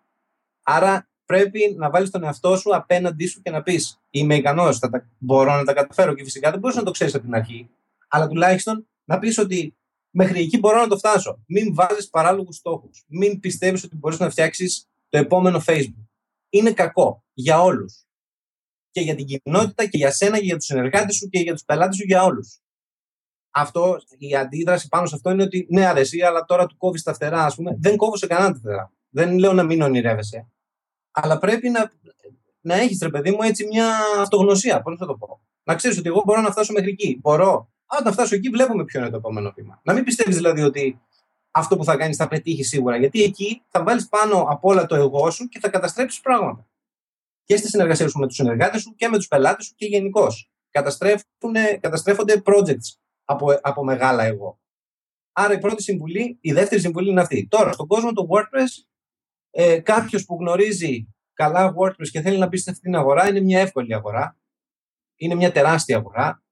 Άρα 0.63 1.07
πρέπει 1.27 1.75
να 1.77 1.89
βάλεις 1.89 2.09
τον 2.09 2.23
εαυτό 2.23 2.57
σου 2.57 2.75
απέναντί 2.75 3.25
σου 3.25 3.41
και 3.41 3.49
να 3.49 3.61
πεις: 3.61 3.99
Είμαι 4.09 4.35
ικανός, 4.35 4.79
μπορώ 5.17 5.55
να 5.55 5.63
τα 5.63 5.73
καταφέρω. 5.73 6.13
Και 6.13 6.23
φυσικά 6.23 6.51
δεν 6.51 6.59
μπορείς 6.59 6.75
να 6.75 6.83
το 6.83 6.91
ξέρεις 6.91 7.15
από 7.15 7.23
την 7.23 7.35
αρχή, 7.35 7.69
αλλά 8.07 8.27
τουλάχιστον 8.27 8.87
να 9.03 9.19
πεις 9.19 9.37
ότι 9.37 9.75
μέχρι 10.09 10.41
εκεί 10.41 10.59
μπορώ 10.59 10.79
να 10.79 10.87
το 10.87 10.97
φτάσω. 10.97 11.43
Μην 11.47 11.73
βάζεις 11.73 12.09
παράλογους 12.09 12.55
στόχους. 12.55 13.03
Μην 13.07 13.39
πιστεύεις 13.39 13.83
ότι 13.83 13.95
μπορείς 13.95 14.19
να 14.19 14.29
φτιάξεις 14.29 14.87
το 15.09 15.17
επόμενο 15.17 15.61
Facebook. 15.65 16.05
Είναι 16.49 16.71
κακό 16.71 17.23
για 17.33 17.61
όλους. 17.61 18.05
Και 18.91 19.01
για 19.01 19.15
την 19.15 19.25
κοινότητα 19.25 19.85
και 19.85 19.97
για 19.97 20.11
σένα 20.11 20.37
και 20.37 20.45
για 20.45 20.55
τους 20.55 20.65
συνεργάτες 20.65 21.15
σου 21.15 21.29
και 21.29 21.39
για 21.39 21.53
τους 21.53 21.63
πελάτες 21.63 21.95
σου, 21.95 22.03
για 22.05 22.23
όλους. 22.23 22.59
Αυτό, 23.51 23.97
η 24.17 24.35
αντίδραση 24.35 24.87
πάνω 24.87 25.05
σε 25.05 25.15
αυτό 25.15 25.29
είναι 25.29 25.43
ότι 25.43 25.67
ναι, 25.69 25.85
αρέσει, 25.85 26.21
αλλά 26.21 26.45
τώρα 26.45 26.65
του 26.65 26.77
κόβεις 26.77 27.03
τα 27.03 27.13
φτερά, 27.13 27.45
ας 27.45 27.55
πούμε. 27.55 27.77
Δεν 27.79 27.95
κόβω 27.95 28.17
σε 28.17 28.27
κανένα 28.27 28.51
τα 28.51 28.59
φτερά. 28.59 28.91
Δεν 29.09 29.37
λέω 29.37 29.53
να 29.53 29.63
μην 29.63 29.81
ονειρεύεσαι. 29.81 30.47
Αλλά 31.21 31.39
πρέπει 31.39 31.69
να, 31.69 31.91
να 32.61 32.75
έχεις, 32.75 32.99
ρε 33.01 33.09
παιδί 33.09 33.31
μου, 33.31 33.41
έτσι 33.41 33.67
μια 33.67 33.99
αυτογνωσία. 34.17 34.81
Πώς 34.81 34.97
θα 34.97 35.05
το 35.05 35.13
πω; 35.17 35.41
Να 35.63 35.75
ξέρεις 35.75 35.97
ότι 35.97 36.07
εγώ 36.07 36.21
μπορώ 36.25 36.41
να 36.41 36.51
φτάσω 36.51 36.73
μέχρι 36.73 36.89
εκεί. 36.89 37.19
Μπορώ. 37.21 37.71
Όταν 37.99 38.13
φτάσω 38.13 38.35
εκεί, 38.35 38.49
βλέπουμε 38.49 38.83
ποιο 38.83 38.99
είναι 38.99 39.09
το 39.09 39.17
επόμενο 39.17 39.51
βήμα. 39.55 39.79
Να 39.83 39.93
μην 39.93 40.03
πιστεύεις 40.03 40.35
δηλαδή 40.35 40.61
ότι 40.61 41.01
αυτό 41.51 41.77
που 41.77 41.83
θα 41.83 41.97
κάνεις 41.97 42.17
θα 42.17 42.27
πετύχει 42.27 42.63
σίγουρα. 42.63 42.97
Γιατί 42.97 43.23
εκεί 43.23 43.63
θα 43.67 43.83
βάλεις 43.83 44.07
πάνω 44.07 44.45
από 44.49 44.69
όλα 44.69 44.85
το 44.85 44.95
εγώ 44.95 45.31
σου 45.31 45.47
και 45.47 45.59
θα 45.59 45.69
καταστρέψεις 45.69 46.21
πράγματα. 46.21 46.67
Και 47.43 47.57
στη 47.57 47.67
συνεργασία 47.67 48.07
σου 48.07 48.19
με 48.19 48.27
τους 48.27 48.35
συνεργάτες 48.35 48.81
σου 48.81 48.95
και 48.95 49.07
με 49.07 49.17
τους 49.17 49.27
πελάτες 49.27 49.65
σου 49.65 49.73
και 49.75 49.85
γενικώ. 49.85 50.27
Καταστρέφονται 51.79 52.41
projects 52.45 52.97
από, 53.25 53.59
από 53.61 53.83
μεγάλα 53.83 54.23
εγώ. 54.23 54.59
Άρα 55.33 55.53
η 55.53 55.59
πρώτη 55.59 55.83
συμβουλή, 55.83 56.37
η 56.41 56.51
δεύτερη 56.51 56.81
συμβουλή 56.81 57.09
είναι 57.09 57.21
αυτή. 57.21 57.47
Τώρα, 57.49 57.71
στον 57.71 57.87
κόσμο 57.87 58.11
του 58.11 58.29
WordPress, 58.31 58.85
ε, 59.59 59.79
κάποιος 59.79 60.25
που 60.25 60.37
γνωρίζει 60.39 61.07
καλά 61.33 61.73
WordPress 61.77 62.07
και 62.11 62.21
θέλει 62.21 62.37
να 62.37 62.47
μπει 62.47 62.57
σε 62.57 62.69
αυτήν 62.69 62.91
την 62.91 62.99
αγορά, 62.99 63.29
είναι 63.29 63.39
μια 63.39 63.59
εύκολη 63.59 63.93
αγορά. 63.93 64.37
Είναι 65.15 65.35
μια 65.35 65.51
τεράστια 65.51 65.97
αγορά. 65.97 66.43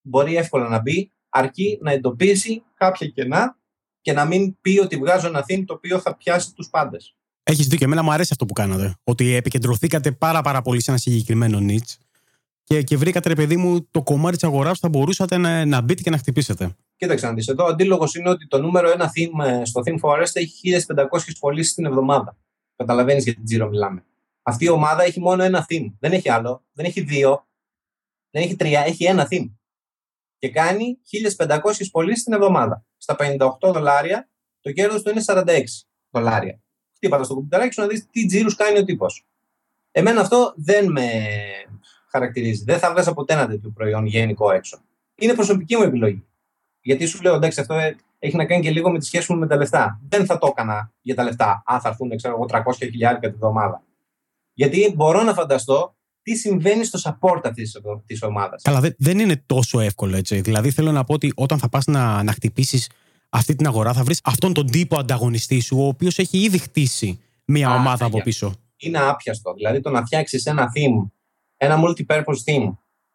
Μπορεί 0.00 0.36
εύκολα 0.36 0.68
να 0.68 0.80
μπει, 0.80 1.12
αρκεί 1.28 1.78
να 1.82 1.92
εντοπίσει 1.92 2.62
κάποια 2.74 3.06
κενά 3.06 3.58
και 4.00 4.12
να 4.12 4.24
μην 4.24 4.60
πει 4.60 4.78
ότι 4.78 4.96
βγάζω 4.96 5.26
ένα 5.26 5.44
theme 5.48 5.62
το 5.66 5.74
οποίο 5.74 5.98
θα 5.98 6.16
πιάσει 6.16 6.52
τους 6.52 6.68
πάντες. 6.70 7.16
Έχεις 7.42 7.66
δίκιο. 7.66 7.86
Εμένα 7.86 8.02
μου 8.02 8.12
αρέσει 8.12 8.28
αυτό 8.32 8.46
που 8.46 8.52
κάνατε. 8.52 8.94
Ότι 9.04 9.34
επικεντρωθήκατε 9.34 10.12
πάρα, 10.12 10.42
πάρα 10.42 10.62
πολύ 10.62 10.82
σε 10.82 10.90
ένα 10.90 11.00
συγκεκριμένο 11.00 11.58
niche 11.60 12.04
και, 12.64 12.82
και 12.82 12.96
βρήκατε, 12.96 13.28
ρε 13.28 13.34
παιδί 13.34 13.56
μου, 13.56 13.88
το 13.90 14.02
κομμάτι 14.02 14.36
της 14.36 14.44
αγοράς 14.44 14.72
που 14.72 14.80
θα 14.80 14.88
μπορούσατε 14.88 15.36
να, 15.36 15.64
να 15.64 15.80
μπείτε 15.80 16.02
και 16.02 16.10
να 16.10 16.18
χτυπήσετε. 16.18 16.76
Κοίταξε 16.96 17.26
να 17.26 17.32
δεις. 17.32 17.48
Εδώ 17.48 17.64
ο 17.64 17.66
αντίλογος 17.66 18.14
είναι 18.14 18.28
ότι 18.28 18.46
το 18.46 18.60
νούμερο 18.60 18.90
ένα 18.90 19.12
theme 19.16 19.46
ε, 19.46 19.64
στο 19.64 19.82
Theme 19.84 20.08
Forest 20.08 20.30
έχει 20.32 20.84
1500 20.88 21.04
πωλήσει 21.40 21.74
την 21.74 21.84
εβδομάδα. 21.84 22.36
Καταλαβαίνεις 22.76 23.24
για 23.24 23.34
την 23.34 23.44
Τζίρο 23.44 23.68
μιλάμε. 23.68 24.04
Αυτή 24.42 24.64
η 24.64 24.68
ομάδα 24.68 25.02
έχει 25.02 25.20
μόνο 25.20 25.42
ένα 25.42 25.66
theme. 25.68 25.92
Δεν 25.98 26.12
έχει 26.12 26.30
άλλο. 26.30 26.64
Δεν 26.72 26.84
έχει 26.84 27.00
δύο. 27.00 27.46
Δεν 28.30 28.42
έχει 28.42 28.56
τρία. 28.56 28.80
Έχει 28.80 29.04
ένα 29.04 29.28
theme. 29.30 29.50
Και 30.38 30.50
κάνει 30.50 30.98
1500 31.36 31.58
πωλήσεις 31.90 32.24
την 32.24 32.32
εβδομάδα. 32.32 32.84
Στα 32.96 33.16
58 33.18 33.72
δολάρια 33.72 34.28
το 34.60 34.72
κέρδος 34.72 35.02
του 35.02 35.10
είναι 35.10 35.22
46 35.26 35.62
δολάρια. 36.10 36.60
Χτύπατα 36.94 37.24
στο 37.24 37.34
κουμπιταράκι 37.34 37.74
σου 37.74 37.80
να 37.80 37.86
δεις 37.86 38.06
τι 38.10 38.26
τζίρους 38.26 38.54
κάνει 38.54 38.78
ο 38.78 38.84
τύπος. 38.84 39.26
Εμένα 39.90 40.20
αυτό 40.20 40.52
δεν 40.56 40.90
με 40.90 41.10
χαρακτηρίζει. 42.10 42.64
Δεν 42.64 42.78
θα 42.78 42.90
βγάζα 42.90 43.14
ποτέ 43.14 43.32
ένα 43.32 43.46
τέτοιο 43.46 43.70
προϊόν 43.70 44.06
γενικό 44.06 44.50
έξω. 44.50 44.80
Είναι 45.14 45.34
προσωπική 45.34 45.76
μου 45.76 45.82
επιλογή. 45.82 46.26
Γιατί 46.80 47.06
σου 47.06 47.22
λέω, 47.22 47.34
εντάξει, 47.34 47.60
αυτό 47.60 47.74
έχει 48.26 48.36
να 48.36 48.44
κάνει 48.44 48.62
και 48.62 48.70
λίγο 48.70 48.90
με 48.90 48.98
τη 48.98 49.04
σχέση 49.04 49.32
μου 49.32 49.38
με 49.38 49.46
τα 49.46 49.56
λεφτά. 49.56 50.00
Δεν 50.08 50.26
θα 50.26 50.38
το 50.38 50.46
έκανα 50.46 50.92
για 51.00 51.14
τα 51.14 51.22
λεφτά, 51.22 51.62
αν 51.66 51.80
θα 51.80 51.88
έρθουν, 51.88 52.16
ξέρω 52.16 52.34
εγώ, 52.34 52.46
300 52.50 52.60
χιλιάρικα 52.76 53.30
τη 53.30 53.36
βδομάδα. 53.36 53.82
Γιατί 54.52 54.92
μπορώ 54.96 55.22
να 55.22 55.34
φανταστώ 55.34 55.96
τι 56.22 56.34
συμβαίνει 56.34 56.84
στο 56.84 56.98
support 57.02 57.40
αυτής 57.44 57.80
της 58.06 58.22
ομάδας. 58.22 58.62
Καλά, 58.62 58.94
δεν 58.98 59.18
είναι 59.18 59.42
τόσο 59.46 59.80
εύκολο 59.80 60.16
έτσι. 60.16 60.40
Δηλαδή, 60.40 60.70
θέλω 60.70 60.92
να 60.92 61.04
πω 61.04 61.14
ότι 61.14 61.32
όταν 61.36 61.58
θα 61.58 61.68
πας 61.68 61.86
να, 61.86 62.22
να 62.22 62.32
χτυπήσεις 62.32 62.90
αυτή 63.28 63.54
την 63.54 63.66
αγορά, 63.66 63.92
θα 63.92 64.02
βρεις 64.02 64.20
αυτόν 64.24 64.52
τον 64.52 64.70
τύπο 64.70 64.98
ανταγωνιστή 64.98 65.60
σου, 65.60 65.78
ο 65.78 65.86
οποίος 65.86 66.18
έχει 66.18 66.38
ήδη 66.38 66.58
χτίσει 66.58 67.20
μια 67.44 67.68
Α, 67.68 67.74
ομάδα 67.74 68.04
από 68.04 68.22
πίσω. 68.22 68.54
Είναι 68.76 68.98
άπιαστο. 68.98 69.54
Δηλαδή, 69.54 69.80
το 69.80 69.90
να 69.90 70.04
φτιάξεις 70.04 70.44
ένα 70.44 70.72
theme 70.74 71.08
ένα 71.56 71.78
multi-purpose 71.82 72.42
theme 72.46 72.72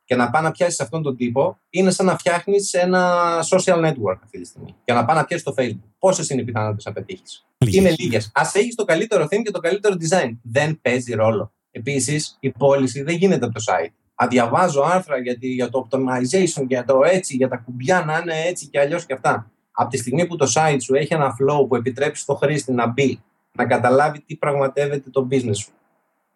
και 0.09 0.15
να 0.15 0.29
πάει 0.29 0.43
να 0.43 0.51
πιάσεις 0.51 0.79
αυτόν 0.79 1.01
τον 1.01 1.15
τύπο 1.15 1.59
είναι 1.69 1.91
σαν 1.91 2.05
να 2.05 2.17
φτιάχνεις 2.17 2.73
ένα 2.73 3.13
social 3.49 3.85
network 3.85 4.17
αυτή 4.23 4.39
τη 4.39 4.45
στιγμή. 4.45 4.75
Και 4.83 4.93
να 4.93 5.05
πάει 5.05 5.15
να 5.15 5.25
πιάσεις 5.25 5.45
το 5.45 5.53
Facebook. 5.57 5.89
Πόσες 5.99 6.29
είναι 6.29 6.41
οι 6.41 6.43
πιθανότητες 6.43 6.85
να 6.85 6.91
πετύχεις; 6.91 7.47
Είναι 7.57 7.95
λίγες. 7.97 8.31
Α 8.33 8.49
έχεις 8.53 8.75
το 8.75 8.85
καλύτερο 8.85 9.23
theme 9.23 9.41
και 9.43 9.51
το 9.51 9.59
καλύτερο 9.59 9.95
design. 9.99 10.37
Δεν 10.41 10.81
παίζει 10.81 11.13
ρόλο. 11.13 11.53
Επίσης, 11.71 12.37
η 12.39 12.49
πώληση 12.51 13.01
δεν 13.01 13.15
γίνεται 13.15 13.45
από 13.45 13.53
το 13.53 13.63
site. 13.67 13.93
Αν 14.15 14.29
διαβάζω 14.29 14.81
άρθρα 14.81 15.17
για, 15.17 15.37
για 15.39 15.69
το 15.69 15.87
optimization, 15.89 16.65
για 16.67 16.83
το 16.83 17.03
έτσι, 17.03 17.35
για 17.35 17.47
τα 17.47 17.57
κουμπιά 17.57 18.03
να 18.05 18.17
είναι 18.17 18.41
έτσι 18.47 18.67
και 18.67 18.79
αλλιώς 18.79 19.05
και 19.05 19.13
αυτά. 19.13 19.51
Από 19.71 19.89
τη 19.89 19.97
στιγμή 19.97 20.27
που 20.27 20.35
το 20.35 20.51
site 20.55 20.77
σου 20.81 20.95
έχει 20.95 21.13
ένα 21.13 21.35
flow 21.39 21.67
που 21.67 21.75
επιτρέπει 21.75 22.17
στο 22.17 22.35
χρήστη 22.35 22.71
να 22.71 22.87
μπει, 22.87 23.23
να 23.51 23.65
καταλάβει 23.65 24.21
τι 24.21 24.35
πραγματεύεται 24.35 25.09
το 25.09 25.27
business 25.31 25.55
σου, 25.55 25.71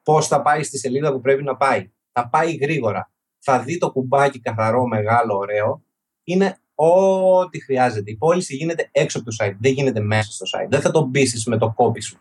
πώς 0.03 0.27
θα 0.27 0.41
πάει 0.41 0.63
στη 0.63 0.77
σελίδα 0.77 1.11
που 1.11 1.21
πρέπει 1.21 1.43
να 1.43 1.55
πάει, 1.55 1.91
θα 2.11 2.29
πάει 2.29 2.55
γρήγορα, 2.55 3.11
θα 3.45 3.59
δει 3.59 3.77
το 3.77 3.91
κουμπάκι 3.91 4.39
καθαρό, 4.39 4.87
μεγάλο, 4.87 5.37
ωραίο, 5.37 5.83
είναι 6.23 6.57
ό,τι 6.75 7.63
χρειάζεται. 7.63 8.11
Η 8.11 8.15
πώληση 8.15 8.55
γίνεται 8.55 8.89
έξω 8.91 9.19
από 9.19 9.29
το 9.29 9.35
site, 9.39 9.55
δεν 9.59 9.71
γίνεται 9.71 9.99
μέσα 9.99 10.31
στο 10.31 10.45
site. 10.57 10.67
Δεν 10.69 10.81
θα 10.81 10.91
το 10.91 11.01
μπει 11.01 11.27
με 11.45 11.57
το 11.57 11.71
κόπι 11.71 12.01
σου. 12.01 12.19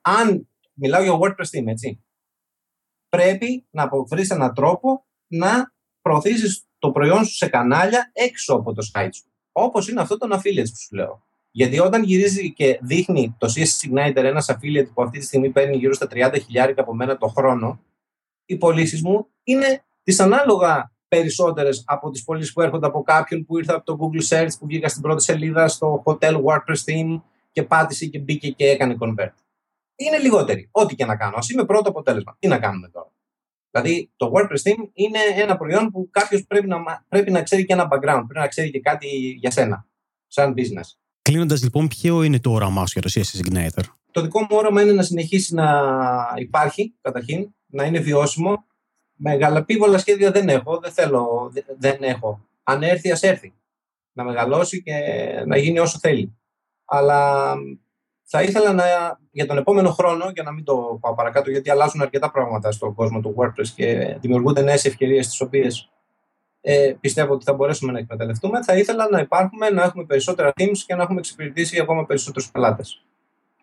Αν 0.00 0.48
μιλάω 0.74 1.02
για 1.02 1.18
WordPress 1.18 1.58
team, 1.58 1.66
έτσι, 1.66 2.02
πρέπει 3.08 3.66
να 3.70 3.88
βρεις 4.08 4.30
έναν 4.30 4.54
τρόπο 4.54 5.04
να 5.26 5.72
προωθήσεις 6.02 6.64
το 6.78 6.90
προϊόν 6.90 7.24
σου 7.24 7.34
σε 7.34 7.48
κανάλια 7.48 8.10
έξω 8.12 8.54
από 8.54 8.72
το 8.72 8.86
site 8.94 9.08
σου. 9.12 9.24
Όπως 9.52 9.88
είναι 9.88 10.00
αυτό 10.00 10.16
το 10.16 10.36
affiliate 10.36 10.68
που 10.68 10.78
σου 10.78 10.94
λέω. 10.94 11.22
Γιατί 11.50 11.78
όταν 11.78 12.02
γυρίζει 12.02 12.52
και 12.52 12.78
δείχνει 12.82 13.34
το 13.38 13.52
CSS 13.56 13.90
Igniter 13.90 14.16
ένας 14.24 14.50
affiliate 14.50 14.88
που 14.94 15.02
αυτή 15.02 15.18
τη 15.18 15.24
στιγμή 15.24 15.50
παίρνει 15.50 15.76
γύρω 15.76 15.92
στα 15.92 16.06
30 16.10 16.36
χιλιάρικα 16.44 16.80
από 16.80 16.94
μένα 16.94 17.18
το 17.18 17.26
χρόνο, 17.26 17.80
οι 18.44 18.56
πωλήσεις 18.56 19.02
μου 19.02 19.26
είναι 19.42 19.84
δυσανάλογα 20.02 20.92
περισσότερες 21.08 21.82
από 21.86 22.10
τις 22.10 22.24
πωλήσεις 22.24 22.52
που 22.52 22.60
έρχονται 22.60 22.86
από 22.86 23.02
κάποιον 23.02 23.44
που 23.44 23.58
ήρθε 23.58 23.72
από 23.72 23.84
το 23.84 23.98
Google 24.00 24.36
Search, 24.36 24.50
που 24.58 24.66
βγήκα 24.66 24.88
στην 24.88 25.02
πρώτη 25.02 25.22
σελίδα 25.22 25.68
στο 25.68 26.02
Hotel 26.06 26.34
WordPress 26.44 26.84
Theme 26.86 27.20
και 27.52 27.62
πάτησε 27.62 28.06
και 28.06 28.18
μπήκε 28.18 28.50
και 28.50 28.64
έκανε 28.68 28.96
convert. 29.00 29.34
Είναι 29.96 30.18
λιγότεροι. 30.18 30.68
Ό,τι 30.70 30.94
και 30.94 31.04
να 31.04 31.16
κάνω. 31.16 31.36
Α 31.36 31.40
είμαι 31.52 31.64
πρώτο 31.64 31.88
αποτέλεσμα. 31.88 32.36
Τι 32.38 32.48
να 32.48 32.58
κάνουμε 32.58 32.88
τώρα; 32.88 33.12
Δηλαδή, 33.70 34.10
το 34.16 34.32
WordPress 34.34 34.70
Theme 34.70 34.88
είναι 34.92 35.18
ένα 35.36 35.56
προϊόν 35.56 35.90
που 35.90 36.08
κάποιος 36.10 36.44
πρέπει 36.46 36.66
να, 36.66 36.76
πρέπει 37.08 37.30
να 37.30 37.42
ξέρει 37.42 37.64
και 37.64 37.72
ένα 37.72 37.84
background, 37.84 38.24
πρέπει 38.26 38.40
να 38.40 38.48
ξέρει 38.48 38.70
και 38.70 38.80
κάτι 38.80 39.08
για 39.38 39.50
σένα, 39.50 39.86
σαν 40.26 40.54
business. 40.56 40.96
Κλείνοντας 41.22 41.62
λοιπόν, 41.62 41.88
ποιο 41.88 42.22
είναι 42.22 42.40
το 42.40 42.50
όραμά 42.52 42.86
σου 42.86 42.98
για 42.98 43.02
το 43.02 43.10
CSS 43.14 43.46
Igniter; 43.46 43.84
Το 44.10 44.20
δικό 44.20 44.40
μου 44.40 44.48
όραμα 44.50 44.82
είναι 44.82 44.92
να 44.92 45.02
συνεχίσει 45.02 45.54
να 45.54 45.68
υπάρχει, 46.36 46.94
καταρχήν, 47.00 47.54
να 47.66 47.84
είναι 47.84 47.98
βιώσιμο. 47.98 48.64
Μεγαλοπίβολα 49.24 49.98
σχέδια 49.98 50.30
δεν 50.30 50.48
έχω, 50.48 50.78
δεν 50.78 50.92
θέλω, 50.92 51.52
δεν 51.78 51.96
έχω. 52.00 52.40
Αν 52.62 52.82
έρθει, 52.82 53.10
ας 53.10 53.22
έρθει. 53.22 53.54
Να 54.12 54.24
μεγαλώσει 54.24 54.82
και 54.82 54.92
να 55.46 55.56
γίνει 55.56 55.78
όσο 55.78 55.98
θέλει. 55.98 56.36
Αλλά 56.84 57.54
θα 58.22 58.42
ήθελα 58.42 58.72
να, 58.72 58.84
για 59.30 59.46
τον 59.46 59.58
επόμενο 59.58 59.90
χρόνο, 59.90 60.30
για 60.34 60.42
να 60.42 60.52
μην 60.52 60.64
το 60.64 60.98
πάω 61.00 61.14
παρακάτω, 61.14 61.50
γιατί 61.50 61.70
αλλάζουν 61.70 62.02
αρκετά 62.02 62.30
πράγματα 62.30 62.72
στον 62.72 62.94
κόσμο 62.94 63.20
του 63.20 63.34
WordPress 63.38 63.66
και 63.74 64.16
δημιουργούνται 64.20 64.62
νέες 64.62 64.84
ευκαιρίες, 64.84 65.26
τις 65.26 65.40
οποίες 65.40 65.90
ε, 66.60 66.94
πιστεύω 67.00 67.32
ότι 67.32 67.44
θα 67.44 67.52
μπορέσουμε 67.52 67.92
να 67.92 67.98
εκμεταλλευτούμε. 67.98 68.62
Θα 68.62 68.76
ήθελα 68.76 69.08
να 69.10 69.18
υπάρχουμε, 69.18 69.70
να 69.70 69.82
έχουμε 69.82 70.04
περισσότερα 70.04 70.52
teams 70.56 70.78
και 70.86 70.94
να 70.94 71.02
έχουμε 71.02 71.18
εξυπηρετήσει 71.18 71.80
ακόμα 71.80 72.06
περισσότερους 72.06 72.50
πελάτες. 72.50 73.04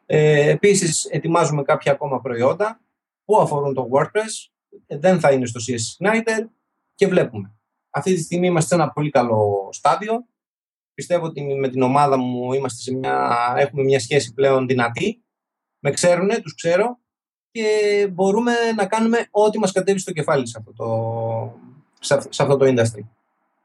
Ε, 0.06 0.50
Επίσης, 0.50 1.06
ετοιμάζουμε 1.06 1.64
κάποια 1.64 1.92
ακόμα 1.92 2.22
προϊόντα 2.22 2.80
που 3.26 3.38
αφορούν 3.38 3.74
το 3.74 3.90
WordPress, 3.92 4.50
δεν 4.88 5.20
θα 5.20 5.32
είναι 5.32 5.46
στο 5.46 5.60
CSS 5.68 6.06
Igniter 6.06 6.46
και 6.96 7.08
βλέπουμε. 7.08 7.54
Αυτή 7.90 8.14
τη 8.14 8.22
στιγμή 8.22 8.48
είμαστε 8.48 8.76
σε 8.76 8.82
ένα 8.82 8.92
πολύ 8.92 9.10
καλό 9.10 9.70
στάδιο. 9.72 10.26
Πιστεύω 10.94 11.26
ότι 11.26 11.42
με 11.56 11.70
την 11.70 11.82
ομάδα 11.82 12.18
μου 12.18 12.54
είμαστε 12.54 12.82
σε 12.82 12.96
μια, 12.96 13.54
έχουμε 13.58 13.84
μια 13.84 14.00
σχέση 14.00 14.34
πλέον 14.34 14.68
δυνατή. 14.68 15.24
Με 15.80 15.92
ξέρουν, 15.92 16.42
τους 16.42 16.56
ξέρω 16.56 17.00
και 17.52 18.08
μπορούμε 18.12 18.54
να 18.76 18.86
κάνουμε 18.86 19.28
ό,τι 19.32 19.60
μας 19.60 19.72
κατέβει 19.72 20.00
στο 20.00 20.12
κεφάλι 20.12 20.48
σε 20.48 20.58
αυτό 20.58 20.74
το, 20.74 22.26
σε 22.30 22.44
αυτό 22.44 22.58
το 22.58 22.66
industry. 22.66 23.04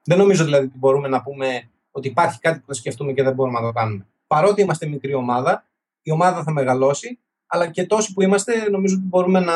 Δεν 0.05 0.19
νομίζω 0.19 0.45
δηλαδή 0.45 0.67
ότι 0.67 0.79
μπορούμε 0.79 1.09
να 1.09 1.23
πούμε 1.23 1.71
ότι 1.91 2.09
υπάρχει 2.09 2.41
κάτι 2.41 2.59
που 2.59 2.67
θα 2.67 2.75
σκεφτούμε 2.75 3.13
και 3.13 3.23
δεν 3.23 3.35
μπορούμε 3.35 3.61
να 3.61 3.67
το 3.67 3.73
κάνουμε. 3.73 4.07
Παρότι 4.27 4.63
είμαστε 4.63 4.87
μικρή 4.87 5.15
ομάδα, 5.15 5.67
η 6.03 6.11
ομάδα 6.11 6.43
θα 6.43 6.53
μεγαλώσει, 6.53 7.19
αλλά 7.47 7.71
και 7.71 7.87
τόσοι 7.87 8.13
που 8.13 8.23
είμαστε, 8.23 8.53
νομίζω 8.71 8.95
ότι 8.95 9.05
μπορούμε 9.07 9.41
να 9.41 9.55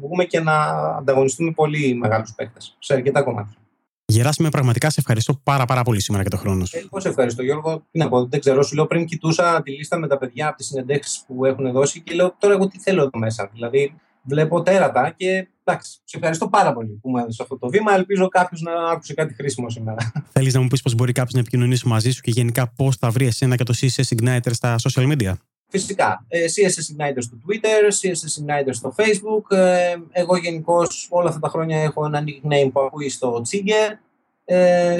βγούμε 0.00 0.24
και 0.24 0.40
να 0.40 0.54
ανταγωνιστούμε 0.98 1.50
πολύ 1.50 1.94
μεγάλους 1.94 2.32
παίκτες 2.34 2.76
σε 2.78 2.94
αρκετά 2.94 3.22
κομμάτια. 3.22 3.56
Γεράσιμε, 4.04 4.48
πραγματικά 4.48 4.90
σε 4.90 5.00
ευχαριστώ 5.00 5.34
πάρα, 5.42 5.64
πάρα 5.64 5.82
πολύ 5.82 6.00
σήμερα 6.00 6.22
για 6.22 6.30
τον 6.30 6.40
χρόνο 6.40 6.64
σου. 6.64 6.76
Εγώ 6.76 7.00
σε 7.00 7.08
ευχαριστώ, 7.08 7.42
Γιώργο. 7.42 7.82
Τι 7.90 7.98
να 7.98 8.08
πω, 8.08 8.26
δεν 8.26 8.40
ξέρω. 8.40 8.62
Σου 8.62 8.74
λέω 8.74 8.86
πριν 8.86 9.04
κοιτούσα 9.04 9.62
τη 9.62 9.70
λίστα 9.70 9.98
με 9.98 10.06
τα 10.06 10.18
παιδιά 10.18 10.48
από 10.48 10.56
τις 10.56 10.66
συνεντεύξεις 10.66 11.24
που 11.26 11.44
έχουν 11.44 11.72
δώσει 11.72 12.00
και 12.00 12.14
λέω 12.14 12.34
τώρα 12.38 12.54
εγώ 12.54 12.68
τι 12.68 12.78
θέλω 12.78 13.00
εδώ 13.00 13.18
μέσα. 13.18 13.50
Δηλαδή, 13.52 13.94
βλέπω 14.22 14.62
τέρατα 14.62 15.14
και 15.16 15.48
εντάξει, 15.64 15.98
σε 16.04 16.16
ευχαριστώ 16.16 16.48
πάρα 16.48 16.72
πολύ 16.72 16.98
που 17.02 17.10
μου 17.10 17.16
έδωσε 17.16 17.42
αυτό 17.42 17.58
το 17.58 17.68
βήμα. 17.68 17.94
Ελπίζω 17.94 18.28
κάποιος 18.28 18.60
να 18.60 18.72
άκουσε 18.90 19.14
κάτι 19.14 19.34
χρήσιμο 19.34 19.70
σήμερα. 19.70 20.12
Θέλεις 20.32 20.54
να 20.54 20.60
μου 20.60 20.66
πεις 20.68 20.82
πώ 20.82 20.90
μπορεί 20.96 21.12
κάποιος 21.12 21.34
να 21.34 21.40
επικοινωνήσει 21.40 21.88
μαζί 21.88 22.10
σου 22.10 22.20
και 22.20 22.30
γενικά 22.30 22.72
πώς 22.76 22.96
θα 22.96 23.10
βρει 23.10 23.26
εσένα 23.26 23.56
και 23.56 23.64
το 23.64 23.74
CSS 23.80 24.16
Igniter 24.16 24.50
στα 24.50 24.76
social 24.78 25.12
media; 25.12 25.32
Φυσικά, 25.70 26.24
ε, 26.28 26.44
CSS 26.44 26.96
Igniter 26.96 27.18
στο 27.18 27.36
Twitter, 27.46 27.90
CSS 28.00 28.42
Igniter 28.42 28.70
στο 28.70 28.94
Facebook. 28.96 29.56
Ε, 29.56 29.96
εγώ 30.10 30.36
γενικώς 30.36 31.06
όλα 31.10 31.28
αυτά 31.28 31.40
τα 31.40 31.48
χρόνια 31.48 31.82
έχω 31.82 32.06
ένα 32.06 32.24
nickname 32.26 32.70
που 32.72 32.80
ακούει 32.80 33.08
στο 33.08 33.40
Τσίγκερ. 33.40 33.92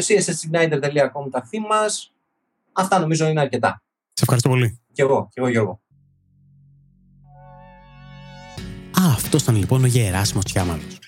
CSSigniter.com 0.08 1.30
τα 1.30 1.42
θύμα. 1.48 1.76
Αυτά 2.72 2.98
νομίζω 2.98 3.28
είναι 3.28 3.40
αρκετά. 3.40 3.82
Σε 4.12 4.22
ευχαριστώ 4.22 4.48
πολύ. 4.48 4.80
Και 4.92 5.02
εγώ, 5.02 5.28
και 5.32 5.40
εγώ 5.40 5.48
Γιώργο. 5.48 5.80
Α, 9.00 9.12
αυτός 9.14 9.42
ήταν 9.42 9.56
λοιπόν 9.56 9.84
ο 9.84 9.86
Γεράσιμος 9.86 10.44
Τσιάμαλος. 10.44 10.98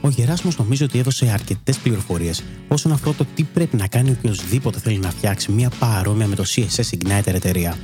Ο 0.00 0.08
Γεράσιμος 0.08 0.58
νομίζω 0.58 0.84
ότι 0.84 0.98
έδωσε 0.98 1.30
αρκετές 1.30 1.78
πληροφορίες 1.78 2.44
όσον 2.68 2.92
αφορά 2.92 3.16
το 3.16 3.26
τι 3.34 3.42
πρέπει 3.42 3.76
να 3.76 3.86
κάνει 3.86 4.10
οποιοδήποτε 4.10 4.78
θέλει 4.78 4.98
να 4.98 5.10
φτιάξει 5.10 5.52
μια 5.52 5.70
παρόμοια 5.78 6.26
με 6.26 6.34
το 6.34 6.44
CSS 6.46 6.98
Igniter 6.98 7.34
εταιρεία. 7.34 7.78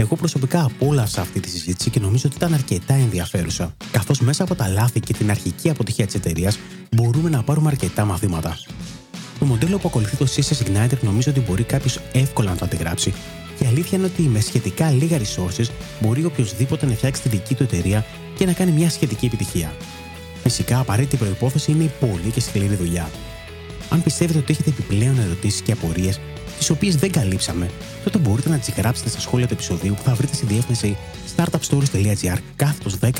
Εγώ 0.00 0.16
προσωπικά 0.16 0.64
απόλαυσα 0.64 1.20
αυτή 1.20 1.40
τη 1.40 1.50
συζήτηση 1.50 1.90
και 1.90 2.00
νομίζω 2.00 2.22
ότι 2.26 2.36
ήταν 2.36 2.54
αρκετά 2.54 2.94
ενδιαφέρουσα, 2.94 3.74
καθώς 3.90 4.20
μέσα 4.20 4.42
από 4.42 4.54
τα 4.54 4.68
λάθη 4.68 5.00
και 5.00 5.12
την 5.12 5.30
αρχική 5.30 5.70
αποτυχία 5.70 6.06
της 6.06 6.14
εταιρείας 6.14 6.58
μπορούμε 6.90 7.30
να 7.30 7.42
πάρουμε 7.42 7.68
αρκετά 7.68 8.04
μαθήματα. 8.04 8.58
Το 9.38 9.44
μοντέλο 9.44 9.78
που 9.78 9.88
ακολουθεί 9.88 10.16
το 10.16 10.26
CSS 10.36 10.66
Igniter 10.66 10.98
νομίζω 11.00 11.30
ότι 11.30 11.40
μπορεί 11.40 11.62
κάποιος 11.62 12.00
εύκολα 12.12 12.50
να 12.50 12.56
το 12.56 12.64
αντιγράψει 12.64 13.14
και 13.58 13.64
η 13.64 13.66
αλήθεια 13.66 13.98
είναι 13.98 14.06
ότι 14.06 14.22
με 14.22 14.40
σχετικά 14.40 14.90
λίγα 14.90 15.18
resources 15.18 15.66
μπορεί 16.00 16.24
οποιοδήποτε 16.24 16.86
να 16.86 16.92
φτιάξει 16.92 17.22
τη 17.22 17.28
δική 17.28 17.54
του 17.54 17.62
εταιρεία 17.62 18.04
και 18.36 18.46
να 18.46 18.52
κάνει 18.52 18.70
μια 18.70 18.90
σχετική 18.90 19.26
επιτυχία. 19.26 19.72
Φυσικά, 20.42 20.78
απαραίτητη 20.78 21.16
προπόθεση 21.16 21.70
είναι 21.72 21.84
η 21.84 21.90
πολύ 22.00 22.30
και 22.34 22.40
σκληρή 22.40 22.74
δουλειά. 22.74 23.10
Αν 23.90 24.02
πιστεύετε 24.02 24.38
ότι 24.38 24.52
έχετε 24.52 24.70
επιπλέον 24.70 25.18
ερωτήσεις 25.18 25.60
και 25.60 25.72
απορίες, 25.72 26.20
τις 26.58 26.70
οποίες 26.70 26.96
δεν 26.96 27.12
καλύψαμε, 27.12 27.70
τότε 28.04 28.18
μπορείτε 28.18 28.48
να 28.48 28.58
τις 28.58 28.74
γράψετε 28.76 29.08
στα 29.08 29.20
σχόλια 29.20 29.46
του 29.46 29.52
επεισοδίου 29.52 29.94
που 29.94 30.02
θα 30.02 30.14
βρείτε 30.14 30.34
στη 30.34 30.46
διεύθυνση 30.46 30.96
startupstories.gr 31.36 32.38
κάθετος 32.56 32.96
19. 33.00 33.10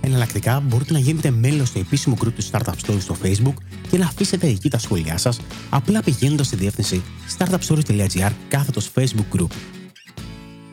Εναλλακτικά, 0.00 0.60
μπορείτε 0.60 0.92
να 0.92 0.98
γίνετε 0.98 1.30
μέλος 1.30 1.68
στο 1.68 1.78
επίσημο 1.78 2.16
group 2.20 2.32
του 2.32 2.44
Startup 2.50 2.72
Stories 2.86 3.00
στο 3.00 3.16
Facebook 3.22 3.54
και 3.90 3.98
να 3.98 4.06
αφήσετε 4.06 4.46
εκεί 4.46 4.70
τα 4.70 4.78
σχόλιά 4.78 5.18
σας, 5.18 5.40
απλά 5.70 6.02
πηγαίνοντας 6.02 6.46
στη 6.46 6.56
διεύθυνση 6.56 7.02
startupstories.gr 7.38 8.30
κάθετος 8.48 8.90
Facebook 8.94 9.38
group. 9.38 9.50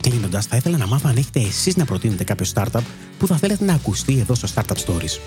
Κλείνοντας, 0.01 0.45
θα 0.45 0.55
ήθελα 0.55 0.77
να 0.77 0.87
μάθω 0.87 1.09
αν 1.09 1.17
έχετε 1.17 1.39
εσείς 1.39 1.75
να 1.75 1.85
προτείνετε 1.85 2.23
κάποιο 2.23 2.45
startup 2.53 2.81
που 3.19 3.27
θα 3.27 3.37
θέλετε 3.37 3.65
να 3.65 3.73
ακουστεί 3.73 4.19
εδώ 4.19 4.35
στο 4.35 4.47
Startup 4.55 4.77
Stories. 4.85 5.19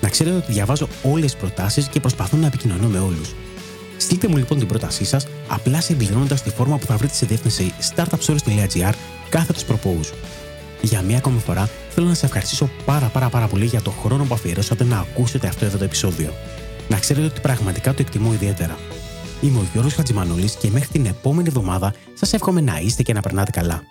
Να 0.00 0.08
ξέρετε 0.08 0.36
ότι 0.36 0.52
διαβάζω 0.52 0.88
όλες 1.02 1.32
τις 1.32 1.40
προτάσεις 1.40 1.86
και 1.86 2.00
προσπαθώ 2.00 2.36
να 2.36 2.46
επικοινωνώ 2.46 2.88
με 2.88 2.98
όλους. 2.98 3.34
Στείλτε 3.98 4.28
μου 4.28 4.36
λοιπόν 4.36 4.58
την 4.58 4.66
πρότασή 4.68 5.04
σας 5.04 5.26
απλά 5.48 5.80
συμπληρώνοντας 5.80 6.42
τη 6.42 6.50
φόρμα 6.50 6.78
που 6.78 6.86
θα 6.86 6.96
βρείτε 6.96 7.14
στη 7.14 7.26
διεύθυνση 7.26 7.74
startupstories.gr 7.94 8.92
κάθετο 9.28 9.60
προπόους. 9.66 10.12
Για 10.82 11.02
μία 11.02 11.16
ακόμη 11.16 11.38
φορά 11.38 11.68
θέλω 11.90 12.06
να 12.06 12.14
σα 12.14 12.26
ευχαριστήσω 12.26 12.70
πάρα 12.84 13.06
πάρα 13.06 13.28
πάρα 13.28 13.46
πολύ 13.46 13.64
για 13.64 13.82
το 13.82 13.90
χρόνο 13.90 14.24
που 14.24 14.34
αφιερώσατε 14.34 14.84
να 14.84 14.98
ακούσετε 14.98 15.46
αυτό 15.46 15.64
εδώ 15.64 15.78
το 15.78 15.84
επεισόδιο. 15.84 16.32
Να 16.88 16.98
ξέρετε 16.98 17.26
ότι 17.26 17.40
πραγματικά 17.40 17.90
το 17.94 17.96
εκτιμώ 18.00 18.32
ιδιαίτερα. 18.32 18.78
Είμαι 19.40 19.58
ο 19.58 19.66
Γιώργος 19.72 19.94
Χατζημανόλης 19.94 20.54
και 20.54 20.70
μέχρι 20.70 20.88
την 20.88 21.06
επόμενη 21.06 21.48
εβδομάδα 21.48 21.94
σας 22.14 22.32
εύχομαι 22.32 22.60
να 22.60 22.78
είστε 22.78 23.02
και 23.02 23.12
να 23.12 23.20
περνάτε 23.20 23.50
καλά. 23.50 23.82